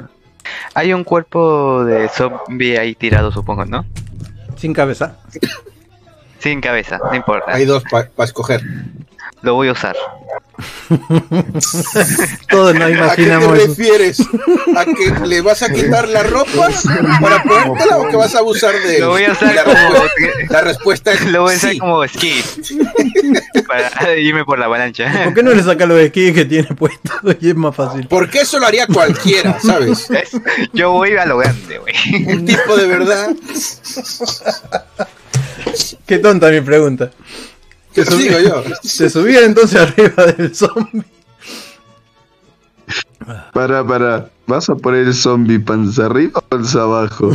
[0.73, 3.85] Hay un cuerpo de zombie ahí tirado, supongo, ¿no?
[4.55, 5.17] Sin cabeza.
[6.39, 7.51] Sin cabeza, no importa.
[7.53, 8.61] Hay dos para escoger.
[9.41, 9.95] Lo voy a usar.
[12.49, 14.19] Todos nos ¿A qué te imaginamos refieres?
[14.76, 16.69] ¿A que le vas a quitar la ropa
[17.22, 19.01] para ponértela o que vas a abusar de él?
[19.01, 19.76] Lo voy a usar la, como.
[19.77, 21.77] respuesta, la respuesta es Lo voy a usar sí.
[21.77, 22.45] como skip.
[23.68, 25.11] para irme por la avalancha.
[25.26, 27.11] ¿Por qué no le saca los esquís que tiene puesto?
[27.39, 28.07] Y es más fácil.
[28.09, 30.09] Porque eso lo haría cualquiera, ¿sabes?
[30.09, 30.31] Es-
[30.73, 31.93] Yo voy a lo grande, güey.
[32.26, 33.30] Un tipo de verdad.
[36.07, 37.11] Qué tonta mi pregunta.
[38.03, 38.63] Yo.
[38.83, 41.03] Se subía entonces arriba del zombie.
[43.53, 44.29] Para, para.
[44.45, 47.31] ¿Vas a poner el zombie panza arriba o panza abajo?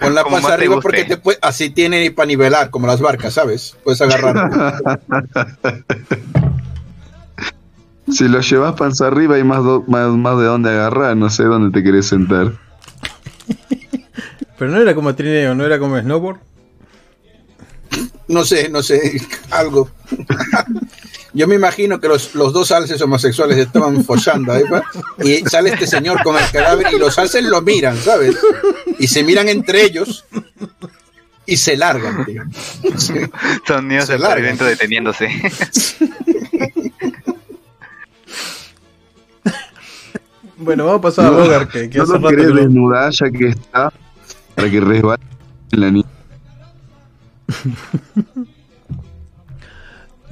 [0.00, 3.34] Con la panza te arriba porque te puede, así tiene para nivelar, como las barcas,
[3.34, 3.76] ¿sabes?
[3.84, 4.80] Puedes agarrar.
[8.08, 11.42] Si lo llevas panza arriba hay más, do- más, más de dónde agarrar, no sé
[11.42, 12.52] dónde te querés sentar.
[14.58, 16.38] Pero no era como trineo, no era como snowboard.
[18.28, 19.20] No sé, no sé,
[19.50, 19.90] algo.
[21.32, 24.82] Yo me imagino que los, los dos alces homosexuales estaban follando ahí, ¿va?
[25.22, 28.36] y sale este señor con el cadáver y los alces lo miran, ¿sabes?
[28.98, 30.24] Y se miran entre ellos
[31.44, 32.42] y se largan, tío.
[32.96, 33.12] Sí.
[33.66, 34.46] Sonidos Se de larga.
[34.46, 35.28] dentro deteniéndose.
[40.58, 42.52] Bueno, vamos a pasar a No, Bogart, que, que no hace lo rato querés que
[42.54, 43.92] lo- desnudar ya que está
[44.54, 45.22] para que resbale
[45.72, 46.08] en la niña.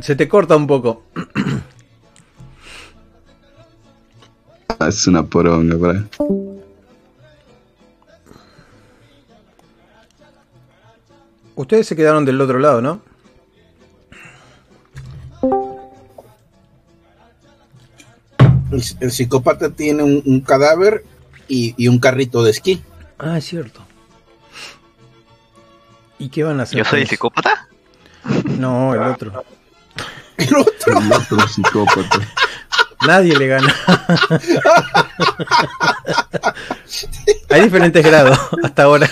[0.00, 1.04] Se te corta un poco.
[4.78, 6.08] Ah, Es una poronga, para.
[11.56, 13.00] Ustedes se quedaron del otro lado, ¿no?
[18.70, 21.04] El, el psicópata tiene un, un cadáver
[21.48, 22.82] y, y un carrito de esquí.
[23.18, 23.83] Ah, es cierto.
[26.18, 26.78] ¿Y qué van a hacer?
[26.78, 27.68] ¿Yo soy con psicópata?
[28.58, 29.44] No, el otro.
[30.36, 32.18] El otro, El otro psicópata.
[33.06, 33.72] Nadie le gana.
[37.50, 39.08] Hay diferentes grados hasta ahora.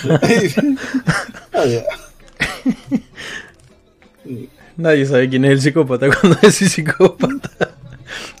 [4.75, 7.49] Nadie sabe quién es el psicópata cuando decís psicópata.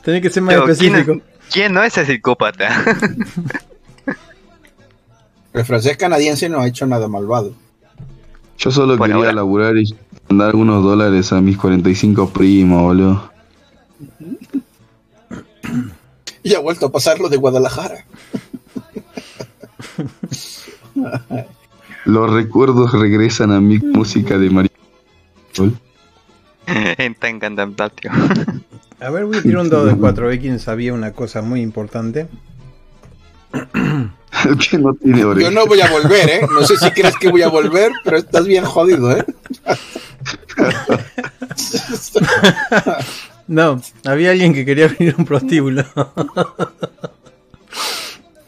[0.03, 1.11] Tenés que ser más Pero, ¿quién, específico.
[1.13, 2.83] es- ¿Quién no es el psicópata?
[5.53, 7.53] el francés canadiense no ha hecho nada malvado.
[8.57, 9.33] Yo solo quería ahora.
[9.33, 9.95] laburar y
[10.29, 13.31] mandar algunos dólares a mis 45 primos, boludo.
[16.43, 18.05] Y ha vuelto a pasar lo de Guadalajara.
[22.05, 24.71] Los recuerdos regresan a mi música de María.
[26.67, 28.13] en tan contemplativo.
[28.99, 30.27] A ver, voy a tirar un dado de 4.
[30.27, 32.27] Ve quién sabía una cosa muy importante.
[34.45, 36.41] El que no tiene Yo no voy a volver, ¿eh?
[36.51, 39.25] No sé si crees que voy a volver, pero estás bien jodido, ¿eh?
[43.45, 45.83] No, había alguien que quería venir a un prostíbulo.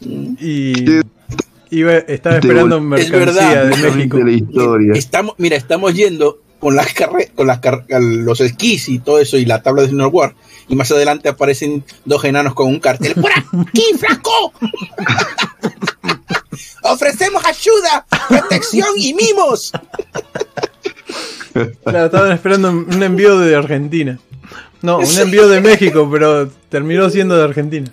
[0.00, 1.02] y
[1.70, 3.76] iba, estaba esperando Es mercancía verdad.
[3.76, 4.16] de México.
[4.16, 4.92] de la historia.
[4.94, 9.36] Estamos, mira, estamos yendo con las carre con las car- los esquís y todo eso
[9.36, 10.34] y la tabla de snowboard.
[10.68, 13.14] Y más adelante aparecen dos enanos con un cartel.
[13.14, 14.52] ¡Por aquí, flaco!
[16.82, 19.72] ¡Ofrecemos ayuda, protección y mimos!
[21.84, 24.18] Claro, estaban esperando un un envío de Argentina.
[24.82, 27.90] No, un envío de México, pero terminó siendo de Argentina.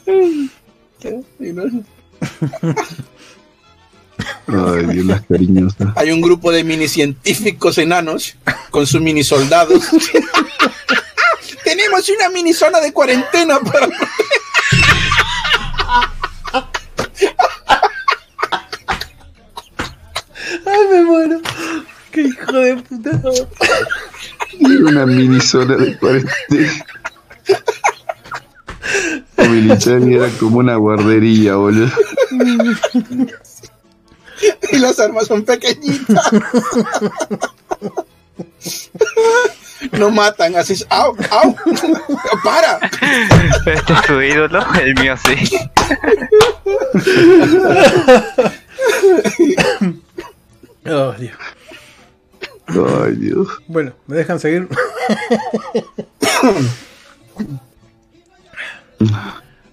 [4.47, 5.89] Ay, Dios, las cariñosas.
[5.95, 8.35] Hay un grupo de mini científicos enanos
[8.71, 9.83] con sus mini soldados.
[11.63, 13.87] Tenemos una mini zona de cuarentena para.
[20.65, 21.41] ¡Ay, me muero!
[22.11, 23.21] ¡Qué hijo de puta!
[24.59, 26.85] Y una mini zona de cuarentena.
[29.53, 31.91] Milichani era como una guardería, boludo.
[34.71, 36.31] y las armas son pequeñitas.
[39.91, 41.15] no matan, así es, ¡au!
[41.29, 41.55] ¡au!
[42.43, 42.79] ¡Para!
[43.65, 45.35] Este es tu ídolo, el mío sí.
[50.85, 51.37] Oh, Dios.
[52.67, 53.47] Ay, Dios.
[53.67, 54.67] Bueno, ¿me dejan seguir?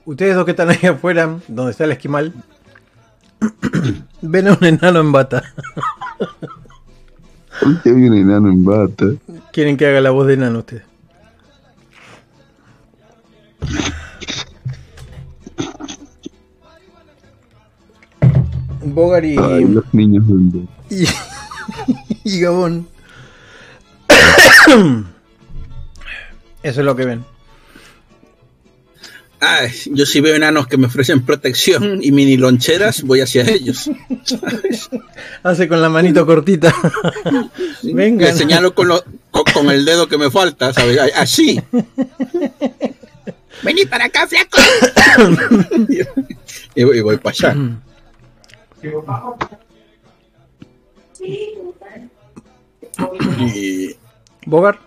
[0.05, 2.33] Ustedes dos que están ahí afuera, donde está el esquimal,
[4.23, 5.43] ven a un enano en bata.
[7.61, 9.07] ¿Por qué hay un enano en bata?
[9.53, 10.85] ¿Quieren que haga la voz de enano ustedes?
[18.83, 21.05] Bogar y, Ay, los niños del y,
[22.25, 22.89] y Gabón.
[26.63, 27.25] Eso es lo que ven.
[29.41, 33.91] Ay, yo si veo enanos que me ofrecen protección y mini loncheras, voy hacia ellos.
[35.43, 36.75] Hace con la manito cortita.
[37.83, 38.37] Le Vengan.
[38.37, 40.99] señalo con, lo- con, con el dedo que me falta, ¿sabes?
[41.17, 41.59] Así.
[43.63, 44.59] Vení para acá, flaco.
[46.75, 47.57] y, voy, y voy para allá.
[53.41, 53.97] Y
[54.47, 54.79] Bogar.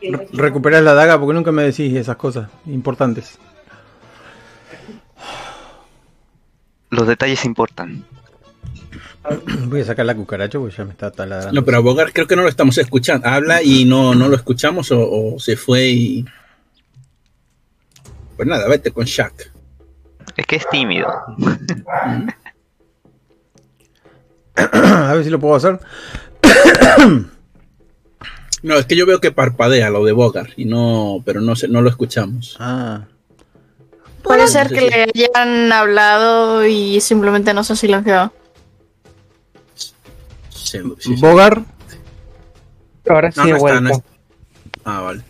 [0.00, 3.38] Re- Recuperás la daga porque nunca me decís esas cosas importantes.
[6.90, 8.04] Los detalles importan.
[9.66, 11.60] Voy a sacar la cucaracha porque ya me está taladrando.
[11.60, 13.28] No, pero a Bogart creo que no lo estamos escuchando.
[13.28, 16.24] Habla y no, no lo escuchamos o, o se fue y.
[18.36, 19.52] Pues nada, vete con Shaq.
[20.36, 21.08] Es que es tímido.
[24.56, 25.78] A ver si lo puedo hacer.
[28.62, 31.68] No, es que yo veo que parpadea lo de Bogart y no, pero no sé,
[31.68, 32.56] no lo escuchamos.
[32.58, 33.04] Ah.
[34.22, 35.02] Puede No ser sé que si- le
[35.36, 38.32] hayan hablado y simplemente no se silenció.
[40.50, 41.16] Sí, sí, sí.
[41.20, 41.62] Bogar.
[43.08, 43.80] Ahora sí No, no he está, vuelto.
[43.80, 44.04] no está.
[44.84, 45.22] Ah, vale.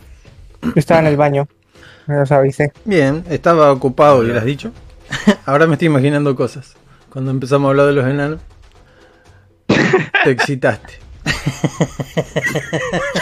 [0.62, 1.46] Yo estaba en el baño.
[2.06, 2.72] Me los avisé.
[2.84, 4.72] Bien, estaba ocupado, lo has dicho.
[5.46, 6.74] Ahora me estoy imaginando cosas.
[7.10, 8.40] Cuando empezamos a hablar de los enanos,
[10.24, 10.94] te excitaste.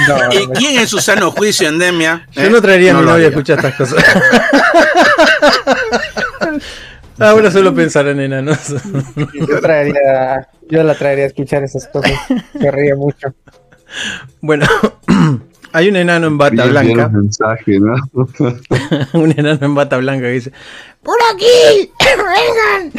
[0.08, 2.26] No, ¿Y quién en su sano juicio, Endemia?
[2.32, 2.50] Yo eh?
[2.50, 3.30] no traería a No mi novia a haría.
[3.30, 4.04] escuchar estas cosas.
[7.18, 8.74] Ahora solo pensar en enanos.
[9.16, 12.12] yo, traería, yo la traería a escuchar esas cosas.
[12.58, 13.34] Se ríe mucho.
[14.40, 14.66] Bueno,
[15.72, 17.10] hay un enano en bata Bien, blanca.
[19.14, 20.52] un enano en bata blanca que dice:
[21.02, 21.90] ¡Por aquí!
[22.76, 22.92] ¡Vengan!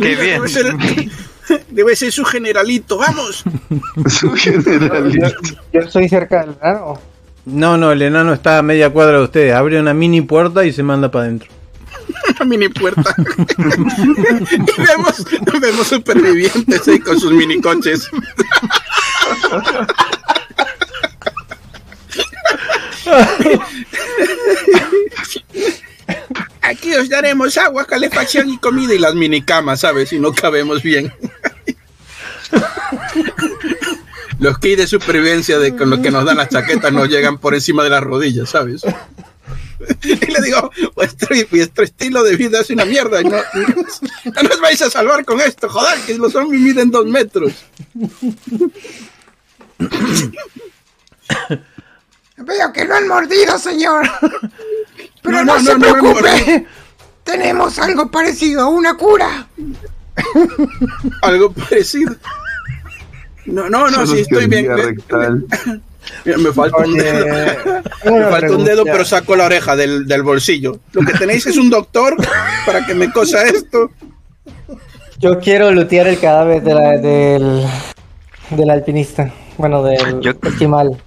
[0.00, 0.40] Qué bien.
[1.70, 3.44] Debe ser, su generalito, vamos.
[4.08, 5.32] Su generalista.
[5.72, 7.00] Yo estoy cerca del grano.
[7.44, 9.54] No, no, el enano está a media cuadra de ustedes.
[9.54, 11.50] Abre una mini puerta y se manda para adentro.
[12.36, 13.14] Una mini puerta.
[13.18, 15.24] y vemos,
[15.60, 18.08] vemos supervivientes ahí con sus mini coches.
[26.62, 30.08] Aquí os daremos agua, calefacción y comida y las mini camas, ¿sabes?
[30.10, 31.12] Si no cabemos bien.
[34.38, 37.54] Los kits de supervivencia de, con los que nos dan las chaquetas nos llegan por
[37.54, 38.82] encima de las rodillas, ¿sabes?
[40.04, 43.20] Y le digo, vuestro, estilo de vida es una mierda.
[43.20, 47.06] y No, no nos vais a salvar con esto, joder, que los zombies miden dos
[47.06, 47.52] metros.
[52.36, 54.08] Veo que lo han mordido, señor.
[55.22, 56.66] Pero No, no, no, se preocupe.
[57.24, 59.46] Tenemos algo parecido a una cura.
[61.22, 62.14] Algo parecido.
[63.46, 64.66] No, no, no, sí estoy bien.
[66.24, 67.24] Me, falta un dedo.
[67.24, 68.92] tengo Me una falta un dedo, pregunta.
[68.92, 70.80] pero saco la oreja del, del bolsillo.
[70.92, 72.16] Lo que tenéis es un doctor
[72.66, 73.90] para que me cosa esto.
[75.18, 77.64] Yo quiero lutear el cadáver de la- del,
[78.50, 79.32] del alpinista.
[79.56, 81.00] Bueno, del Yo- esquimal.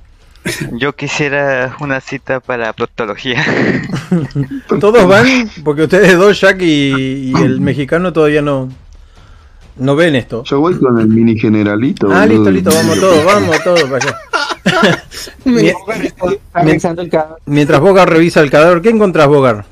[0.74, 3.44] Yo quisiera una cita para proctología.
[4.80, 8.70] Todos van, porque ustedes dos, Jack y, y el mexicano, todavía no,
[9.78, 10.44] no ven esto.
[10.44, 12.10] Yo voy con el mini generalito.
[12.12, 14.18] Ah, listo, listo, vamos todos, vamos todos para allá.
[17.46, 19.66] Mientras Bogar revisa el cadáver, ¿qué encontrás, Bogar?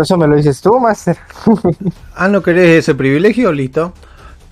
[0.00, 1.18] Eso me lo dices tú, Master.
[2.14, 3.50] Ah, ¿no querés ese privilegio?
[3.50, 3.92] Listo.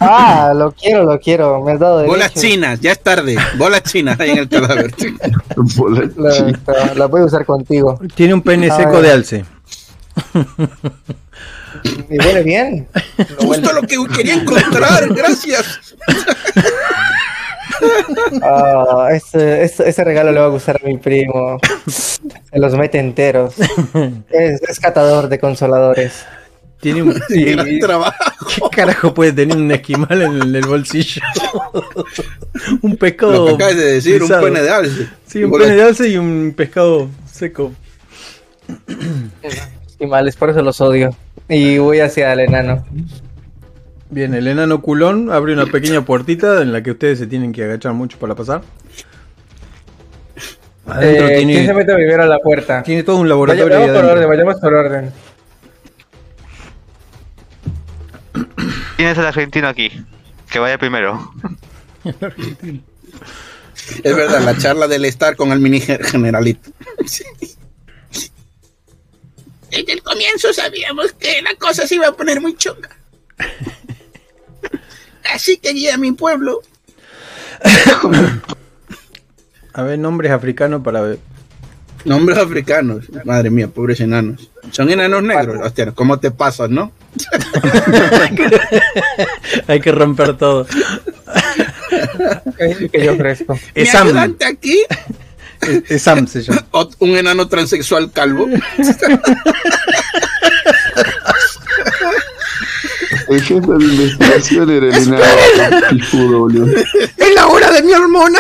[0.01, 1.61] Ah, lo quiero, lo quiero.
[1.63, 2.13] Me has dado derecho.
[2.15, 3.37] Bolas chinas, ya es tarde.
[3.57, 4.93] Bolas chinas ahí en el cadáver.
[6.17, 7.99] La, la- voy a usar contigo.
[8.15, 9.45] Tiene un pene seco de alce.
[12.09, 12.89] Y huele bien.
[13.17, 13.63] Lo huele.
[13.69, 15.97] Justo lo que quería encontrar, gracias.
[18.43, 21.59] Ah, ese, ese, ese regalo le va a gustar a mi primo.
[21.87, 23.55] Se los mete enteros.
[24.31, 26.25] Es, es catador de consoladores.
[26.81, 27.15] Tiene un.
[27.29, 28.15] Gran trabajo.
[28.71, 31.21] ¿Qué carajo puede tener un esquimal en el bolsillo?
[32.83, 33.47] un Lo pescado.
[33.47, 35.09] que acabas de decir, un pene de alce.
[35.27, 37.73] Sí, un pene de alce y un pescado seco.
[39.89, 41.15] Esquimales, por eso los odio.
[41.49, 42.85] Y voy hacia el enano.
[44.11, 47.65] Bien, el enano culón abre una pequeña puertita en la que ustedes se tienen que
[47.65, 48.63] agachar mucho para pasar.
[50.87, 52.83] Adentro Eh, ¿Quién se tiene, mete primero a la puerta?
[52.83, 53.77] tiene todo un Vaya- laboratorio.
[53.77, 55.13] ahí vayamos por orden, vayamos por orden.
[58.99, 59.93] ¿Quién es el argentino aquí?
[60.51, 61.33] Que vaya primero.
[62.05, 66.69] Es verdad, la charla del estar con el mini ge- generalito.
[69.71, 72.91] Desde el comienzo sabíamos que la cosa se iba a poner muy chunga.
[75.33, 76.61] Así que guía a mi pueblo.
[79.75, 81.21] A ver, nombres africanos para ver.
[82.05, 83.05] Nombres africanos.
[83.25, 84.51] Madre mía, pobres enanos.
[84.73, 85.65] Son enanos negros.
[85.65, 86.91] Hostia, ¿cómo te pasas, no?
[89.67, 90.67] Hay que romper todo.
[92.59, 93.55] Es que yo ofrezco.
[93.55, 94.37] Mi Es Sam.
[94.47, 94.79] aquí,
[95.63, 96.65] Es, es Sam se llama.
[96.99, 98.47] Un enano transexual calvo.
[103.29, 105.23] El jefe de investigación era el enano
[105.91, 106.77] pijudo, boludo.
[106.79, 108.39] es la hora de mi hormona.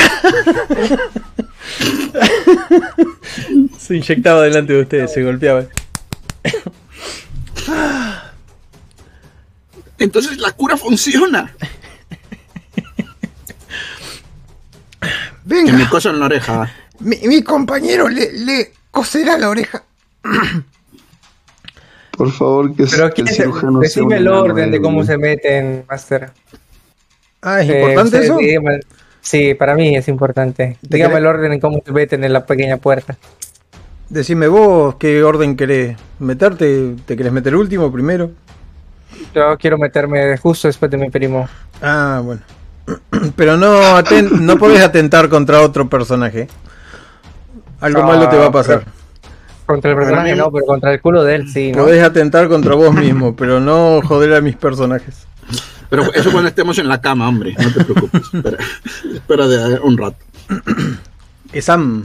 [3.79, 5.65] Se inyectaba delante de ustedes, se golpeaba.
[9.99, 11.53] Entonces la cura funciona.
[15.01, 16.70] Que me Venga, coso en la oreja.
[17.01, 19.83] mi, mi compañero le, le coserá la oreja.
[22.12, 25.05] Por favor, que, Pero que ¿quién el se- cirujano un decime el orden de cómo
[25.05, 26.33] se meten, Master.
[27.43, 28.39] Ah, ¿es Eh, importante ustedes eso?
[29.20, 30.77] sí, para mí es importante.
[30.83, 33.16] Dígame querés- el orden en cómo se meten en la pequeña puerta.
[34.09, 36.97] Decime vos qué orden querés meterte.
[37.07, 38.33] ¿Te querés meter último, primero?
[39.35, 41.49] Yo quiero meterme justo después de mi primo.
[41.83, 42.41] Ah, bueno.
[43.37, 46.49] Pero no, aten- no podés atentar contra otro personaje.
[47.81, 48.85] Algo Ah, malo te va a pasar.
[49.67, 51.85] Contra el personaje no, pero contra el culo de él sí, ¿no?
[51.85, 55.27] Podés atentar contra vos mismo, pero no joder a mis personajes.
[55.91, 57.55] Pero eso cuando estemos en la cama, hombre.
[57.59, 58.23] No te preocupes.
[58.33, 58.59] Espera,
[59.15, 60.17] espera de un rato.
[61.61, 62.05] Sam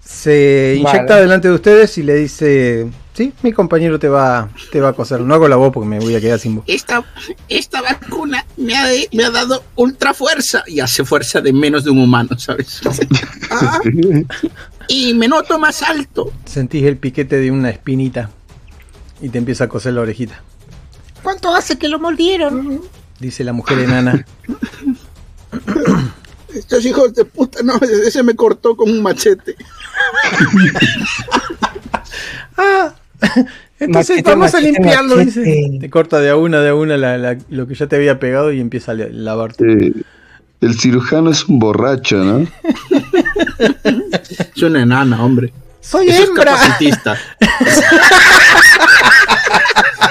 [0.00, 1.20] se inyecta Vale.
[1.22, 2.88] delante de ustedes y le dice:
[3.18, 5.22] Sí, mi compañero te va, te va a coser.
[5.22, 6.64] No hago la voz porque me voy a quedar sin voz.
[6.68, 7.04] Esta,
[7.48, 10.62] esta vacuna me ha, me ha dado ultra fuerza.
[10.68, 12.80] Y hace fuerza de menos de un humano, ¿sabes?
[13.50, 13.80] Ah,
[14.86, 16.32] y me noto más alto.
[16.44, 18.30] Sentís el piquete de una espinita
[19.20, 20.40] y te empieza a coser la orejita.
[21.20, 22.82] ¿Cuánto hace que lo mordieron?
[23.18, 24.24] Dice la mujer enana.
[26.54, 29.56] Estos hijos de puta, no, ese me cortó con un machete.
[32.60, 32.92] Ah,
[33.80, 35.16] entonces Machete, vamos a limpiarlo.
[35.16, 35.40] machete.
[35.40, 35.78] Dice.
[35.80, 38.18] Te corta de a una, de a una la- la- lo que ya te había
[38.18, 39.64] pegado y empieza a la- lavarte.
[39.88, 39.92] Eh,
[40.60, 42.46] el cirujano es un borracho, ¿no?
[44.56, 45.52] Es una enana, hombre.
[45.80, 46.44] Soy Eso es hembra.
[46.52, 47.16] capacitista.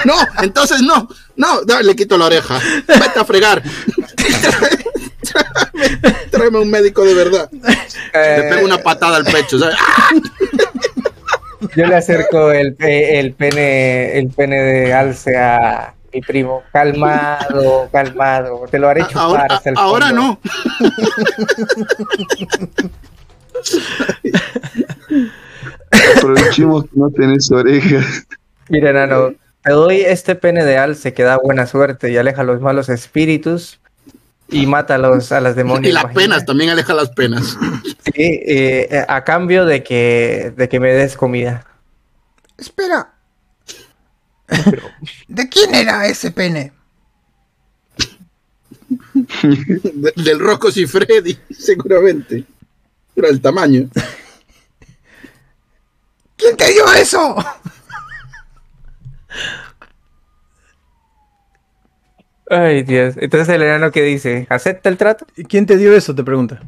[0.04, 2.58] No, entonces no, no, no, le quito la oreja.
[2.86, 3.62] Vete a fregar.
[5.22, 7.50] Tráeme, tráeme un médico de verdad.
[7.52, 7.60] Le
[8.14, 9.58] Eh, pego una patada al pecho.
[9.58, 9.76] ¿sabes?
[11.76, 16.62] Yo le acerco el, pe- el pene el pene de alce a mi primo.
[16.72, 18.64] Calmado, calmado.
[18.70, 20.22] Te lo haré chupar Ahora, hasta el ahora fondo.
[20.22, 20.40] no.
[26.18, 28.26] Aprovechemos que no tenés orejas.
[28.68, 29.32] Mira, enano,
[29.62, 32.88] te doy este pene de alce que da buena suerte y aleja a los malos
[32.88, 33.80] espíritus
[34.48, 35.90] y mata a, los, a las demonios.
[35.90, 37.56] Y las penas, también aleja las penas.
[38.04, 41.66] Sí, eh, a cambio de que, de que me des comida.
[42.56, 43.12] Espera.
[45.28, 46.72] ¿De quién era ese pene?
[49.14, 52.44] De- del Rocco y Freddy, seguramente.
[53.14, 53.88] Pero el tamaño.
[56.36, 57.36] ¿Quién te dio eso?
[62.50, 63.14] Ay, Dios.
[63.18, 65.26] Entonces el enano que dice, ¿acepta el trato?
[65.36, 66.14] ¿Y ¿Quién te dio eso?
[66.14, 66.60] Te pregunta.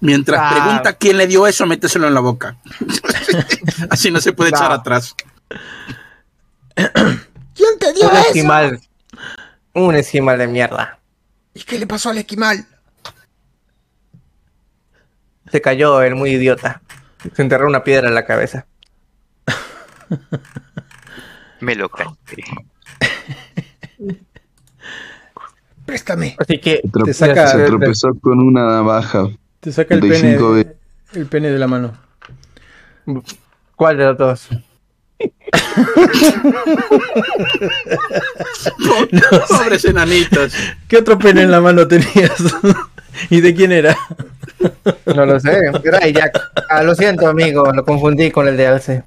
[0.00, 0.50] Mientras Ah.
[0.54, 2.56] pregunta quién le dio eso, méteselo en la boca.
[3.90, 4.76] Así no se puede echar No.
[4.76, 5.14] atrás.
[6.74, 8.26] ¿Quién te dio Un eso?
[8.28, 8.80] esquimal.
[9.74, 10.98] Un esquimal de mierda.
[11.54, 12.64] ¿Y qué le pasó al esquimal?
[15.50, 16.80] Se cayó el muy idiota.
[17.34, 18.66] Se enterró una piedra en la cabeza.
[21.60, 22.06] Me lo caí.
[25.88, 26.36] Préstame.
[26.38, 29.26] Así que Te saca- se tropezó con una navaja.
[29.60, 30.76] Te saca el 35 pene, veces.
[31.14, 31.94] el pene de la mano.
[33.74, 34.48] ¿Cuál de los dos?
[39.48, 40.52] Pobres enanitos.
[40.88, 42.36] ¿Qué otro pene en la mano tenías?
[43.30, 43.96] ¿Y de quién era?
[45.06, 45.60] No lo sé.
[46.12, 46.40] Jack.
[46.68, 47.72] Ah, lo siento, amigo.
[47.72, 49.04] Lo confundí con el de Alce.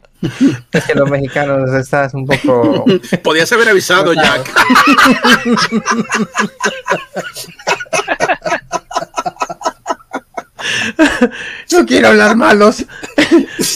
[0.71, 2.85] Es que los mexicanos estás un poco.
[3.23, 4.49] Podías haber avisado, Jack.
[11.71, 12.85] No quiero hablar malos,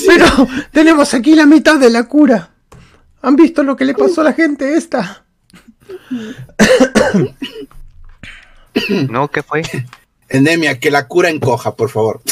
[0.06, 0.26] pero
[0.72, 2.50] tenemos aquí la mitad de la cura.
[3.22, 5.26] ¿Han visto lo que le pasó a la gente esta?
[9.10, 9.30] ¿No?
[9.30, 9.64] ¿Qué fue?
[10.30, 12.22] Endemia, que la cura encoja, por favor.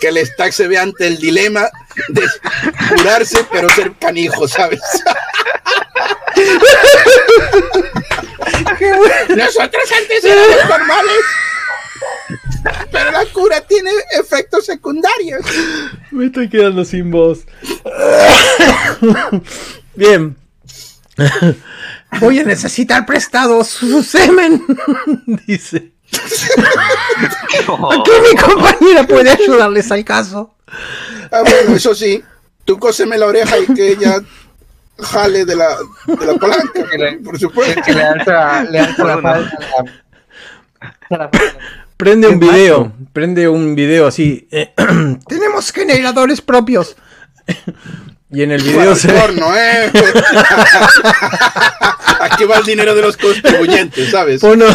[0.00, 1.68] que el stack se vea ante el dilema
[2.08, 2.22] de
[2.88, 4.80] curarse, pero ser canijo, ¿sabes?
[9.28, 11.24] Nosotros antes éramos normales.
[12.90, 15.40] Pero la cura tiene efectos secundarios.
[16.10, 17.46] Me estoy quedando sin voz.
[19.94, 20.36] Bien.
[22.20, 24.62] Voy a necesitar prestado su semen,
[25.46, 25.92] dice.
[27.60, 30.54] Aquí mi compañera puede ayudarles al caso.
[31.30, 32.22] Ah, bueno, eso sí.
[32.64, 34.20] Tú cóseme la oreja y que ella
[34.98, 35.76] jale de la,
[36.06, 36.84] de la palanca,
[37.24, 37.80] por supuesto.
[37.84, 39.82] Que le alza, le alza la falda a
[41.10, 41.30] la- la.
[41.96, 42.52] Prende un macho.
[42.52, 44.48] video, prende un video así.
[44.50, 44.72] eh,
[45.28, 46.96] Tenemos generadores propios.
[48.32, 49.90] Y en el video se porno, ¿eh?
[52.20, 54.40] Aquí va el dinero de los contribuyentes, ¿sabes?
[54.40, 54.66] porno,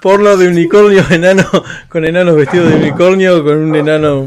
[0.00, 1.44] porno de unicornio enano,
[1.88, 4.26] con enanos vestidos de unicornio, con un enano.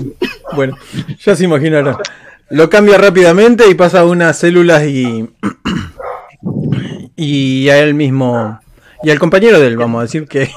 [0.55, 0.75] Bueno,
[1.23, 1.97] ya se imaginarán.
[2.49, 5.29] Lo cambia rápidamente y pasa a unas células y.
[7.15, 8.59] Y a él mismo.
[9.03, 10.49] Y al compañero de él, vamos a decir que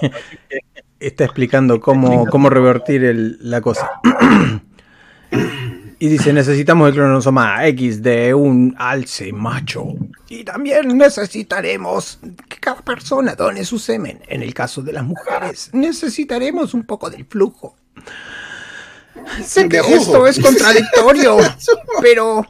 [0.98, 3.88] está explicando cómo, cómo revertir el- la cosa.
[6.00, 9.94] Y dice, necesitamos el cronosoma X de un alce macho.
[10.28, 14.20] Y también necesitaremos que cada persona done su semen.
[14.28, 17.74] En el caso de las mujeres, necesitaremos un poco del flujo.
[19.44, 21.38] Sé que esto es contradictorio,
[22.00, 22.46] pero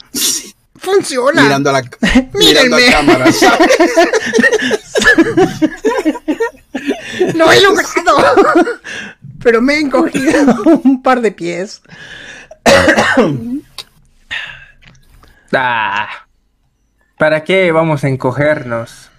[0.77, 1.43] funciona.
[1.43, 1.81] Mirando a la,
[2.35, 2.93] mirando a Mírenme.
[2.93, 3.71] cámara, ¿sabes?
[7.35, 8.17] ¡Lo he logrado!
[9.43, 11.81] Pero me he encogido un par de pies.
[15.51, 16.09] Ah,
[17.17, 19.11] ¿Para qué vamos a encogernos?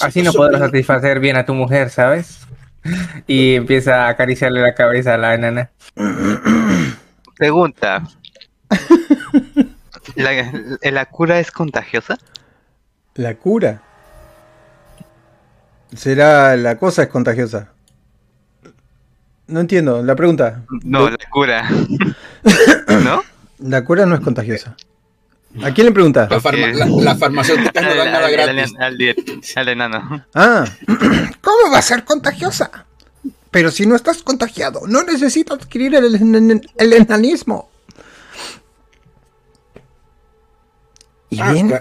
[0.00, 2.46] Así no podrás satisfacer bien a tu mujer, ¿sabes?
[3.26, 5.70] Y empieza a acariciarle la cabeza a la enana.
[7.36, 8.04] Pregunta.
[10.14, 12.16] ¿La, ¿La cura es contagiosa?
[13.14, 13.82] La cura.
[15.94, 17.73] Será la cosa es contagiosa.
[19.46, 20.62] No entiendo la pregunta.
[20.82, 21.68] No, la cura.
[23.04, 23.22] ¿No?
[23.58, 24.76] La cura no es contagiosa.
[25.62, 26.26] ¿A quién le pregunta?
[26.30, 28.74] La, farma- la, la farmacéutica no da nada al, gratis.
[28.78, 29.14] al-
[29.56, 30.24] al enano.
[30.34, 30.64] Ah,
[31.40, 32.86] ¿cómo va a ser contagiosa?
[33.50, 37.68] Pero si no estás contagiado, no necesitas adquirir el, enan- el enanismo.
[41.30, 41.72] ¿Y Ah, bien?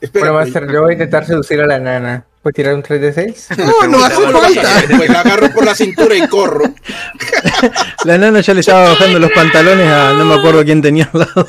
[0.00, 2.24] Espera, Bueno, Master, yo voy a intentar seducir a la enana.
[2.42, 3.48] ¿Puedo tirar un 3 de 6?
[3.58, 4.82] No, no hace falta.
[4.96, 6.64] pues la agarro por la cintura y corro.
[8.04, 11.20] La nana ya le estaba bajando los pantalones a no me acuerdo quién tenía al
[11.20, 11.46] lado.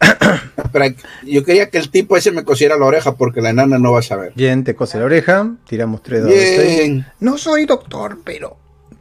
[0.56, 0.92] Espera,
[1.22, 4.00] yo quería que el tipo ese me cosiera la oreja porque la enana no va
[4.00, 4.32] a saber.
[4.34, 6.78] Bien, te cose la oreja, tiramos 3 dados de seis.
[6.80, 7.06] Bien.
[7.20, 8.56] No soy doctor, pero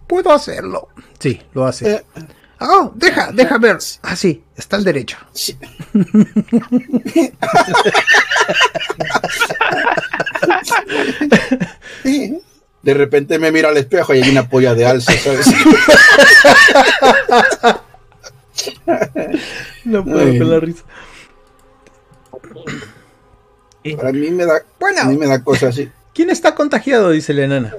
[0.05, 0.89] puedo hacerlo.
[1.19, 1.91] Sí, lo hace.
[1.91, 2.03] Eh,
[2.63, 3.79] Oh, deja, deja ver.
[4.03, 5.17] Ah, sí, está al derecho.
[5.33, 5.57] sí.
[12.83, 15.45] De repente me miro al espejo y hay una polla de alza, ¿sabes?
[19.85, 20.39] No puedo Ay.
[20.39, 20.83] con la risa.
[23.97, 25.01] Para mí me da, Bueno.
[25.01, 25.91] a mí me da cosas así.
[26.13, 27.11] ¿Quién está contagiado?
[27.11, 27.75] Dice la enana.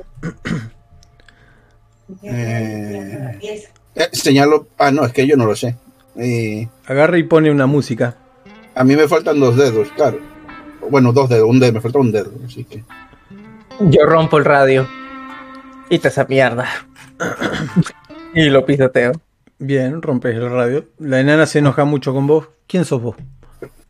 [2.22, 3.60] Eh,
[3.94, 4.66] eh, señalo.
[4.78, 5.76] Ah, no, es que yo no lo sé.
[6.16, 8.16] Eh, Agarra y pone una música.
[8.74, 10.18] a mí me faltan dos dedos, claro.
[10.90, 12.82] Bueno, dos dedos, un dedo, me falta un dedo, así que.
[13.80, 14.86] Yo rompo el radio.
[15.88, 16.68] Quita esa mierda.
[18.34, 19.12] y lo pisoteo.
[19.58, 20.86] Bien, rompes el radio.
[20.98, 22.48] La enana se enoja mucho con vos.
[22.66, 23.16] ¿Quién sos vos?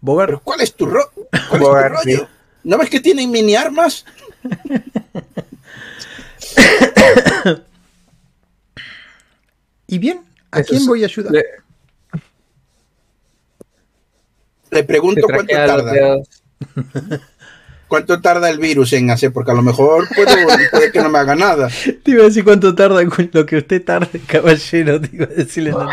[0.01, 0.27] ¿Bogar?
[0.29, 2.19] ¿Pero cuál es tu, ro cuál es tu Bogar, rollo?
[2.19, 2.23] sí.
[2.65, 4.05] ¿No ves que tienen mini armas?
[9.93, 10.23] ¿Y bien?
[10.51, 11.33] ¿a Eso quién es- voy a ayudar?
[14.71, 16.17] Le, pregunto cuánto tarda.
[17.89, 19.35] ¿Cuánto tarda el virus en hacer?
[19.35, 20.35] Porque a lo mejor puedo,
[20.71, 21.69] puede que no me haga nada.
[22.03, 24.99] Te iba a decir cuánto tarda con lo que usted tarde, caballero.
[24.99, 25.73] Te iba a decirle.
[25.73, 25.91] no.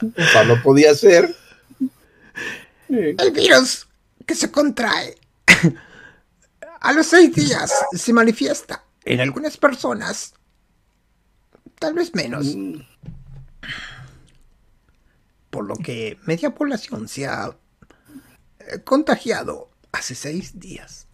[0.00, 1.34] O sea, lo podía hacer.
[2.88, 3.88] El virus
[4.24, 5.16] que se contrae
[6.82, 10.34] a los seis días se manifiesta en algunas personas,
[11.78, 12.56] tal vez menos.
[15.50, 17.56] Por lo que media población se ha
[18.60, 21.06] eh, contagiado hace seis días.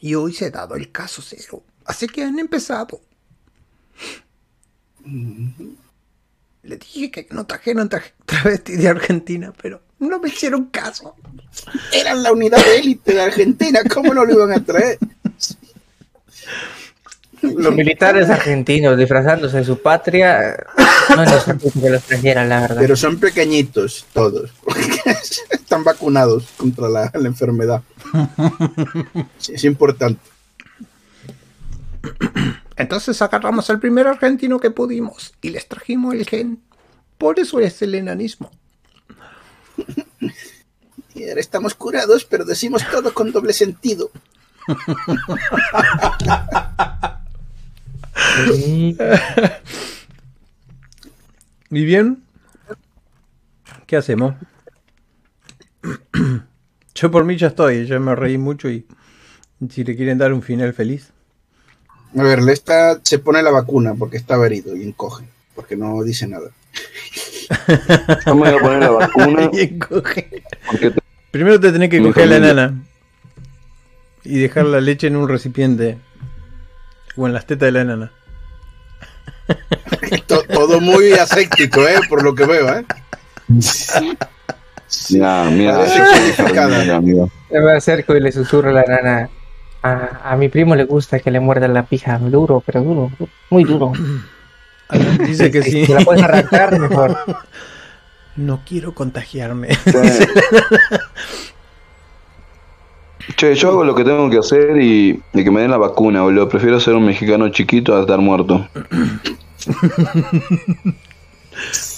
[0.00, 1.62] Y hoy se ha dado el caso cero.
[1.84, 3.00] Así que han empezado.
[5.04, 11.14] Le dije que no trajeron tra- travesti de Argentina, pero no me hicieron caso.
[11.92, 13.80] Eran la unidad de élite de Argentina.
[13.92, 14.98] ¿Cómo no lo iban a traer?
[17.42, 20.56] Los militares argentinos disfrazándose de su patria,
[21.14, 21.44] no es
[21.80, 22.76] que los trajeran, la verdad.
[22.80, 24.50] Pero son pequeñitos todos.
[25.50, 27.82] Están vacunados contra la, la enfermedad.
[29.38, 30.20] Sí, es importante.
[32.76, 36.60] Entonces agarramos al primer argentino que pudimos y les trajimos el gen.
[37.18, 38.50] Por eso es el enanismo.
[41.14, 44.10] Y ahora estamos curados, pero decimos todo con doble sentido.
[51.70, 52.22] ¿Y bien?
[53.86, 54.34] ¿Qué hacemos?
[56.94, 58.86] Yo por mí ya estoy, ya me reí mucho y
[59.70, 61.10] si le quieren dar un final feliz.
[62.16, 66.02] A ver, le está, se pone la vacuna porque estaba herido y encoge, porque no
[66.02, 66.50] dice nada.
[68.26, 69.50] Yo me voy a poner la vacuna
[69.88, 71.00] porque te-
[71.30, 72.74] Primero te tenés que coger a la enana
[74.24, 75.98] y dejar la leche en un recipiente
[77.16, 78.12] o en las tetas de la enana.
[80.26, 82.00] To- todo muy aséptico, ¿eh?
[82.08, 82.84] Por lo que veo, ¿eh?
[85.10, 85.84] Mira, mira.
[87.50, 89.28] Yo me acerco y le susurro a la nana.
[89.82, 93.28] A, a mi primo le gusta que le muerdan la pija duro, pero duro, du-
[93.50, 93.92] muy duro.
[95.26, 95.86] Dice que sí.
[95.86, 97.16] Si la puedes arrancar, mejor.
[98.36, 99.68] No quiero contagiarme.
[103.36, 106.20] Che, yo hago lo que tengo que hacer y, y que me den la vacuna,
[106.22, 106.46] boludo.
[106.48, 108.68] Prefiero ser un mexicano chiquito a estar muerto.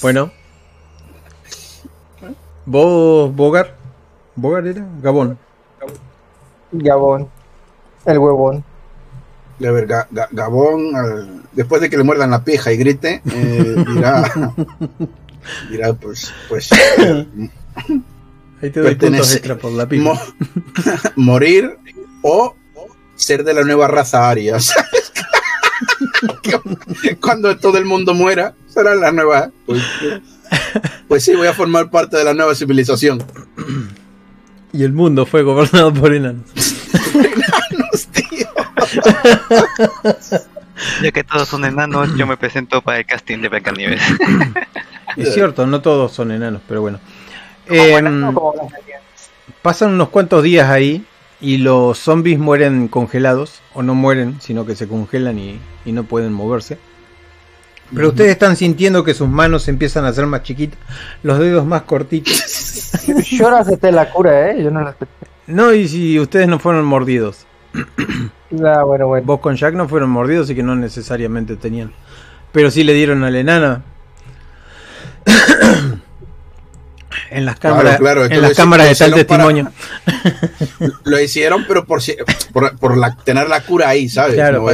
[0.01, 0.31] Bueno.
[2.65, 3.75] ¿Vos, Bogar?
[4.37, 4.87] ¿Bogar era?
[5.03, 5.37] Gabón.
[6.71, 7.29] Gabón.
[8.05, 8.65] El huevón.
[9.67, 13.23] A ver, Ga- Ga- Gabón, al- después de que le muerdan la pija y grite,
[13.33, 14.55] eh, dirá,
[15.71, 16.71] dirá, pues, pues,
[18.61, 20.03] Ahí te doy puntos extra por la pija.
[20.05, 20.21] mo-
[21.17, 21.77] morir
[22.23, 22.55] o
[23.17, 24.59] ser de la nueva raza aria.
[24.61, 25.13] ¿sabes?
[27.21, 29.51] Cuando todo el mundo muera, será la nueva.
[29.67, 29.83] Pues,
[31.07, 33.23] pues sí, voy a formar parte de la nueva civilización.
[34.73, 36.45] Y el mundo fue gobernado por enanos.
[41.03, 44.03] Ya que todos son enanos, yo me presento para el casting de Blancanieves.
[45.17, 47.01] Es cierto, no todos son enanos, pero bueno.
[47.67, 48.37] Blancanieves.
[49.63, 51.05] pasan unos cuantos días ahí
[51.41, 56.05] y los zombies mueren congelados, o no mueren, sino que se congelan y, y no
[56.05, 56.79] pueden moverse.
[57.95, 60.79] Pero ustedes están sintiendo que sus manos empiezan a ser más chiquitas,
[61.23, 62.93] los dedos más cortitos.
[63.31, 64.63] Yo no acepté la cura, ¿eh?
[64.63, 65.27] Yo no la acepté.
[65.47, 67.47] No, y si ustedes no fueron mordidos.
[68.65, 69.27] Ah, bueno, bueno.
[69.27, 71.93] Vos con Jack no fueron mordidos y que no necesariamente tenían.
[72.53, 73.83] Pero sí le dieron a la enana.
[77.31, 79.71] en las cámaras, claro, en lo las cámaras está el para- testimonio.
[81.05, 82.17] Lo hicieron, pero por, si-
[82.53, 84.35] por, por la, tener la cura ahí, ¿sabes?
[84.35, 84.73] Claro, No a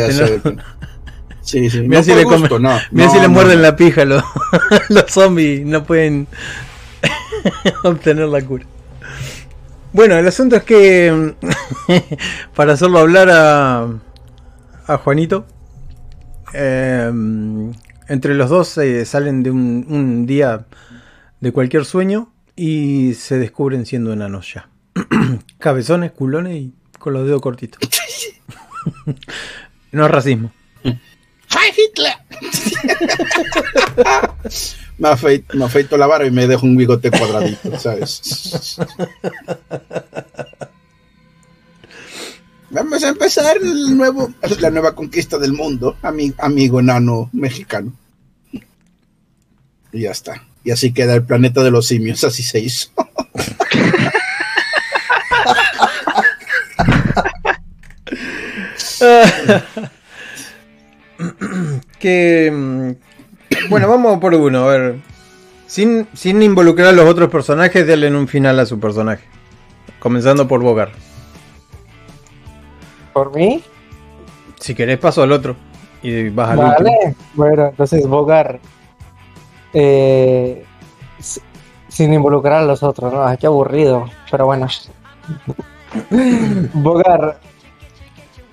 [1.41, 1.81] Sí, sí.
[1.81, 2.79] Mira no si le gusto, comen- no.
[2.93, 3.63] Mira no, si le no, muerden no.
[3.63, 4.23] la pija los,
[4.89, 6.27] los zombies, no pueden
[7.85, 8.65] obtener la cura.
[9.95, 11.37] Bueno, el asunto es que
[12.57, 13.89] para hacerlo hablar a,
[14.89, 15.47] a Juanito,
[16.53, 17.13] eh,
[18.09, 20.67] entre los dos eh, salen de un, un día
[21.39, 24.69] de cualquier sueño y se descubren siendo enanos ya.
[25.59, 27.89] Cabezones, culones y con los dedos cortitos.
[29.93, 30.53] no es racismo.
[30.83, 32.15] ¡Hi, Hitler!
[34.99, 38.77] Me afeito, me afeito la barba y me dejo un bigote cuadradito, ¿sabes?
[42.71, 47.93] Vamos a empezar el nuevo, la nueva conquista del mundo, ami- amigo enano mexicano.
[49.93, 50.43] Y ya está.
[50.65, 52.89] Y así queda el planeta de los simios, así se hizo.
[61.99, 62.97] que
[63.69, 64.97] bueno, vamos por uno, a ver.
[65.67, 69.25] Sin, sin involucrar a los otros personajes, denle un final a su personaje.
[69.99, 70.93] Comenzando por Bogar.
[73.13, 73.63] ¿Por mí?
[74.61, 75.57] Si querés, paso al otro.
[76.03, 76.75] Y vas al último.
[76.79, 77.17] Vale.
[77.35, 78.61] Bueno, entonces Bogar.
[79.73, 80.65] eh,
[81.89, 83.25] sin involucrar a los otros, ¿no?
[83.25, 84.11] Ay, qué aburrido.
[84.31, 84.69] Pero bueno.
[86.75, 87.41] Bogar.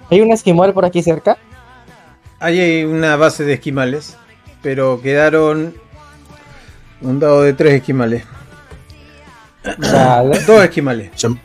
[0.10, 1.38] ¿Hay un esquimal por aquí cerca?
[2.40, 4.18] Ahí hay una base de esquimales,
[4.62, 5.74] pero quedaron
[7.02, 8.24] un dado de tres esquimales.
[9.78, 10.40] Vale.
[10.40, 11.12] Dos esquimales.
[11.16, 11.40] Som-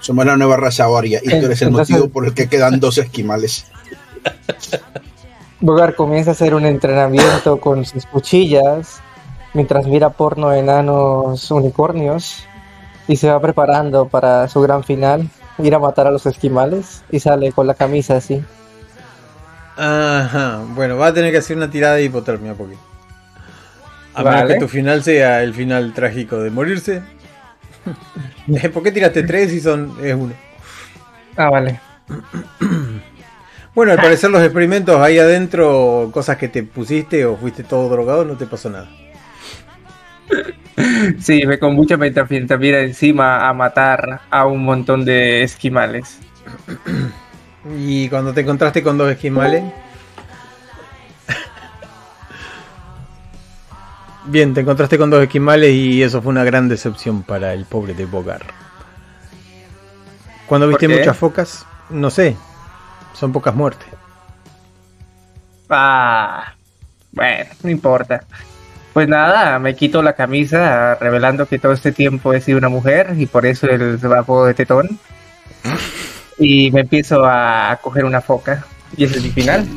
[0.00, 2.80] Somos la nueva raza aria y tú eres el Entonces- motivo por el que quedan
[2.80, 3.66] dos esquimales.
[5.60, 9.00] Bogar comienza a hacer un entrenamiento con sus cuchillas
[9.52, 12.44] mientras mira porno de enanos unicornios
[13.08, 15.28] y se va preparando para su gran final,
[15.58, 18.42] ir a matar a los esquimales y sale con la camisa así.
[19.80, 20.62] Ajá.
[20.74, 22.76] Bueno, va a tener que hacer una tirada de hipotermia porque.
[24.12, 24.54] A menos Vale.
[24.54, 27.02] que tu final sea el final trágico de morirse.
[28.74, 30.34] ¿Por qué tiraste tres y son es uno?
[31.34, 31.80] Ah, vale.
[33.74, 38.24] Bueno, al parecer los experimentos ahí adentro, cosas que te pusiste o fuiste todo drogado,
[38.26, 38.88] no te pasó nada.
[41.20, 46.18] Sí, me kombucha mientras mientras mira encima a matar a un montón de esquimales.
[47.64, 49.62] Y cuando te encontraste con dos esquimales.
[54.26, 57.94] Bien, te encontraste con dos esquimales y eso fue una gran decepción para el pobre
[57.94, 58.42] de Bogar.
[60.46, 62.36] Cuando ¿Por viste muchas focas, no sé,
[63.12, 63.88] son pocas muertes.
[65.68, 66.54] Ah,
[67.12, 68.24] bueno, no importa.
[68.92, 73.14] Pues nada, me quito la camisa revelando que todo este tiempo he sido una mujer
[73.16, 74.98] y por eso el apodo de tetón.
[76.40, 78.66] Y me empiezo a coger una foca.
[78.96, 79.68] Y ese es mi final.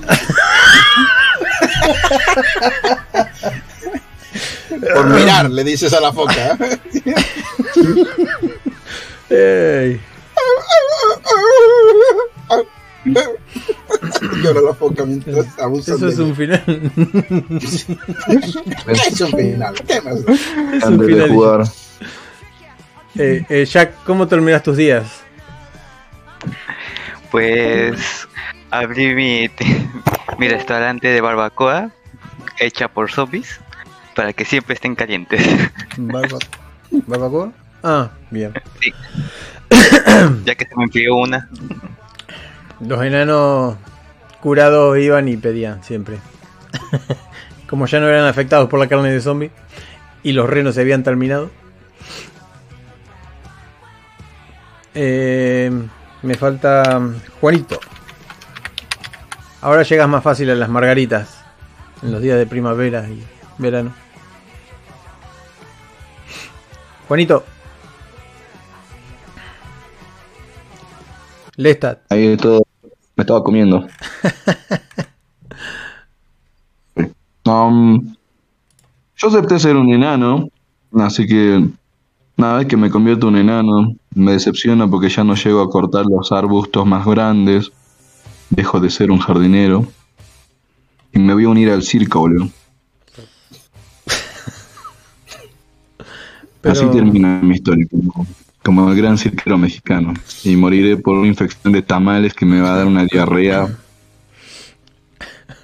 [4.94, 6.58] Por mirar, le dices a la foca.
[9.30, 10.00] Ey,
[14.44, 16.64] Llora la foca mientras abusan eso es un final.
[18.88, 19.74] Es un final.
[19.88, 20.16] ¿Qué más?
[20.20, 21.30] Es un Antes de final.
[21.30, 21.64] jugar.
[23.16, 25.23] Eh, eh, Jack, ¿cómo terminas tus días?
[27.32, 28.28] Pues
[28.72, 29.50] abrí mi,
[30.38, 31.90] mi restaurante de barbacoa
[32.60, 33.60] hecha por zombies
[34.16, 35.42] para que siempre estén calientes.
[35.98, 36.40] Barba-
[37.08, 37.52] ¿Barbacoa?
[37.84, 38.54] Ah, bien.
[40.46, 41.50] ya que se me enfrió una.
[42.80, 43.76] Los enanos
[44.42, 46.18] curados iban y pedían siempre.
[47.68, 49.50] Como ya no eran afectados por la carne de zombie
[50.22, 51.50] y los renos se habían terminado.
[54.96, 55.72] Eh,
[56.24, 57.02] me falta
[57.40, 57.80] Juanito.
[59.62, 61.44] Ahora llegas más fácil a las margaritas
[62.02, 63.24] en los días de primavera y
[63.58, 63.94] verano.
[67.08, 67.44] Juanito.
[71.56, 72.12] Lestat.
[72.12, 72.64] Ahí todo
[73.16, 73.88] me estaba comiendo.
[77.46, 78.16] No, mm,
[79.18, 80.48] yo acepté ser un enano,
[80.94, 81.68] así que
[82.38, 85.70] nada, vez que me convierto en un enano, me decepciona porque ya no llego a
[85.70, 87.72] cortar los arbustos más grandes,
[88.50, 89.88] dejo de ser un jardinero
[91.14, 92.50] y me voy a unir al circo, boludo.
[96.62, 98.28] Pero- Así termina mi historia, como,
[98.64, 100.14] como el gran cirquero mexicano.
[100.44, 103.68] Y moriré por una infección de tamales que me va a dar una diarrea.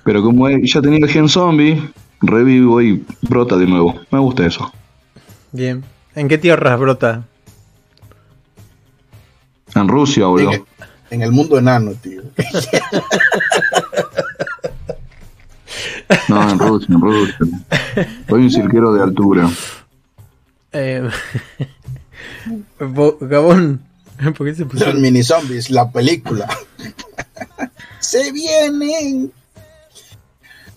[0.03, 1.81] Pero como ya tenía el gen zombie,
[2.21, 3.95] revivo y brota de nuevo.
[4.11, 4.71] Me gusta eso.
[5.51, 5.83] Bien.
[6.15, 7.23] ¿En qué tierras brota?
[9.81, 10.65] En Rusia, boludo.
[11.09, 12.21] en el mundo enano, tío.
[16.27, 17.37] No, en Rusia, en Rusia.
[18.27, 19.49] Soy un cirquero de altura.
[20.71, 21.07] Eh,
[23.21, 23.81] Gabón.
[24.37, 24.85] ¿Por qué se puso?
[24.85, 26.47] Los mini zombies, la película.
[27.99, 29.31] Se vienen.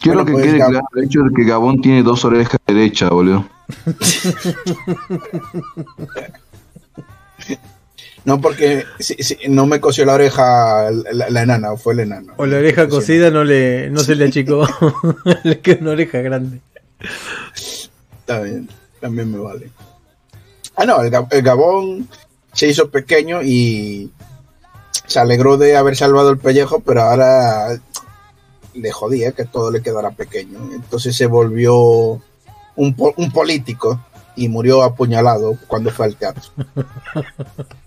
[0.00, 3.10] Quiero Bueno, que pues, quede claro el hecho de que Gabón tiene dos orejas derechas,
[3.10, 3.44] boludo.
[8.24, 8.84] No, porque
[9.48, 12.34] no me cosió la oreja la, la enana, fue el enano.
[12.36, 14.66] O la oreja cocida no le no se le achicó.
[15.44, 16.60] le quedó una oreja grande.
[18.20, 18.68] Está bien,
[19.00, 19.70] también me vale.
[20.76, 22.08] Ah, no, el, el Gabón
[22.52, 24.10] se hizo pequeño y
[25.06, 27.76] se alegró de haber salvado el pellejo, pero ahora
[28.74, 30.60] le jodía que todo le quedara pequeño.
[30.72, 32.20] Entonces se volvió
[32.76, 34.00] un, un político
[34.36, 36.42] y murió apuñalado cuando fue al teatro.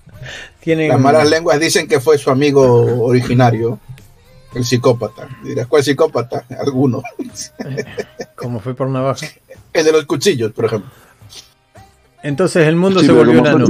[0.59, 3.79] Tienen Las malas lenguas dicen que fue su amigo originario,
[4.55, 5.27] el psicópata.
[5.43, 6.45] Dirás, ¿cuál psicópata?
[6.59, 7.03] Alguno.
[8.35, 9.27] como fue por navaja.
[9.73, 10.89] El de los cuchillos, por ejemplo.
[12.23, 13.67] Entonces el mundo Sí, se volvió enano.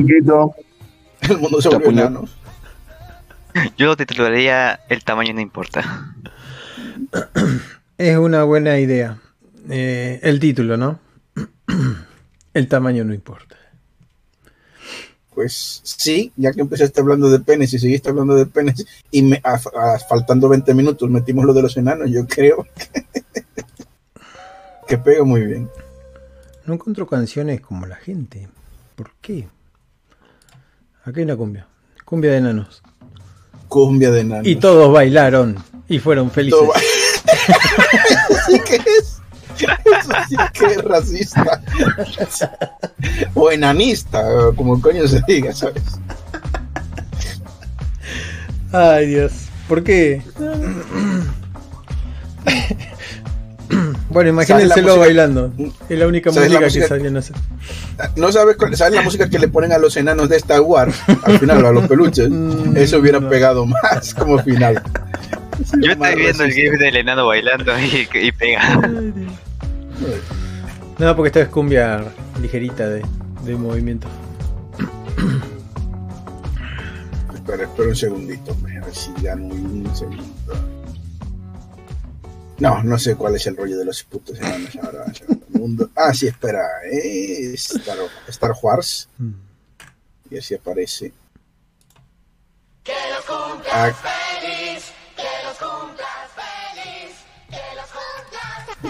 [1.22, 2.26] El mundo se volvió enano.
[3.78, 6.14] Yo lo titularía El tamaño no importa.
[7.98, 9.18] Es una buena idea.
[9.70, 11.00] Eh, el título, ¿no?
[12.54, 13.56] el tamaño no importa.
[15.36, 19.42] Pues sí, ya que empezaste hablando de penes y seguiste hablando de penes y me,
[19.44, 23.06] a- a- faltando 20 minutos metimos lo de los enanos, yo creo que,
[24.88, 25.70] que pega muy bien.
[26.66, 28.48] No encuentro canciones como la gente.
[28.96, 29.48] ¿Por qué?
[31.04, 31.68] Aquí hay una cumbia.
[32.06, 32.82] Cumbia de enanos.
[33.68, 34.48] Cumbia de enanos.
[34.48, 35.58] Y todos bailaron
[35.90, 36.60] y fueron felices.
[36.60, 36.74] Todo-
[38.48, 39.22] ¿Sí que es?
[39.64, 41.62] Eso sí que es racista.
[43.34, 44.22] O enanista,
[44.56, 45.84] como coño se diga, ¿sabes?
[48.72, 49.32] Ay, Dios.
[49.68, 50.22] ¿Por qué?
[54.10, 55.52] bueno, imagínenselo bailando.
[55.90, 56.88] Es la única ¿Sabes música, la que música?
[56.88, 57.36] sabían hacer.
[58.16, 60.96] ¿No sabes, cuál- sabes la música que le ponen a los enanos de Star Wars?
[61.24, 62.30] Al final, a los peluches.
[62.76, 64.82] Eso hubiera pegado más como final.
[65.82, 68.80] Yo estoy viendo el gif del enano bailando y, y pega.
[71.00, 72.04] No, porque esta es cumbia
[72.42, 73.06] ligerita de,
[73.44, 74.08] de movimiento.
[77.34, 80.24] Espera, espera un segundito, a ver si gano un segundo.
[82.58, 85.14] No, no sé cuál es el rollo de los putos enanos ahora.
[85.14, 85.90] segundo mundo.
[85.96, 86.62] Ah, sí, espera.
[86.92, 87.98] eh, Star,
[88.30, 89.10] Star Wars.
[90.32, 91.14] Y así aparece.
[93.72, 93.92] Ah,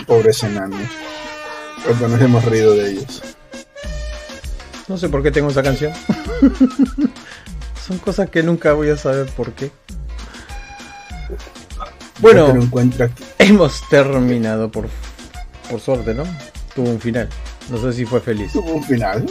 [0.06, 0.82] pobres enanos.
[1.86, 3.22] Cuando nos hemos reído de ellos.
[4.88, 5.94] No sé por qué tengo esa canción.
[7.88, 9.72] Son cosas que nunca voy a saber por qué.
[12.20, 12.54] Bueno.
[13.40, 14.88] Hemos terminado por,
[15.70, 16.24] por suerte, ¿no?
[16.74, 17.30] Tuvo un final.
[17.70, 18.52] No sé si fue feliz.
[18.54, 19.26] Tuvo un final.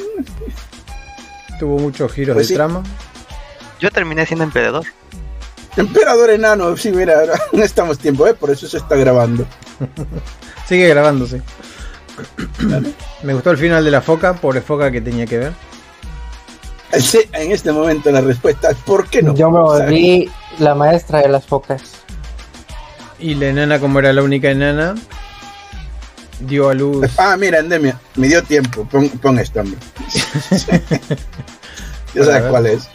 [1.59, 2.57] Tuvo muchos giros Pues de sí.
[2.57, 2.83] trama.
[3.81, 4.85] Yo terminé siendo emperador.
[5.77, 7.23] Emperador enano, sí, mira,
[7.53, 8.35] no estamos tiempo, ¿eh?
[8.35, 9.45] por eso se está grabando.
[10.67, 11.43] Sigue grabándose.
[13.23, 15.53] Me gustó el final de la foca, pobre foca que tenía que ver.
[17.01, 19.35] Sí, En este momento la respuesta es ¿por qué no?
[19.35, 20.31] Yo me volví
[20.61, 22.05] la maestra de las focas.
[23.19, 24.95] Y la enana, como era la única enana,
[26.41, 27.11] dio a luz.
[27.19, 28.85] Ah, mira, Endemia, me dio tiempo.
[28.85, 29.79] Pon, pon esto, hombre.
[32.15, 32.89] ya sabes cuál es.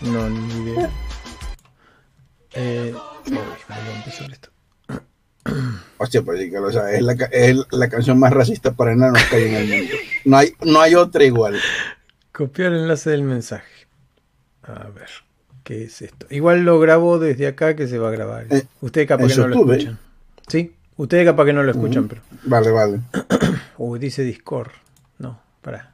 [0.00, 0.90] No, ni idea.
[2.54, 2.94] Eh,
[3.26, 3.46] uy, me voy
[3.92, 4.53] a empezar esto.
[5.98, 6.96] Hostia, pues sí que lo sabes.
[6.96, 9.94] Es la, es la canción más racista para enanos que hay en el mundo.
[10.24, 11.58] No hay, no hay otra igual.
[12.32, 13.86] Copiar el enlace del mensaje.
[14.62, 15.08] A ver,
[15.62, 16.26] ¿qué es esto?
[16.30, 18.46] Igual lo grabo desde acá que se va a grabar.
[18.50, 19.76] Eh, Ustedes capaz que no lo ¿eh?
[19.76, 19.98] escuchan.
[20.48, 22.22] Sí, ustedes capaz que no lo escuchan, pero.
[22.44, 23.00] Vale, vale.
[23.78, 24.70] Uy, dice Discord.
[25.18, 25.92] No, pará.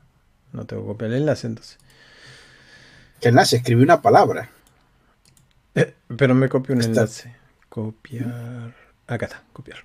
[0.53, 1.79] No tengo que copiar el enlace entonces.
[3.21, 4.49] Enlace, escribí una palabra.
[5.75, 7.37] Eh, pero me copio un Está- enlace.
[7.69, 8.75] Copiar.
[9.11, 9.79] Acá está, copiar.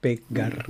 [0.00, 0.66] Pegar.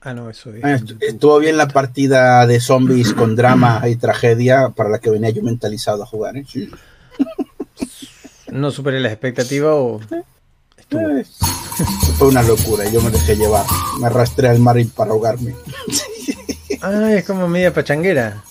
[0.00, 0.64] Ah, no, eso es.
[0.64, 5.10] Ah, est- Estuvo bien la partida de zombies con drama y tragedia para la que
[5.10, 6.36] venía yo mentalizado a jugar.
[6.36, 6.44] ¿eh?
[6.48, 6.70] Sí.
[8.50, 10.00] No superé las expectativas o.
[10.76, 11.00] Estuvo.
[11.10, 11.24] Eh,
[12.16, 13.66] Fue una locura, yo me dejé llevar.
[14.00, 15.54] Me arrastré al mar y para ahogarme.
[16.80, 18.42] Ah, es como media pachanguera.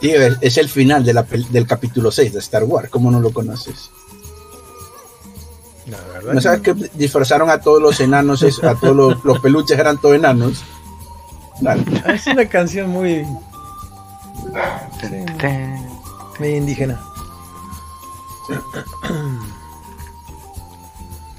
[0.00, 2.88] Tío, es, es el final de la pel- del capítulo 6 de Star Wars.
[2.90, 3.90] ¿Cómo no lo conoces?
[5.86, 6.32] La verdad.
[6.34, 10.14] ¿No sabes que disfrazaron a todos los enanos, a todos los, los peluches eran todos
[10.16, 10.62] enanos?
[11.60, 11.84] Dale.
[12.14, 13.26] Es una canción muy.
[16.38, 17.00] medio indígena.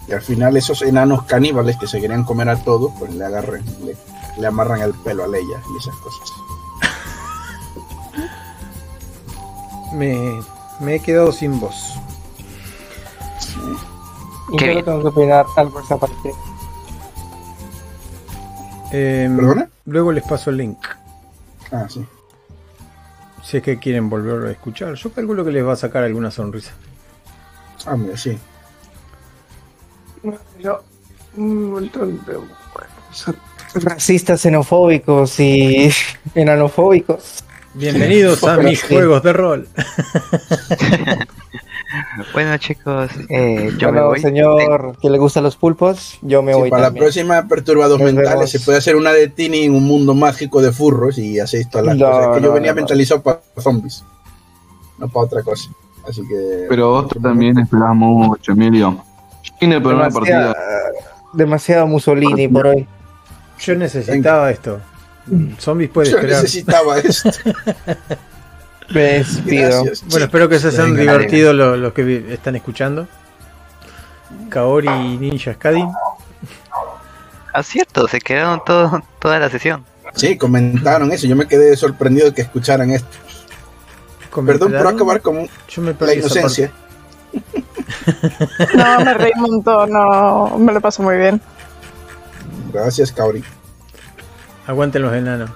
[0.08, 3.64] Y al final esos enanos caníbales que se querían comer a todos, pues le agarran,
[3.86, 3.96] le,
[4.38, 6.30] le amarran el pelo a Leia y esas cosas.
[9.94, 10.40] Me,
[10.80, 11.96] me he quedado sin voz.
[14.54, 16.32] Y Qué yo no tengo que opinar algo esa parte.
[18.92, 19.70] Em, ¿Perdona?
[19.86, 20.78] luego les paso el link.
[21.72, 22.06] Ah, sí.
[23.44, 24.94] Si es que quieren volverlo a escuchar.
[24.96, 26.74] Yo calculo que les va a sacar alguna sonrisa.
[27.86, 28.38] Ah, mira, sí.
[30.60, 30.84] Yo,
[31.36, 32.38] un montón de
[33.76, 35.90] racistas, xenofóbicos y
[36.36, 37.44] enanofóbicos.
[37.74, 39.68] Bienvenidos a mis juegos de rol.
[42.32, 44.18] Bueno chicos, eh, yo me voy.
[44.22, 48.06] señor que le gustan los pulpos, yo me Sí, voy para la próxima perturbados Nos
[48.14, 48.50] mentales vemos.
[48.50, 51.88] se puede hacer una de Tini en un mundo mágico de furros y hacéis todas
[51.88, 52.28] las No, cosas.
[52.38, 52.82] Que yo no, venía no, no.
[52.82, 54.06] mentalizado para zombies,
[55.00, 55.70] no para otra cosa.
[56.08, 56.66] Así que.
[56.70, 58.98] Pero vos también esperás mucho, Emilio.
[59.60, 60.56] Tiene pero una partida.
[61.34, 62.88] demasiado Mussolini por hoy.
[63.60, 64.80] Yo necesitaba esto.
[65.60, 66.42] Zombies puede Yo esperar.
[66.42, 67.30] necesitaba esto.
[68.90, 69.84] Me despido.
[69.84, 70.04] Gracias.
[70.10, 73.08] Bueno, espero que se hayan Venga, divertido los los que están escuchando.
[74.50, 75.86] Kaori y Ninja Skadi.
[77.54, 79.86] Ah, cierto, se quedaron todo, toda la sesión.
[80.16, 81.28] Sí, comentaron eso.
[81.28, 83.18] Yo me quedé sorprendido de que escucharan esto.
[84.46, 86.72] Perdón por acabar con Yo me la inocencia.
[88.76, 91.42] No, me reí un montón, no, me lo paso muy bien.
[92.74, 93.44] Gracias, Kaori.
[94.68, 95.50] Aguanten los enanos.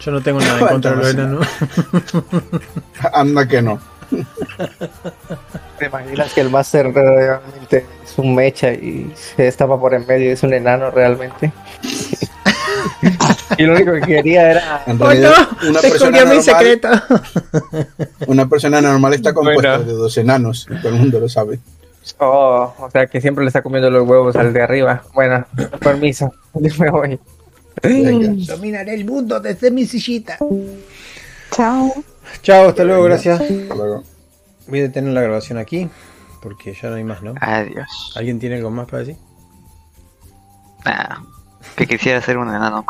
[0.00, 1.46] Yo no tengo nada en contra de los enanos.
[3.12, 3.78] Anda que no.
[5.78, 10.28] ¿Te imaginas que el máster realmente es un mecha y se destapa por en medio
[10.30, 11.52] y es un enano realmente?
[13.58, 14.82] y lo único que quería era...
[14.86, 15.34] En realidad,
[15.68, 16.88] una persona mi normal, secreto.
[18.26, 19.84] una persona normal está compuesta Bueno.
[19.84, 20.66] de dos enanos.
[20.70, 21.60] y Todo el mundo lo sabe.
[22.18, 25.02] Oh, o sea que siempre le está comiendo los huevos al de arriba.
[25.14, 25.46] Bueno,
[25.80, 26.32] permiso,
[26.78, 27.20] me voy.
[27.82, 28.54] Venga.
[28.54, 30.38] Dominaré el mundo desde mi sillita.
[31.50, 31.92] Chao.
[32.42, 33.40] Chao, hasta luego, gracias.
[33.40, 34.04] Hasta luego.
[34.68, 35.88] Voy a detener la grabación aquí.
[36.40, 37.34] Porque ya no hay más, ¿no?
[37.40, 38.12] Adiós.
[38.16, 39.16] ¿Alguien tiene algo más para decir?
[40.84, 41.18] Nah,
[41.76, 42.84] que quisiera ser un enano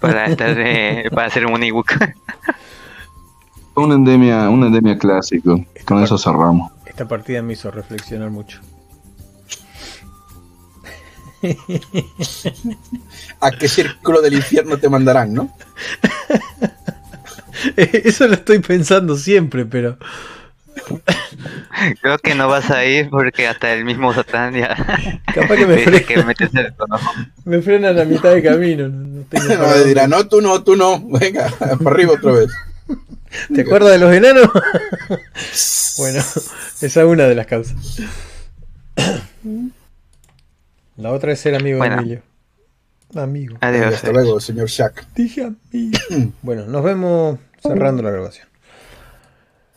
[0.00, 1.92] para estar eh, para hacer un ebook.
[3.76, 5.64] Una endemia, una endemia clásico.
[5.84, 6.72] Con eso cerramos.
[6.84, 8.60] Esta partida me hizo reflexionar mucho.
[13.40, 15.56] ¿A qué círculo del infierno te mandarán, no?
[17.76, 19.98] Eso lo estoy pensando siempre, pero
[22.00, 24.74] Creo que no vas a ir porque hasta el mismo Satán ya
[25.34, 26.98] capaz que me, dice fre- que metes el tono.
[27.44, 28.88] me frenan a mitad de camino.
[28.88, 29.84] No, no tengo para No, dónde.
[29.88, 31.00] dirá, no, tú no, tú no.
[31.08, 32.50] Venga, para arriba otra vez.
[33.54, 34.48] ¿Te acuerdas de los enanos?
[35.98, 36.40] bueno, esa
[36.80, 37.74] es una de las causas.
[40.98, 41.96] La otra es ser amigo Bueno.
[41.96, 42.22] de Emilio.
[43.14, 43.56] Amigo.
[43.60, 43.94] Adiós.
[43.94, 45.06] hasta luego, señor Shaq.
[45.14, 45.98] Dije amigo.
[46.42, 48.48] bueno, nos vemos cerrando la grabación.